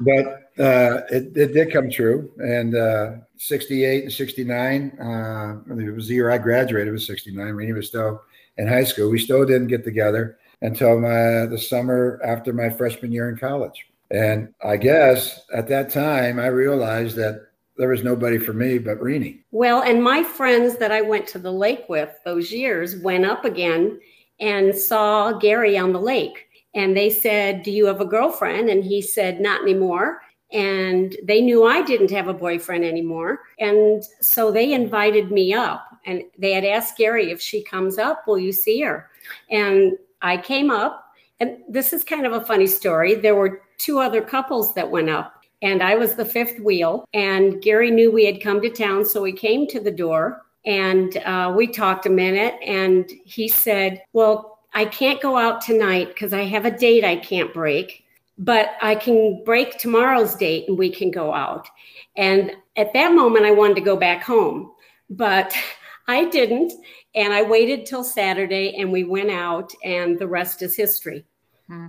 but 0.00 0.46
uh, 0.62 1.02
it, 1.10 1.36
it, 1.36 1.52
did 1.52 1.72
come 1.72 1.90
true. 1.90 2.30
And 2.38 2.74
uh, 2.74 3.12
68 3.36 4.04
and 4.04 4.12
69, 4.12 4.98
uh, 5.00 5.74
it 5.78 5.94
was 5.94 6.08
the 6.08 6.14
year 6.14 6.30
I 6.30 6.38
graduated, 6.38 6.88
it 6.88 6.92
was 6.92 7.06
69. 7.06 7.46
Renee 7.46 7.72
was 7.72 7.88
still 7.88 8.22
in 8.56 8.66
high 8.66 8.84
school. 8.84 9.10
We 9.10 9.18
still 9.18 9.44
didn't 9.44 9.68
get 9.68 9.84
together 9.84 10.38
until 10.62 10.98
my, 10.98 11.46
the 11.46 11.58
summer 11.58 12.20
after 12.24 12.52
my 12.52 12.70
freshman 12.70 13.12
year 13.12 13.28
in 13.28 13.36
college. 13.36 13.86
And 14.10 14.52
I 14.64 14.76
guess 14.76 15.40
at 15.52 15.68
that 15.68 15.90
time, 15.90 16.38
I 16.38 16.46
realized 16.46 17.16
that 17.16 17.46
there 17.76 17.88
was 17.88 18.02
nobody 18.02 18.38
for 18.38 18.52
me 18.52 18.78
but 18.78 19.00
Renee. 19.00 19.40
Well, 19.50 19.82
and 19.82 20.02
my 20.02 20.22
friends 20.22 20.78
that 20.78 20.92
I 20.92 21.02
went 21.02 21.26
to 21.28 21.38
the 21.38 21.52
lake 21.52 21.84
with 21.88 22.10
those 22.24 22.50
years 22.50 22.96
went 22.96 23.26
up 23.26 23.44
again 23.44 24.00
and 24.40 24.74
saw 24.74 25.32
Gary 25.32 25.76
on 25.78 25.92
the 25.92 26.00
lake. 26.00 26.46
And 26.74 26.96
they 26.96 27.10
said, 27.10 27.62
Do 27.62 27.70
you 27.70 27.86
have 27.86 28.00
a 28.00 28.06
girlfriend? 28.06 28.68
And 28.68 28.84
he 28.84 29.00
said, 29.02 29.40
Not 29.40 29.62
anymore. 29.62 30.20
And 30.52 31.16
they 31.24 31.40
knew 31.40 31.64
I 31.64 31.82
didn't 31.82 32.10
have 32.12 32.28
a 32.28 32.34
boyfriend 32.34 32.84
anymore. 32.84 33.40
And 33.58 34.02
so 34.20 34.52
they 34.52 34.72
invited 34.72 35.32
me 35.32 35.52
up. 35.52 35.84
And 36.04 36.22
they 36.38 36.52
had 36.52 36.64
asked 36.64 36.96
Gary, 36.96 37.30
If 37.30 37.40
she 37.40 37.62
comes 37.62 37.98
up, 37.98 38.26
will 38.26 38.38
you 38.38 38.52
see 38.52 38.80
her? 38.82 39.10
And 39.50 39.96
I 40.22 40.36
came 40.36 40.70
up. 40.70 41.02
And 41.40 41.58
this 41.68 41.92
is 41.92 42.04
kind 42.04 42.26
of 42.26 42.32
a 42.32 42.44
funny 42.44 42.66
story. 42.66 43.14
There 43.14 43.34
were 43.34 43.62
two 43.78 43.98
other 43.98 44.22
couples 44.22 44.74
that 44.74 44.90
went 44.90 45.10
up 45.10 45.36
and 45.62 45.82
I 45.82 45.94
was 45.94 46.14
the 46.14 46.24
fifth 46.24 46.60
wheel. 46.60 47.04
And 47.14 47.62
Gary 47.62 47.90
knew 47.90 48.12
we 48.12 48.26
had 48.26 48.42
come 48.42 48.60
to 48.62 48.70
town, 48.70 49.04
so 49.04 49.24
he 49.24 49.32
came 49.32 49.66
to 49.68 49.80
the 49.80 49.90
door 49.90 50.42
and 50.64 51.16
uh, 51.18 51.52
we 51.56 51.66
talked 51.66 52.06
a 52.06 52.10
minute. 52.10 52.54
And 52.64 53.10
he 53.24 53.48
said, 53.48 54.02
Well, 54.12 54.58
I 54.74 54.84
can't 54.84 55.22
go 55.22 55.36
out 55.36 55.60
tonight 55.60 56.08
because 56.08 56.32
I 56.32 56.42
have 56.42 56.66
a 56.66 56.76
date 56.76 57.04
I 57.04 57.16
can't 57.16 57.54
break, 57.54 58.04
but 58.36 58.70
I 58.82 58.94
can 58.94 59.42
break 59.44 59.78
tomorrow's 59.78 60.34
date 60.34 60.68
and 60.68 60.78
we 60.78 60.90
can 60.90 61.10
go 61.10 61.32
out. 61.32 61.68
And 62.16 62.52
at 62.76 62.92
that 62.92 63.14
moment, 63.14 63.46
I 63.46 63.52
wanted 63.52 63.76
to 63.76 63.80
go 63.80 63.96
back 63.96 64.22
home, 64.22 64.72
but 65.08 65.54
I 66.08 66.26
didn't. 66.26 66.72
And 67.14 67.32
I 67.32 67.42
waited 67.42 67.86
till 67.86 68.04
Saturday 68.04 68.76
and 68.78 68.92
we 68.92 69.02
went 69.04 69.30
out, 69.30 69.72
and 69.82 70.18
the 70.18 70.28
rest 70.28 70.60
is 70.60 70.76
history. 70.76 71.24
Hmm. 71.66 71.86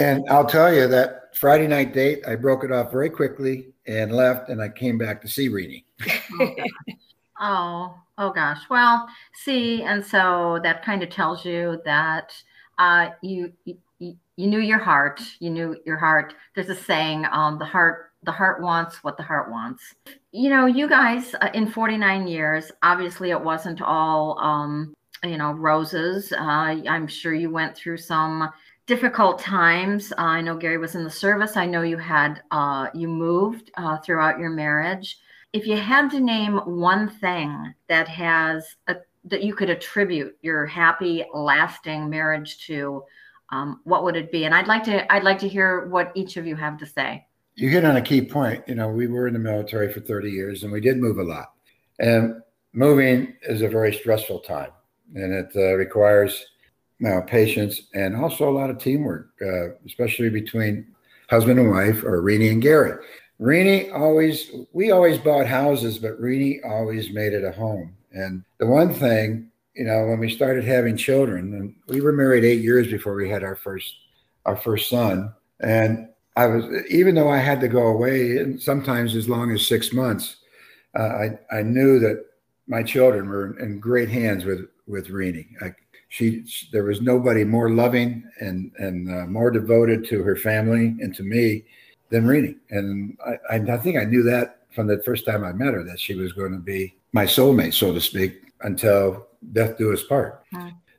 And 0.00 0.28
I'll 0.28 0.46
tell 0.46 0.74
you 0.74 0.88
that 0.88 1.36
Friday 1.36 1.68
night 1.68 1.92
date, 1.92 2.26
I 2.26 2.34
broke 2.34 2.64
it 2.64 2.72
off 2.72 2.90
very 2.90 3.10
quickly 3.10 3.68
and 3.86 4.12
left, 4.12 4.48
and 4.48 4.60
I 4.60 4.68
came 4.68 4.98
back 4.98 5.20
to 5.22 5.28
see 5.28 5.48
Renee. 5.48 5.84
oh, 7.40 7.94
Oh 8.20 8.30
gosh. 8.30 8.60
Well, 8.68 9.08
see, 9.32 9.82
and 9.82 10.04
so 10.04 10.60
that 10.62 10.84
kind 10.84 11.02
of 11.02 11.08
tells 11.08 11.42
you 11.42 11.80
that 11.86 12.34
uh, 12.78 13.08
you, 13.22 13.50
you 13.64 13.78
you 13.98 14.46
knew 14.46 14.60
your 14.60 14.78
heart. 14.78 15.22
You 15.38 15.48
knew 15.48 15.76
your 15.86 15.96
heart. 15.96 16.34
There's 16.54 16.68
a 16.68 16.74
saying, 16.74 17.24
um, 17.32 17.58
the 17.58 17.64
heart 17.64 18.12
the 18.24 18.32
heart 18.32 18.60
wants 18.60 19.02
what 19.02 19.16
the 19.16 19.22
heart 19.22 19.50
wants. 19.50 19.94
You 20.32 20.50
know, 20.50 20.66
you 20.66 20.86
guys 20.86 21.34
uh, 21.40 21.48
in 21.54 21.66
49 21.66 22.26
years, 22.26 22.70
obviously 22.82 23.30
it 23.30 23.40
wasn't 23.40 23.80
all 23.80 24.38
um, 24.38 24.92
you 25.24 25.38
know 25.38 25.52
roses. 25.52 26.32
Uh, 26.32 26.76
I'm 26.86 27.06
sure 27.06 27.32
you 27.32 27.48
went 27.48 27.74
through 27.74 27.96
some 27.96 28.50
difficult 28.90 29.38
times. 29.38 30.12
Uh, 30.12 30.22
I 30.22 30.40
know 30.40 30.56
Gary 30.56 30.76
was 30.76 30.94
in 30.96 31.04
the 31.04 31.10
service. 31.10 31.56
I 31.56 31.64
know 31.64 31.82
you 31.82 31.96
had 31.96 32.42
uh, 32.50 32.88
you 32.92 33.08
moved 33.08 33.70
uh, 33.76 33.98
throughout 33.98 34.38
your 34.38 34.50
marriage 34.50 35.18
if 35.52 35.66
you 35.66 35.76
had 35.76 36.10
to 36.10 36.20
name 36.20 36.58
one 36.58 37.08
thing 37.08 37.74
that 37.88 38.08
has 38.08 38.76
a, 38.86 38.96
that 39.24 39.42
you 39.42 39.54
could 39.54 39.70
attribute 39.70 40.36
your 40.42 40.66
happy, 40.66 41.24
lasting 41.34 42.08
marriage 42.08 42.64
to, 42.66 43.02
um, 43.50 43.80
what 43.84 44.04
would 44.04 44.16
it 44.16 44.30
be? 44.30 44.44
And 44.44 44.54
I'd 44.54 44.68
like 44.68 44.84
to 44.84 45.12
I'd 45.12 45.24
like 45.24 45.38
to 45.40 45.48
hear 45.48 45.86
what 45.88 46.12
each 46.14 46.36
of 46.36 46.46
you 46.46 46.54
have 46.56 46.78
to 46.78 46.86
say. 46.86 47.26
You 47.56 47.68
hit 47.68 47.84
on 47.84 47.96
a 47.96 48.02
key 48.02 48.22
point. 48.22 48.62
You 48.68 48.76
know, 48.76 48.88
we 48.88 49.08
were 49.08 49.26
in 49.26 49.34
the 49.34 49.40
military 49.40 49.92
for 49.92 50.00
30 50.00 50.30
years, 50.30 50.62
and 50.62 50.72
we 50.72 50.80
did 50.80 50.98
move 50.98 51.18
a 51.18 51.24
lot. 51.24 51.52
And 51.98 52.40
moving 52.72 53.34
is 53.42 53.62
a 53.62 53.68
very 53.68 53.92
stressful 53.92 54.40
time, 54.40 54.70
and 55.14 55.34
it 55.34 55.50
uh, 55.56 55.74
requires 55.74 56.46
know, 57.08 57.22
patience 57.22 57.82
and 57.94 58.14
also 58.14 58.48
a 58.48 58.52
lot 58.52 58.70
of 58.70 58.78
teamwork, 58.78 59.30
uh, 59.42 59.70
especially 59.86 60.28
between 60.28 60.86
husband 61.28 61.58
and 61.58 61.70
wife, 61.70 62.04
or 62.04 62.20
Renee 62.20 62.50
and 62.50 62.62
Gary. 62.62 63.02
Renee 63.38 63.90
always, 63.90 64.50
we 64.72 64.90
always 64.90 65.16
bought 65.18 65.46
houses, 65.46 65.98
but 65.98 66.20
Renee 66.20 66.60
always 66.64 67.10
made 67.10 67.32
it 67.32 67.44
a 67.44 67.52
home. 67.52 67.96
And 68.12 68.44
the 68.58 68.66
one 68.66 68.92
thing, 68.92 69.50
you 69.74 69.84
know, 69.84 70.06
when 70.08 70.18
we 70.18 70.28
started 70.28 70.64
having 70.64 70.96
children, 70.96 71.54
and 71.54 71.74
we 71.86 72.00
were 72.00 72.12
married 72.12 72.44
eight 72.44 72.60
years 72.60 72.88
before 72.88 73.14
we 73.14 73.30
had 73.30 73.42
our 73.42 73.56
first, 73.56 73.94
our 74.44 74.56
first 74.56 74.90
son. 74.90 75.32
And 75.60 76.08
I 76.36 76.46
was, 76.46 76.64
even 76.90 77.14
though 77.14 77.30
I 77.30 77.38
had 77.38 77.60
to 77.60 77.68
go 77.68 77.86
away, 77.86 78.36
and 78.38 78.60
sometimes 78.60 79.14
as 79.14 79.28
long 79.28 79.52
as 79.52 79.66
six 79.66 79.92
months, 79.92 80.36
uh, 80.98 81.02
I, 81.02 81.38
I 81.50 81.62
knew 81.62 81.98
that 82.00 82.26
my 82.66 82.82
children 82.82 83.28
were 83.28 83.58
in 83.58 83.80
great 83.80 84.08
hands 84.08 84.44
with, 84.44 84.68
with 84.86 85.08
Renee. 85.08 85.46
I, 85.62 85.72
she, 86.10 86.44
there 86.72 86.82
was 86.82 87.00
nobody 87.00 87.44
more 87.44 87.70
loving 87.70 88.28
and, 88.40 88.72
and 88.78 89.08
uh, 89.08 89.26
more 89.26 89.50
devoted 89.50 90.04
to 90.08 90.24
her 90.24 90.34
family 90.34 90.96
and 91.00 91.14
to 91.14 91.22
me 91.22 91.64
than 92.10 92.26
Renee. 92.26 92.56
And 92.70 93.16
I, 93.48 93.54
I, 93.54 93.76
think 93.76 93.96
I 93.96 94.04
knew 94.04 94.24
that 94.24 94.58
from 94.74 94.88
the 94.88 95.00
first 95.04 95.24
time 95.24 95.44
I 95.44 95.52
met 95.52 95.72
her 95.72 95.84
that 95.84 96.00
she 96.00 96.16
was 96.16 96.32
going 96.32 96.50
to 96.50 96.58
be 96.58 96.96
my 97.12 97.24
soulmate, 97.24 97.74
so 97.74 97.94
to 97.94 98.00
speak, 98.00 98.42
until 98.62 99.28
death 99.52 99.78
do 99.78 99.92
us 99.92 100.02
part. 100.02 100.44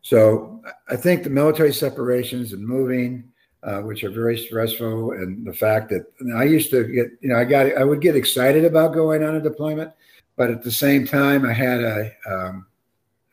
So 0.01 0.63
I 0.87 0.95
think 0.95 1.23
the 1.23 1.29
military 1.29 1.73
separations 1.73 2.53
and 2.53 2.65
moving, 2.65 3.25
uh, 3.63 3.81
which 3.81 4.05
are 4.05 4.11
very 4.11 4.37
stressful, 4.37 5.11
and 5.11 5.45
the 5.45 5.53
fact 5.53 5.89
that 5.89 6.05
I 6.37 6.45
used 6.45 6.71
to 6.71 6.85
get, 6.85 7.07
you 7.19 7.29
know, 7.29 7.35
I 7.35 7.43
got, 7.43 7.77
I 7.77 7.83
would 7.83 7.99
get 7.99 8.15
excited 8.15 8.63
about 8.63 8.93
going 8.93 9.23
on 9.23 9.35
a 9.35 9.41
deployment, 9.41 9.91
but 10.37 10.49
at 10.49 10.63
the 10.63 10.71
same 10.71 11.05
time, 11.05 11.45
I 11.45 11.51
had 11.51 11.81
a 11.81 12.11
um, 12.29 12.65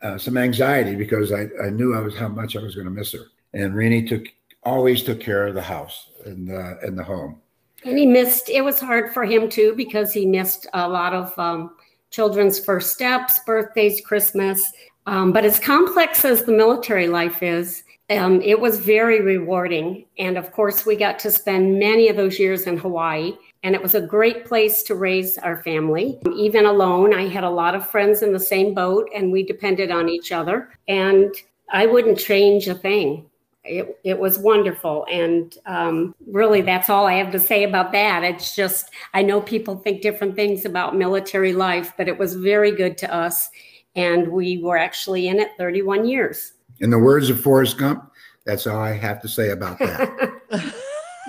uh, 0.01 0.17
some 0.17 0.37
anxiety 0.37 0.95
because 0.95 1.31
I, 1.31 1.47
I 1.63 1.69
knew 1.69 1.95
I 1.95 1.99
was 1.99 2.15
how 2.15 2.27
much 2.27 2.55
I 2.55 2.61
was 2.61 2.75
going 2.75 2.85
to 2.85 2.91
miss 2.91 3.11
her. 3.13 3.25
And 3.53 3.75
Renee 3.75 4.05
took 4.05 4.23
always 4.63 5.03
took 5.03 5.19
care 5.19 5.47
of 5.47 5.55
the 5.55 5.61
house 5.61 6.09
and 6.25 6.51
uh, 6.51 6.75
and 6.81 6.97
the 6.97 7.03
home. 7.03 7.41
And 7.85 7.97
he 7.97 8.05
missed, 8.05 8.49
it 8.49 8.61
was 8.61 8.79
hard 8.79 9.13
for 9.13 9.23
him 9.23 9.49
too 9.49 9.73
because 9.75 10.11
he 10.13 10.25
missed 10.25 10.67
a 10.73 10.87
lot 10.87 11.13
of 11.13 11.37
um, 11.39 11.75
children's 12.11 12.59
first 12.59 12.93
steps, 12.93 13.39
birthdays, 13.45 14.01
Christmas. 14.01 14.61
Um, 15.05 15.31
but 15.31 15.45
as 15.45 15.59
complex 15.59 16.25
as 16.25 16.43
the 16.43 16.51
military 16.51 17.07
life 17.07 17.41
is, 17.41 17.83
um, 18.09 18.41
it 18.41 18.59
was 18.59 18.79
very 18.79 19.21
rewarding. 19.21 20.05
And 20.17 20.37
of 20.37 20.51
course, 20.51 20.85
we 20.85 20.95
got 20.95 21.19
to 21.19 21.31
spend 21.31 21.79
many 21.79 22.09
of 22.09 22.17
those 22.17 22.37
years 22.37 22.67
in 22.67 22.77
Hawaii. 22.77 23.37
And 23.63 23.75
it 23.75 23.81
was 23.81 23.95
a 23.95 24.01
great 24.01 24.45
place 24.45 24.83
to 24.83 24.95
raise 24.95 25.37
our 25.37 25.61
family. 25.63 26.17
Even 26.33 26.65
alone, 26.65 27.13
I 27.13 27.27
had 27.27 27.43
a 27.43 27.49
lot 27.49 27.75
of 27.75 27.89
friends 27.89 28.21
in 28.21 28.31
the 28.31 28.39
same 28.39 28.73
boat 28.73 29.09
and 29.13 29.31
we 29.31 29.43
depended 29.43 29.91
on 29.91 30.07
each 30.07 30.31
other. 30.31 30.69
And 30.87 31.33
I 31.71 31.85
wouldn't 31.85 32.17
change 32.17 32.67
a 32.67 32.75
thing 32.75 33.29
it, 33.63 33.99
it 34.03 34.19
was 34.19 34.39
wonderful. 34.39 35.05
And 35.11 35.55
um, 35.65 36.15
really, 36.27 36.61
that's 36.61 36.89
all 36.89 37.05
I 37.05 37.13
have 37.13 37.31
to 37.31 37.39
say 37.39 37.63
about 37.63 37.91
that. 37.91 38.23
It's 38.23 38.55
just, 38.55 38.91
I 39.13 39.21
know 39.21 39.41
people 39.41 39.77
think 39.77 40.01
different 40.01 40.35
things 40.35 40.65
about 40.65 40.95
military 40.95 41.53
life, 41.53 41.93
but 41.97 42.07
it 42.07 42.17
was 42.17 42.35
very 42.35 42.71
good 42.71 42.97
to 42.99 43.13
us. 43.13 43.49
And 43.95 44.29
we 44.29 44.57
were 44.59 44.77
actually 44.77 45.27
in 45.27 45.39
it 45.39 45.51
31 45.57 46.07
years. 46.07 46.53
In 46.79 46.89
the 46.89 46.99
words 46.99 47.29
of 47.29 47.39
Forrest 47.39 47.77
Gump, 47.77 48.11
that's 48.45 48.65
all 48.65 48.79
I 48.79 48.93
have 48.93 49.21
to 49.21 49.27
say 49.27 49.49
about 49.49 49.77
that. 49.79 50.31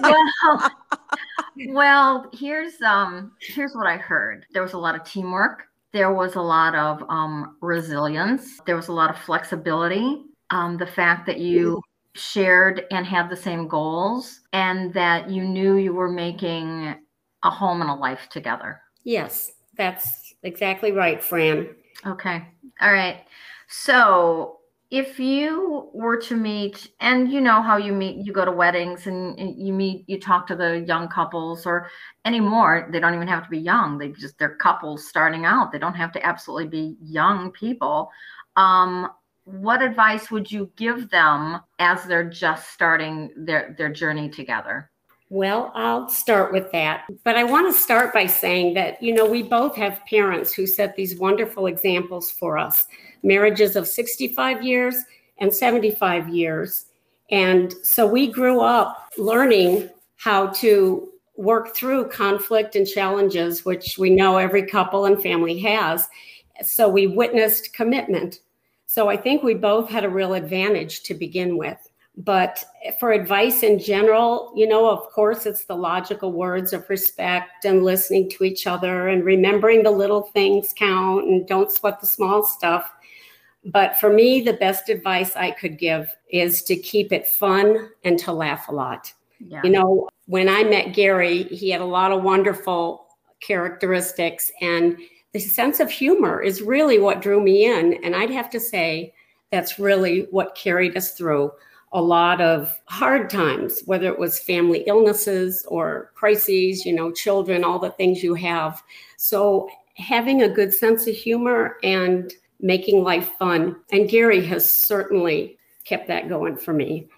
well, 0.02 0.70
well, 1.68 2.30
here's 2.32 2.80
um 2.82 3.32
here's 3.40 3.74
what 3.74 3.86
I 3.86 3.96
heard. 3.96 4.46
There 4.52 4.62
was 4.62 4.72
a 4.72 4.78
lot 4.78 4.94
of 4.94 5.04
teamwork. 5.04 5.64
There 5.92 6.12
was 6.12 6.36
a 6.36 6.40
lot 6.40 6.74
of 6.74 7.02
um, 7.08 7.56
resilience. 7.61 8.61
There 8.64 8.76
was 8.76 8.88
a 8.88 8.92
lot 8.92 9.11
of 9.11 9.18
flexibility. 9.18 10.22
Um, 10.50 10.76
the 10.76 10.86
fact 10.86 11.26
that 11.26 11.38
you 11.38 11.82
shared 12.14 12.84
and 12.90 13.06
had 13.06 13.28
the 13.28 13.36
same 13.36 13.68
goals 13.68 14.40
and 14.52 14.92
that 14.94 15.30
you 15.30 15.44
knew 15.44 15.76
you 15.76 15.92
were 15.92 16.11
making 16.11 16.94
a 17.42 17.50
home 17.50 17.80
and 17.80 17.90
a 17.90 17.94
life 17.94 18.28
together. 18.30 18.80
Yes, 19.04 19.52
that's 19.76 20.34
exactly 20.42 20.92
right, 20.92 21.22
Fran. 21.22 21.70
Okay. 22.06 22.42
All 22.80 22.92
right. 22.92 23.24
So, 23.68 24.59
if 24.91 25.20
you 25.20 25.88
were 25.93 26.16
to 26.16 26.36
meet, 26.36 26.91
and 26.99 27.30
you 27.30 27.41
know 27.41 27.62
how 27.62 27.76
you 27.76 27.93
meet, 27.93 28.26
you 28.26 28.32
go 28.32 28.45
to 28.45 28.51
weddings 28.51 29.07
and 29.07 29.38
you 29.57 29.72
meet, 29.72 30.05
you 30.09 30.18
talk 30.18 30.49
to 30.49 30.57
the 30.57 30.80
young 30.80 31.09
couples 31.09 31.64
or 31.64 31.88
anymore, 32.24 32.88
they 32.91 32.99
don't 32.99 33.14
even 33.14 33.28
have 33.28 33.45
to 33.45 33.51
be 33.51 33.59
young. 33.59 33.99
They 33.99 34.09
just, 34.09 34.36
they're 34.38 34.57
couples 34.57 35.07
starting 35.07 35.45
out. 35.45 35.70
They 35.70 35.78
don't 35.78 35.95
have 35.95 36.11
to 36.12 36.26
absolutely 36.26 36.66
be 36.66 36.97
young 37.01 37.53
people. 37.53 38.11
Um, 38.57 39.11
what 39.45 39.80
advice 39.80 40.30
would 40.30 40.51
you 40.51 40.70
give 40.76 41.09
them 41.11 41.61
as 41.78 42.05
they're 42.05 42.28
just 42.28 42.72
starting 42.72 43.30
their, 43.36 43.76
their 43.78 43.93
journey 43.93 44.28
together? 44.28 44.91
Well, 45.28 45.70
I'll 45.76 46.09
start 46.09 46.53
with 46.53 46.72
that. 46.72 47.05
But 47.22 47.36
I 47.36 47.45
want 47.45 47.72
to 47.72 47.80
start 47.80 48.12
by 48.12 48.26
saying 48.26 48.74
that, 48.74 49.01
you 49.01 49.14
know, 49.14 49.24
we 49.24 49.45
both 49.45 49.76
have 49.76 50.05
parents 50.07 50.53
who 50.53 50.66
set 50.66 50.97
these 50.97 51.16
wonderful 51.16 51.66
examples 51.66 52.32
for 52.32 52.59
us 52.59 52.88
marriages 53.22 53.76
of 53.76 53.86
65 53.86 54.62
years 54.62 54.96
and 55.38 55.52
75 55.52 56.28
years. 56.28 56.86
And 57.30 57.74
so 57.82 58.06
we 58.06 58.26
grew 58.26 58.60
up 58.60 59.08
learning 59.16 59.88
how 60.16 60.48
to 60.48 61.08
work 61.36 61.74
through 61.74 62.08
conflict 62.08 62.76
and 62.76 62.86
challenges, 62.86 63.64
which 63.64 63.96
we 63.98 64.10
know 64.10 64.36
every 64.36 64.66
couple 64.66 65.06
and 65.06 65.22
family 65.22 65.58
has. 65.60 66.08
So 66.62 66.88
we 66.88 67.06
witnessed 67.06 67.72
commitment. 67.72 68.40
So 68.86 69.08
I 69.08 69.16
think 69.16 69.42
we 69.42 69.54
both 69.54 69.88
had 69.88 70.04
a 70.04 70.10
real 70.10 70.34
advantage 70.34 71.02
to 71.04 71.14
begin 71.14 71.56
with. 71.56 71.78
But 72.16 72.62
for 72.98 73.12
advice 73.12 73.62
in 73.62 73.78
general, 73.78 74.52
you 74.54 74.66
know, 74.66 74.90
of 74.90 75.08
course, 75.10 75.46
it's 75.46 75.64
the 75.64 75.76
logical 75.76 76.32
words 76.32 76.72
of 76.72 76.90
respect 76.90 77.64
and 77.64 77.84
listening 77.84 78.28
to 78.30 78.44
each 78.44 78.66
other 78.66 79.08
and 79.08 79.24
remembering 79.24 79.82
the 79.82 79.90
little 79.90 80.22
things 80.22 80.74
count 80.76 81.26
and 81.26 81.46
don't 81.46 81.72
sweat 81.72 82.00
the 82.00 82.06
small 82.06 82.42
stuff. 82.44 82.92
But 83.64 83.98
for 83.98 84.12
me, 84.12 84.40
the 84.40 84.54
best 84.54 84.88
advice 84.88 85.36
I 85.36 85.50
could 85.50 85.78
give 85.78 86.08
is 86.30 86.62
to 86.62 86.76
keep 86.76 87.12
it 87.12 87.26
fun 87.26 87.90
and 88.04 88.18
to 88.20 88.32
laugh 88.32 88.68
a 88.68 88.72
lot. 88.72 89.12
Yeah. 89.38 89.61
You 89.64 89.70
know, 89.70 90.08
when 90.26 90.48
I 90.48 90.64
met 90.64 90.94
Gary, 90.94 91.44
he 91.44 91.70
had 91.70 91.80
a 91.80 91.86
lot 91.86 92.12
of 92.12 92.22
wonderful 92.22 93.06
characteristics, 93.40 94.50
and 94.61 94.98
the 95.32 95.40
sense 95.40 95.80
of 95.80 95.90
humor 95.90 96.42
is 96.42 96.62
really 96.62 96.98
what 96.98 97.22
drew 97.22 97.40
me 97.40 97.66
in. 97.66 98.02
And 98.04 98.16
I'd 98.16 98.30
have 98.30 98.50
to 98.50 98.61
say 98.61 99.12
that's 99.50 99.78
really 99.78 100.26
what 100.30 100.54
carried 100.54 100.96
us 100.96 101.12
through 101.12 101.52
a 101.92 102.00
lot 102.00 102.40
of 102.40 102.78
hard 102.86 103.28
times, 103.28 103.82
whether 103.86 104.06
it 104.06 104.18
was 104.18 104.38
family 104.38 104.84
illnesses 104.86 105.64
or 105.68 106.12
crises, 106.14 106.86
you 106.86 106.92
know, 106.94 107.11
children, 107.11 107.64
all 107.64 107.78
the 107.78 107.90
things 107.90 108.22
you 108.22 108.34
have. 108.34 108.82
So 109.16 109.68
having 109.96 110.42
a 110.42 110.48
good 110.48 110.72
sense 110.72 111.06
of 111.06 111.14
humor 111.14 111.76
and 111.82 112.32
making 112.62 113.02
life 113.02 113.30
fun. 113.38 113.76
And 113.92 114.08
Gary 114.08 114.44
has 114.46 114.68
certainly 114.68 115.58
kept 115.84 116.08
that 116.08 116.28
going 116.28 116.56
for 116.56 116.72
me. 116.72 117.08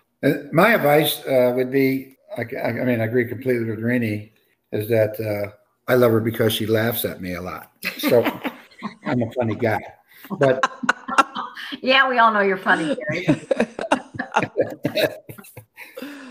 my 0.53 0.75
advice 0.75 1.21
uh, 1.27 1.53
would 1.55 1.71
be 1.71 2.13
I, 2.37 2.43
I, 2.65 2.73
mean, 2.73 3.01
I 3.01 3.05
agree 3.05 3.27
completely 3.27 3.69
with 3.69 3.81
Rainey, 3.81 4.33
is 4.73 4.89
that 4.89 5.21
uh, 5.21 5.51
I 5.89 5.95
love 5.97 6.13
her 6.13 6.21
because 6.21 6.53
she 6.53 6.67
laughs 6.67 7.05
at 7.05 7.21
me 7.21 7.35
a 7.35 7.43
lot. 7.43 7.73
So 7.99 8.23
I'm 9.05 9.23
a 9.23 9.31
funny 9.33 9.55
guy. 9.55 9.81
But 10.39 10.71
yeah, 11.83 12.09
we 12.09 12.19
all 12.19 12.33
know 12.33 12.41
you're 12.41 12.57
funny, 12.57 12.97
Gary. 12.97 13.27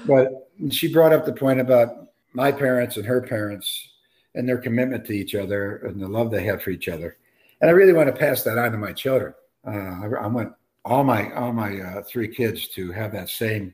but 0.08 0.50
she 0.70 0.92
brought 0.92 1.14
up 1.14 1.26
the 1.26 1.34
point 1.34 1.60
about 1.60 2.08
my 2.34 2.52
parents 2.52 2.98
and 2.98 3.06
her 3.06 3.22
parents 3.22 3.90
and 4.34 4.48
their 4.48 4.58
commitment 4.58 5.06
to 5.06 5.14
each 5.14 5.36
other 5.36 5.78
and 5.78 6.02
the 6.02 6.08
love 6.08 6.32
they 6.32 6.44
have 6.46 6.64
for 6.64 6.72
each 6.72 6.88
other 6.88 7.18
and 7.62 7.70
I 7.70 7.74
really 7.74 7.94
want 7.94 8.08
to 8.08 8.20
pass 8.20 8.44
that 8.44 8.58
on 8.58 8.72
to 8.72 8.78
my 8.78 8.92
children. 8.92 9.34
Uh, 9.66 9.72
I, 9.72 10.08
I, 10.24 10.28
want 10.28 10.54
all 10.84 11.04
my 11.04 11.32
all 11.34 11.54
my 11.54 11.80
uh, 11.80 12.02
three 12.02 12.28
kids 12.28 12.68
to 12.70 12.92
have 12.92 13.12
that 13.12 13.30
same 13.30 13.74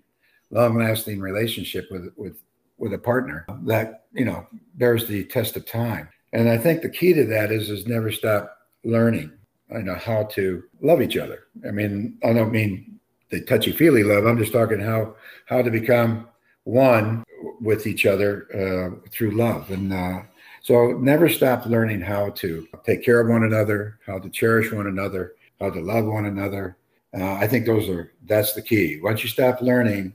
long-lasting 0.52 1.20
relationship 1.20 1.88
with 1.90 2.12
with 2.18 2.38
with 2.78 2.94
a 2.94 2.98
partner 2.98 3.46
that 3.64 4.06
you 4.14 4.26
know 4.26 4.46
bears 4.76 5.08
the 5.08 5.24
test 5.26 5.56
of 5.56 5.66
time. 5.66 6.10
And 6.34 6.50
I 6.50 6.58
think 6.58 6.82
the 6.82 6.90
key 6.90 7.14
to 7.14 7.26
that 7.26 7.52
is 7.52 7.70
is 7.70 7.88
never 7.88 8.12
stop 8.12 8.58
learning. 8.84 9.32
I 9.74 9.80
know 9.80 9.96
how 9.96 10.24
to 10.24 10.64
love 10.82 11.02
each 11.02 11.18
other. 11.18 11.46
I 11.68 11.72
mean, 11.72 12.18
I 12.24 12.34
don't 12.34 12.52
mean 12.52 13.00
the 13.30 13.42
touchy 13.42 13.72
feely 13.72 14.04
love. 14.04 14.26
I'm 14.26 14.38
just 14.38 14.54
talking 14.54 14.80
how 14.80 15.16
how 15.46 15.62
to 15.62 15.72
become 15.72 16.28
one 16.64 17.24
with 17.62 17.88
each 17.88 18.06
other 18.06 18.48
uh, 18.54 19.10
through 19.10 19.32
love 19.32 19.72
and 19.72 19.94
uh, 19.94 20.22
so 20.68 20.92
never 21.00 21.30
stop 21.30 21.66
learning 21.66 22.02
how 22.02 22.30
to 22.32 22.68
take 22.86 23.02
care 23.02 23.22
of 23.22 23.30
one 23.30 23.44
another, 23.44 24.00
how 24.06 24.20
to 24.20 24.30
cherish 24.30 24.70
one 24.74 24.88
another, 24.88 25.36
how 25.62 25.70
to 25.70 25.80
love 25.80 26.04
one 26.04 26.26
another. 26.26 26.76
Uh, 27.18 27.36
I 27.36 27.48
think 27.48 27.66
those 27.66 27.88
are 27.88 28.12
that's 28.26 28.52
the 28.52 28.62
key. 28.62 29.00
Once 29.02 29.24
you 29.24 29.30
stop 29.30 29.62
learning, 29.62 30.14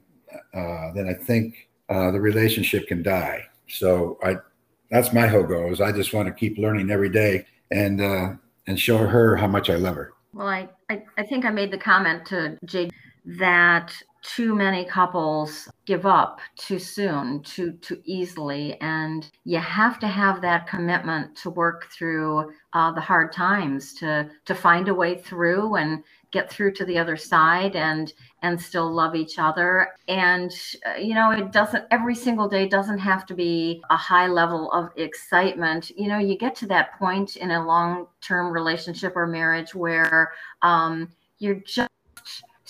uh, 0.53 0.93
then 0.93 1.09
I 1.09 1.15
think 1.15 1.71
uh, 1.89 2.11
the 2.11 2.21
relationship 2.21 2.87
can 2.87 3.03
die. 3.03 3.47
So 3.67 4.19
I 4.23 4.37
that's 4.91 5.15
my 5.15 5.27
whole 5.27 5.45
goal 5.45 5.73
is 5.73 5.81
I 5.81 5.91
just 5.91 6.13
want 6.13 6.29
to 6.29 6.35
keep 6.35 6.59
learning 6.59 6.91
every 6.91 7.09
day 7.09 7.47
and 7.71 8.03
uh, 8.03 8.35
and 8.67 8.79
show 8.79 8.99
her 8.99 9.37
how 9.37 9.47
much 9.47 9.71
I 9.71 9.77
love 9.77 9.97
her. 9.97 10.13
Well, 10.35 10.49
I, 10.49 10.69
I, 10.91 11.03
I 11.17 11.23
think 11.23 11.47
I 11.47 11.51
made 11.51 11.71
the 11.71 11.79
comment 11.79 12.27
to 12.27 12.59
Jade 12.67 12.93
that 13.25 13.91
too 14.23 14.55
many 14.55 14.85
couples 14.85 15.69
give 15.85 16.07
up 16.07 16.41
too 16.57 16.79
soon 16.79 17.43
too 17.43 17.73
too 17.83 18.01
easily. 18.05 18.81
And 18.81 19.29
you 19.45 19.59
have 19.59 19.99
to 20.01 20.07
have 20.07 20.41
that 20.43 20.69
commitment 20.69 21.37
to 21.39 21.51
work 21.51 21.89
through 21.91 22.53
uh, 22.73 22.93
the 22.93 23.01
hard 23.01 23.33
times 23.33 23.93
to 23.95 24.31
to 24.45 24.55
find 24.55 24.89
a 24.89 24.95
way 24.95 25.19
through 25.19 25.75
and 25.77 26.05
get 26.31 26.51
through 26.51 26.73
to 26.73 26.85
the 26.85 26.99
other 26.99 27.17
side 27.17 27.75
and 27.75 28.13
and 28.43 28.61
still 28.61 28.91
love 28.91 29.17
each 29.17 29.39
other. 29.39 29.89
And 30.07 30.53
uh, 30.87 30.99
you 30.99 31.15
know 31.15 31.33
it 31.33 31.51
doesn't 31.51 31.85
every 31.91 32.15
single 32.15 32.49
day 32.49 32.69
doesn't 32.69 32.99
have 32.99 33.27
to 33.27 33.35
be 33.35 33.83
a 33.91 33.97
high 33.97 34.29
level 34.29 34.71
of 34.73 34.91
excitement. 34.97 35.91
You 35.91 36.09
know 36.09 36.19
you 36.19 36.39
get 36.39 36.55
to 36.57 36.67
that 36.69 36.97
point 36.99 37.37
in 37.37 37.51
a 37.51 37.67
long 37.67 38.07
term 38.21 38.53
relationship 38.53 39.17
or 39.17 39.27
marriage 39.27 39.75
where 39.75 40.33
um, 40.63 41.11
you're 41.39 41.57
just 41.67 41.91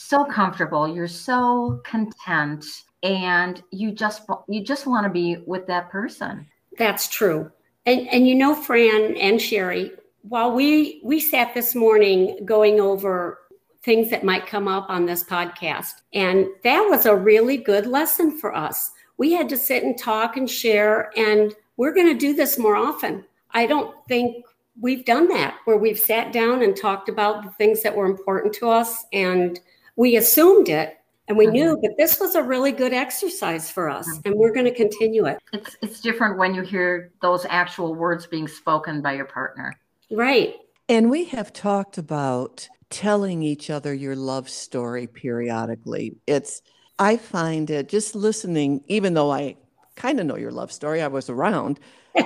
so 0.03 0.25
comfortable, 0.25 0.89
you're 0.89 1.09
so 1.09 1.81
content 1.85 2.65
and 3.03 3.63
you 3.71 3.93
just 3.93 4.23
you 4.49 4.63
just 4.63 4.87
want 4.87 5.05
to 5.05 5.11
be 5.11 5.39
with 5.47 5.67
that 5.67 5.91
person. 5.91 6.47
That's 6.79 7.09
true. 7.09 7.51
And 7.87 8.09
and 8.09 8.27
you 8.27 8.35
know 8.35 8.55
Fran 8.55 9.17
and 9.17 9.41
Sherry, 9.41 9.93
while 10.23 10.53
we 10.53 11.01
we 11.05 11.21
sat 11.21 11.55
this 11.55 11.75
morning 11.75 12.45
going 12.45 12.81
over 12.81 13.39
things 13.83 14.11
that 14.11 14.25
might 14.25 14.47
come 14.47 14.69
up 14.69 14.89
on 14.89 15.07
this 15.07 15.25
podcast 15.25 15.95
and 16.15 16.47
that 16.63 16.81
was 16.89 17.05
a 17.05 17.17
really 17.17 17.57
good 17.57 17.87
lesson 17.87 18.39
for 18.39 18.55
us. 18.55 18.93
We 19.17 19.33
had 19.33 19.49
to 19.49 19.57
sit 19.57 19.83
and 19.83 19.99
talk 19.99 20.37
and 20.37 20.49
share 20.49 21.11
and 21.17 21.53
we're 21.77 21.95
going 21.95 22.07
to 22.07 22.15
do 22.15 22.35
this 22.35 22.59
more 22.59 22.77
often. 22.77 23.25
I 23.51 23.67
don't 23.67 23.95
think 24.07 24.45
we've 24.81 25.05
done 25.05 25.29
that 25.29 25.57
where 25.65 25.77
we've 25.77 25.99
sat 25.99 26.33
down 26.33 26.63
and 26.63 26.77
talked 26.77 27.09
about 27.09 27.43
the 27.43 27.51
things 27.51 27.83
that 27.83 27.95
were 27.95 28.07
important 28.07 28.55
to 28.55 28.71
us 28.71 29.05
and 29.13 29.59
we 29.97 30.17
assumed 30.17 30.69
it 30.69 30.99
and 31.29 31.37
we 31.37 31.47
uh-huh. 31.47 31.53
knew 31.53 31.79
but 31.81 31.93
this 31.97 32.19
was 32.21 32.35
a 32.35 32.43
really 32.43 32.73
good 32.73 32.93
exercise 32.93 33.71
for 33.71 33.89
us 33.89 34.09
and 34.25 34.35
we're 34.35 34.53
going 34.53 34.67
to 34.67 34.75
continue 34.75 35.27
it. 35.27 35.39
It's 35.53 35.77
it's 35.83 36.01
different 36.01 36.39
when 36.39 36.55
you 36.55 36.63
hear 36.63 37.13
those 37.21 37.47
actual 37.49 37.95
words 37.95 38.27
being 38.27 38.49
spoken 38.49 39.03
by 39.03 39.15
your 39.15 39.27
partner. 39.27 39.79
Right. 40.11 40.57
And 40.89 41.11
we 41.11 41.25
have 41.27 41.53
talked 41.53 41.97
about 41.99 42.69
telling 42.91 43.43
each 43.43 43.71
other 43.71 43.95
your 43.95 44.17
love 44.17 44.49
story 44.51 45.07
periodically. 45.07 46.17
It's 46.27 46.63
i 46.99 47.17
find 47.17 47.71
it 47.71 47.89
just 47.89 48.15
listening 48.15 48.85
even 48.87 49.15
though 49.15 49.31
i 49.33 49.57
kind 49.97 50.21
of 50.21 50.27
know 50.27 50.37
your 50.37 50.53
love 50.53 50.71
story 50.71 51.01
i 51.03 51.09
was 51.09 51.31
around. 51.31 51.81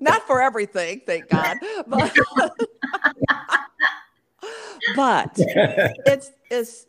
Not 0.00 0.26
for 0.26 0.40
everything 0.40 1.02
thank 1.06 1.28
god 1.28 1.58
but 1.86 2.16
but 4.96 5.32
it's 5.36 6.30
it's 6.50 6.86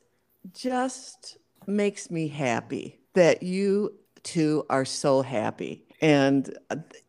just 0.54 1.38
makes 1.68 2.10
me 2.10 2.28
happy 2.28 3.00
that 3.14 3.44
you 3.44 3.94
two 4.24 4.66
are 4.70 4.86
so 4.86 5.22
happy. 5.22 5.86
And 6.02 6.58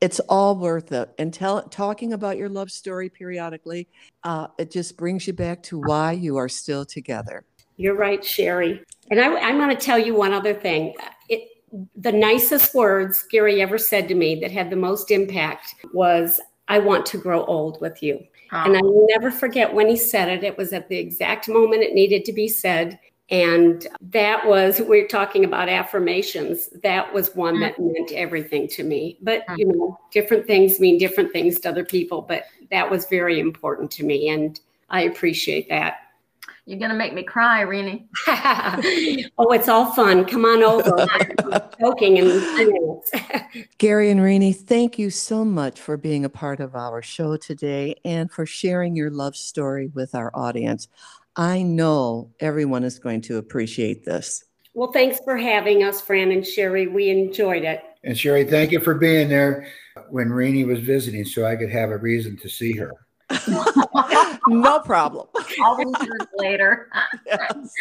it's 0.01 0.19
all 0.21 0.57
worth 0.57 0.91
it. 0.91 1.11
And 1.19 1.33
tell 1.33 1.63
talking 1.63 2.13
about 2.13 2.37
your 2.37 2.49
love 2.49 2.71
story 2.71 3.09
periodically 3.09 3.89
uh, 4.25 4.49
it 4.59 4.71
just 4.71 4.97
brings 4.97 5.27
you 5.27 5.33
back 5.33 5.63
to 5.65 5.79
why 5.79 6.13
you 6.13 6.37
are 6.37 6.49
still 6.49 6.85
together. 6.85 7.45
You're 7.77 7.97
right 7.97 8.25
sherry. 8.25 8.83
And 9.11 9.21
I, 9.21 9.35
i'm 9.39 9.59
going 9.59 9.75
to 9.75 9.83
tell 9.83 9.99
you 9.99 10.15
one 10.15 10.33
other 10.33 10.55
thing. 10.55 10.95
It, 11.29 11.49
the 11.97 12.13
nicest 12.13 12.75
words 12.75 13.25
gary 13.31 13.63
ever 13.63 13.79
said 13.79 14.09
to 14.09 14.15
me 14.15 14.41
that 14.41 14.51
had 14.51 14.71
the 14.71 14.77
most 14.77 15.13
impact 15.13 15.75
was 15.95 16.41
i 16.67 16.81
want 16.81 17.07
to 17.07 17.17
grow 17.17 17.45
old 17.45 17.81
with 17.81 18.03
you 18.03 18.19
and 18.53 18.77
I 18.77 18.81
will 18.81 19.07
never 19.09 19.31
forget 19.31 19.73
when 19.73 19.89
he 19.89 19.97
said 19.97 20.29
it. 20.29 20.45
It 20.45 20.57
was 20.57 20.73
at 20.73 20.89
the 20.89 20.97
exact 20.97 21.49
moment 21.49 21.83
it 21.83 21.95
needed 21.95 22.25
to 22.25 22.33
be 22.33 22.49
said. 22.49 22.99
And 23.31 23.87
that 24.01 24.45
was, 24.45 24.81
we're 24.81 25.07
talking 25.07 25.45
about 25.45 25.69
affirmations. 25.69 26.69
That 26.83 27.15
was 27.15 27.37
one 27.37 27.61
that 27.61 27.75
mm-hmm. 27.75 27.93
meant 27.93 28.13
everything 28.13 28.67
to 28.69 28.83
me. 28.83 29.19
But, 29.23 29.47
mm. 29.47 29.59
you 29.59 29.67
know, 29.67 29.99
different 30.11 30.49
things 30.49 30.81
mean 30.81 30.99
different 30.99 31.33
things 31.33 31.61
to 31.61 31.69
other 31.69 31.85
people, 31.85 32.23
but 32.23 32.45
that 32.73 32.91
was 32.91 33.07
very 33.07 33.39
important 33.39 33.93
to 33.93 34.05
me. 34.05 34.29
And 34.31 34.59
I 34.89 35.03
appreciate 35.03 35.69
that. 35.69 35.99
You're 36.71 36.79
going 36.79 36.93
to 36.93 36.97
make 36.97 37.15
me 37.15 37.25
cry, 37.25 37.63
Renee. 37.63 38.07
oh, 38.29 39.51
it's 39.51 39.69
all 39.69 39.93
fun. 39.93 40.25
Come 40.25 40.45
on 40.45 40.63
over. 40.63 41.01
I'm 41.01 41.63
joking 41.81 42.21
and 42.21 43.03
Gary 43.79 44.09
and 44.09 44.23
Renee, 44.23 44.53
thank 44.53 44.97
you 44.97 45.11
so 45.11 45.45
much 45.45 45.81
for 45.81 45.97
being 45.97 46.25
a 46.25 46.29
part 46.29 46.61
of 46.61 46.77
our 46.77 47.03
show 47.03 47.37
today 47.37 47.97
and 48.05 48.31
for 48.31 48.47
sharing 48.47 48.95
your 48.95 49.11
love 49.11 49.35
story 49.35 49.89
with 49.89 50.15
our 50.15 50.31
audience. 50.33 50.87
I 51.35 51.63
know 51.63 52.31
everyone 52.39 52.85
is 52.85 53.01
going 53.01 53.23
to 53.23 53.39
appreciate 53.39 54.05
this. 54.05 54.45
Well, 54.73 54.93
thanks 54.93 55.19
for 55.25 55.37
having 55.37 55.83
us, 55.83 56.01
Fran 56.01 56.31
and 56.31 56.47
Sherry. 56.47 56.87
We 56.87 57.11
enjoyed 57.11 57.65
it. 57.65 57.83
And 58.05 58.17
Sherry, 58.17 58.45
thank 58.45 58.71
you 58.71 58.79
for 58.79 58.95
being 58.95 59.29
there 59.29 59.67
when 60.09 60.31
Rainey 60.31 60.63
was 60.63 60.79
visiting 60.79 61.25
so 61.25 61.45
I 61.45 61.57
could 61.57 61.73
have 61.73 61.91
a 61.91 61.99
reason 61.99 62.37
to 62.37 62.49
see 62.49 62.75
her. 62.75 62.93
No 64.51 64.81
problem. 64.81 65.27
All 65.65 65.77
these 65.77 66.07
years 66.07 66.27
later. 66.37 66.91
Yes. 67.27 67.73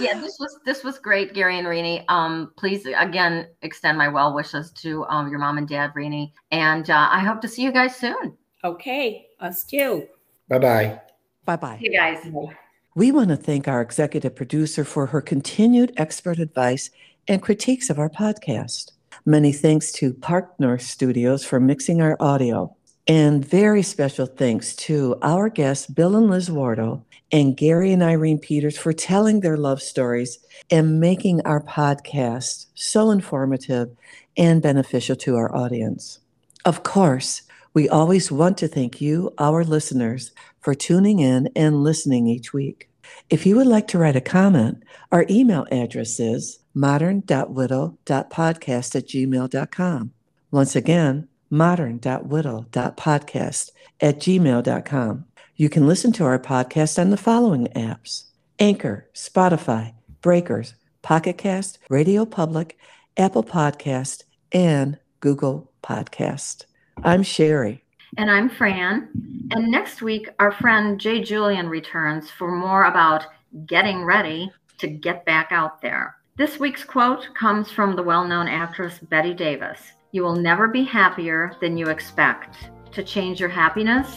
yeah, 0.00 0.20
this 0.20 0.38
was 0.38 0.58
this 0.66 0.84
was 0.84 0.98
great, 0.98 1.32
Gary 1.32 1.58
and 1.58 1.66
Renee. 1.66 2.04
Um, 2.08 2.52
please 2.56 2.86
again 2.86 3.46
extend 3.62 3.96
my 3.96 4.08
well 4.08 4.34
wishes 4.34 4.70
to 4.72 5.04
um, 5.06 5.30
your 5.30 5.38
mom 5.38 5.56
and 5.56 5.66
dad, 5.66 5.92
Renee, 5.94 6.32
and 6.50 6.88
uh, 6.90 7.08
I 7.10 7.20
hope 7.20 7.40
to 7.42 7.48
see 7.48 7.62
you 7.62 7.72
guys 7.72 7.96
soon. 7.96 8.36
Okay, 8.64 9.26
us 9.40 9.64
too. 9.64 10.06
Bye 10.48 10.58
bye. 10.58 11.00
Bye 11.44 11.56
bye. 11.56 11.78
You 11.80 11.90
guys. 11.90 12.26
We 12.94 13.12
want 13.12 13.28
to 13.28 13.36
thank 13.36 13.68
our 13.68 13.80
executive 13.80 14.34
producer 14.34 14.84
for 14.84 15.06
her 15.06 15.20
continued 15.20 15.94
expert 15.96 16.38
advice 16.38 16.90
and 17.28 17.40
critiques 17.40 17.88
of 17.88 17.98
our 17.98 18.10
podcast. 18.10 18.92
Many 19.24 19.52
thanks 19.52 19.92
to 19.92 20.12
Park 20.14 20.58
North 20.58 20.82
Studios 20.82 21.44
for 21.44 21.60
mixing 21.60 22.02
our 22.02 22.16
audio. 22.20 22.74
And 23.08 23.42
very 23.42 23.82
special 23.82 24.26
thanks 24.26 24.76
to 24.76 25.16
our 25.22 25.48
guests, 25.48 25.86
Bill 25.86 26.14
and 26.14 26.28
Liz 26.28 26.50
Wardell, 26.50 27.06
and 27.32 27.56
Gary 27.56 27.90
and 27.90 28.02
Irene 28.02 28.38
Peters 28.38 28.76
for 28.76 28.92
telling 28.92 29.40
their 29.40 29.56
love 29.56 29.80
stories 29.80 30.38
and 30.70 31.00
making 31.00 31.40
our 31.46 31.62
podcast 31.62 32.66
so 32.74 33.10
informative 33.10 33.88
and 34.36 34.60
beneficial 34.60 35.16
to 35.16 35.36
our 35.36 35.56
audience. 35.56 36.18
Of 36.66 36.82
course, 36.82 37.40
we 37.72 37.88
always 37.88 38.30
want 38.30 38.58
to 38.58 38.68
thank 38.68 39.00
you, 39.00 39.32
our 39.38 39.64
listeners, 39.64 40.32
for 40.60 40.74
tuning 40.74 41.20
in 41.20 41.48
and 41.56 41.82
listening 41.82 42.26
each 42.26 42.52
week. 42.52 42.90
If 43.30 43.46
you 43.46 43.56
would 43.56 43.66
like 43.66 43.88
to 43.88 43.98
write 43.98 44.16
a 44.16 44.20
comment, 44.20 44.82
our 45.12 45.24
email 45.30 45.66
address 45.72 46.20
is 46.20 46.58
modern.widow.podcast 46.74 48.96
at 48.96 49.08
gmail.com. 49.08 50.12
Once 50.50 50.76
again, 50.76 51.28
modern.widow.podcast 51.50 53.70
at 54.00 54.18
gmail.com. 54.18 55.24
You 55.56 55.68
can 55.68 55.86
listen 55.86 56.12
to 56.12 56.24
our 56.24 56.38
podcast 56.38 57.00
on 57.00 57.10
the 57.10 57.16
following 57.16 57.66
apps 57.68 58.24
Anchor, 58.58 59.08
Spotify, 59.14 59.94
Breakers, 60.20 60.74
Pocket 61.02 61.38
Cast, 61.38 61.78
Radio 61.88 62.24
Public, 62.24 62.78
Apple 63.16 63.44
Podcast, 63.44 64.24
and 64.52 64.98
Google 65.20 65.70
Podcast. 65.82 66.64
I'm 67.02 67.22
Sherry. 67.22 67.84
And 68.16 68.30
I'm 68.30 68.48
Fran. 68.48 69.08
And 69.50 69.70
next 69.70 70.02
week, 70.02 70.28
our 70.38 70.52
friend 70.52 71.00
Jay 71.00 71.22
Julian 71.22 71.68
returns 71.68 72.30
for 72.30 72.50
more 72.50 72.84
about 72.84 73.26
getting 73.66 74.04
ready 74.04 74.50
to 74.78 74.86
get 74.86 75.24
back 75.24 75.48
out 75.50 75.82
there. 75.82 76.16
This 76.36 76.58
week's 76.58 76.84
quote 76.84 77.28
comes 77.34 77.70
from 77.70 77.96
the 77.96 78.02
well 78.02 78.24
known 78.24 78.48
actress 78.48 78.98
Bette 78.98 79.34
Davis. 79.34 79.92
You 80.10 80.22
will 80.22 80.36
never 80.36 80.68
be 80.68 80.84
happier 80.84 81.52
than 81.60 81.76
you 81.76 81.88
expect. 81.88 82.56
To 82.92 83.04
change 83.04 83.40
your 83.40 83.50
happiness, 83.50 84.08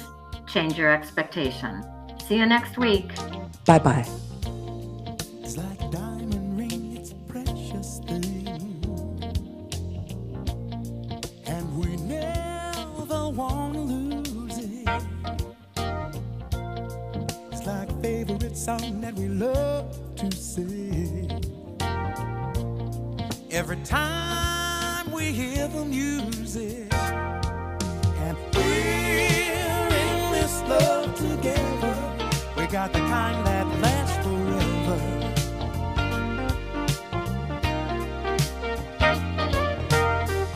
change 0.47 0.77
your 0.77 0.89
expectation. 0.89 1.83
See 2.25 2.37
you 2.37 2.45
next 2.45 2.77
week. 2.77 3.13
Bye 3.65 3.79
bye. 3.79 4.07
It's 5.43 5.57
like 5.57 5.81
a 5.81 5.89
diamond 5.91 6.57
ring, 6.57 6.95
it's 6.95 7.11
a 7.11 7.15
precious 7.15 7.99
thing. 8.07 8.47
And 11.45 11.77
we 11.77 11.97
never 11.97 13.29
want 13.29 13.73
to 13.73 13.81
lose 13.81 14.57
it. 14.59 14.87
It's 17.51 17.65
like 17.65 17.91
a 17.91 18.01
favorite 18.01 18.55
song 18.55 19.01
that 19.01 19.15
we 19.15 19.27
love 19.27 19.93
to 20.15 20.31
sing. 20.31 21.29
Every 23.51 23.75
time 23.83 24.60
we 25.11 25.31
hear 25.31 25.67
the 25.67 25.83
music, 25.83 26.93
and 26.93 28.37
we're 28.55 29.87
in 30.03 30.31
this 30.31 30.61
love 30.63 31.15
together. 31.15 31.95
We 32.57 32.67
got 32.67 32.93
the 32.93 32.99
kind 32.99 33.45
that 33.45 33.67
lasts 33.81 34.17
forever. 34.25 34.99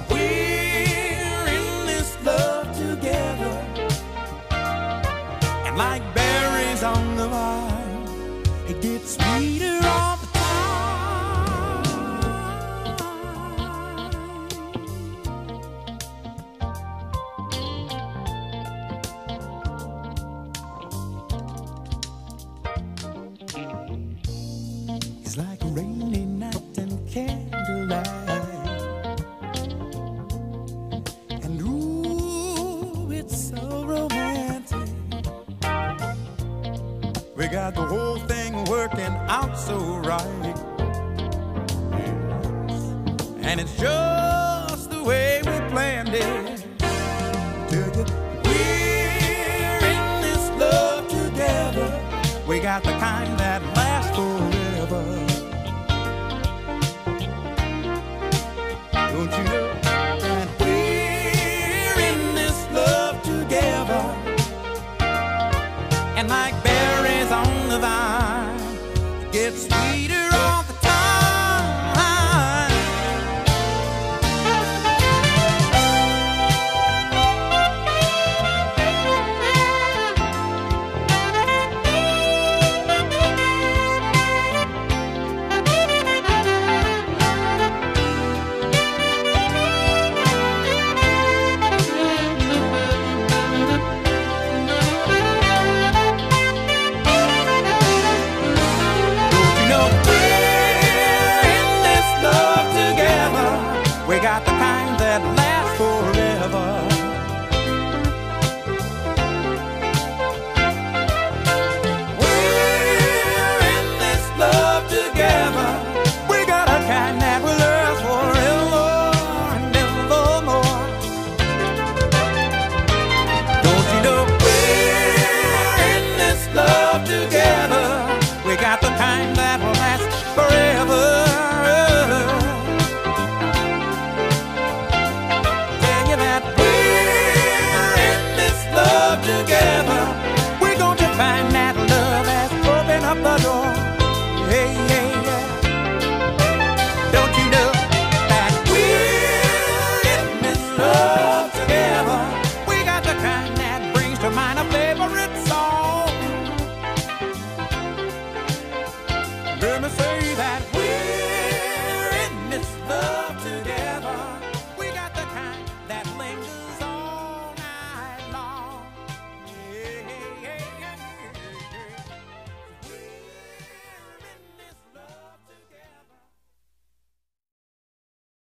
We're 0.09 1.47
in 1.59 1.85
this 1.85 2.15
love 2.23 2.67
together. 2.77 3.55
And 5.65 5.77
like 5.77 6.03
berries 6.13 6.83
on 6.83 7.17
the 7.17 7.27
vine, 7.27 8.43
it 8.69 8.81
gets 8.81 9.15
sweeter 9.15 9.64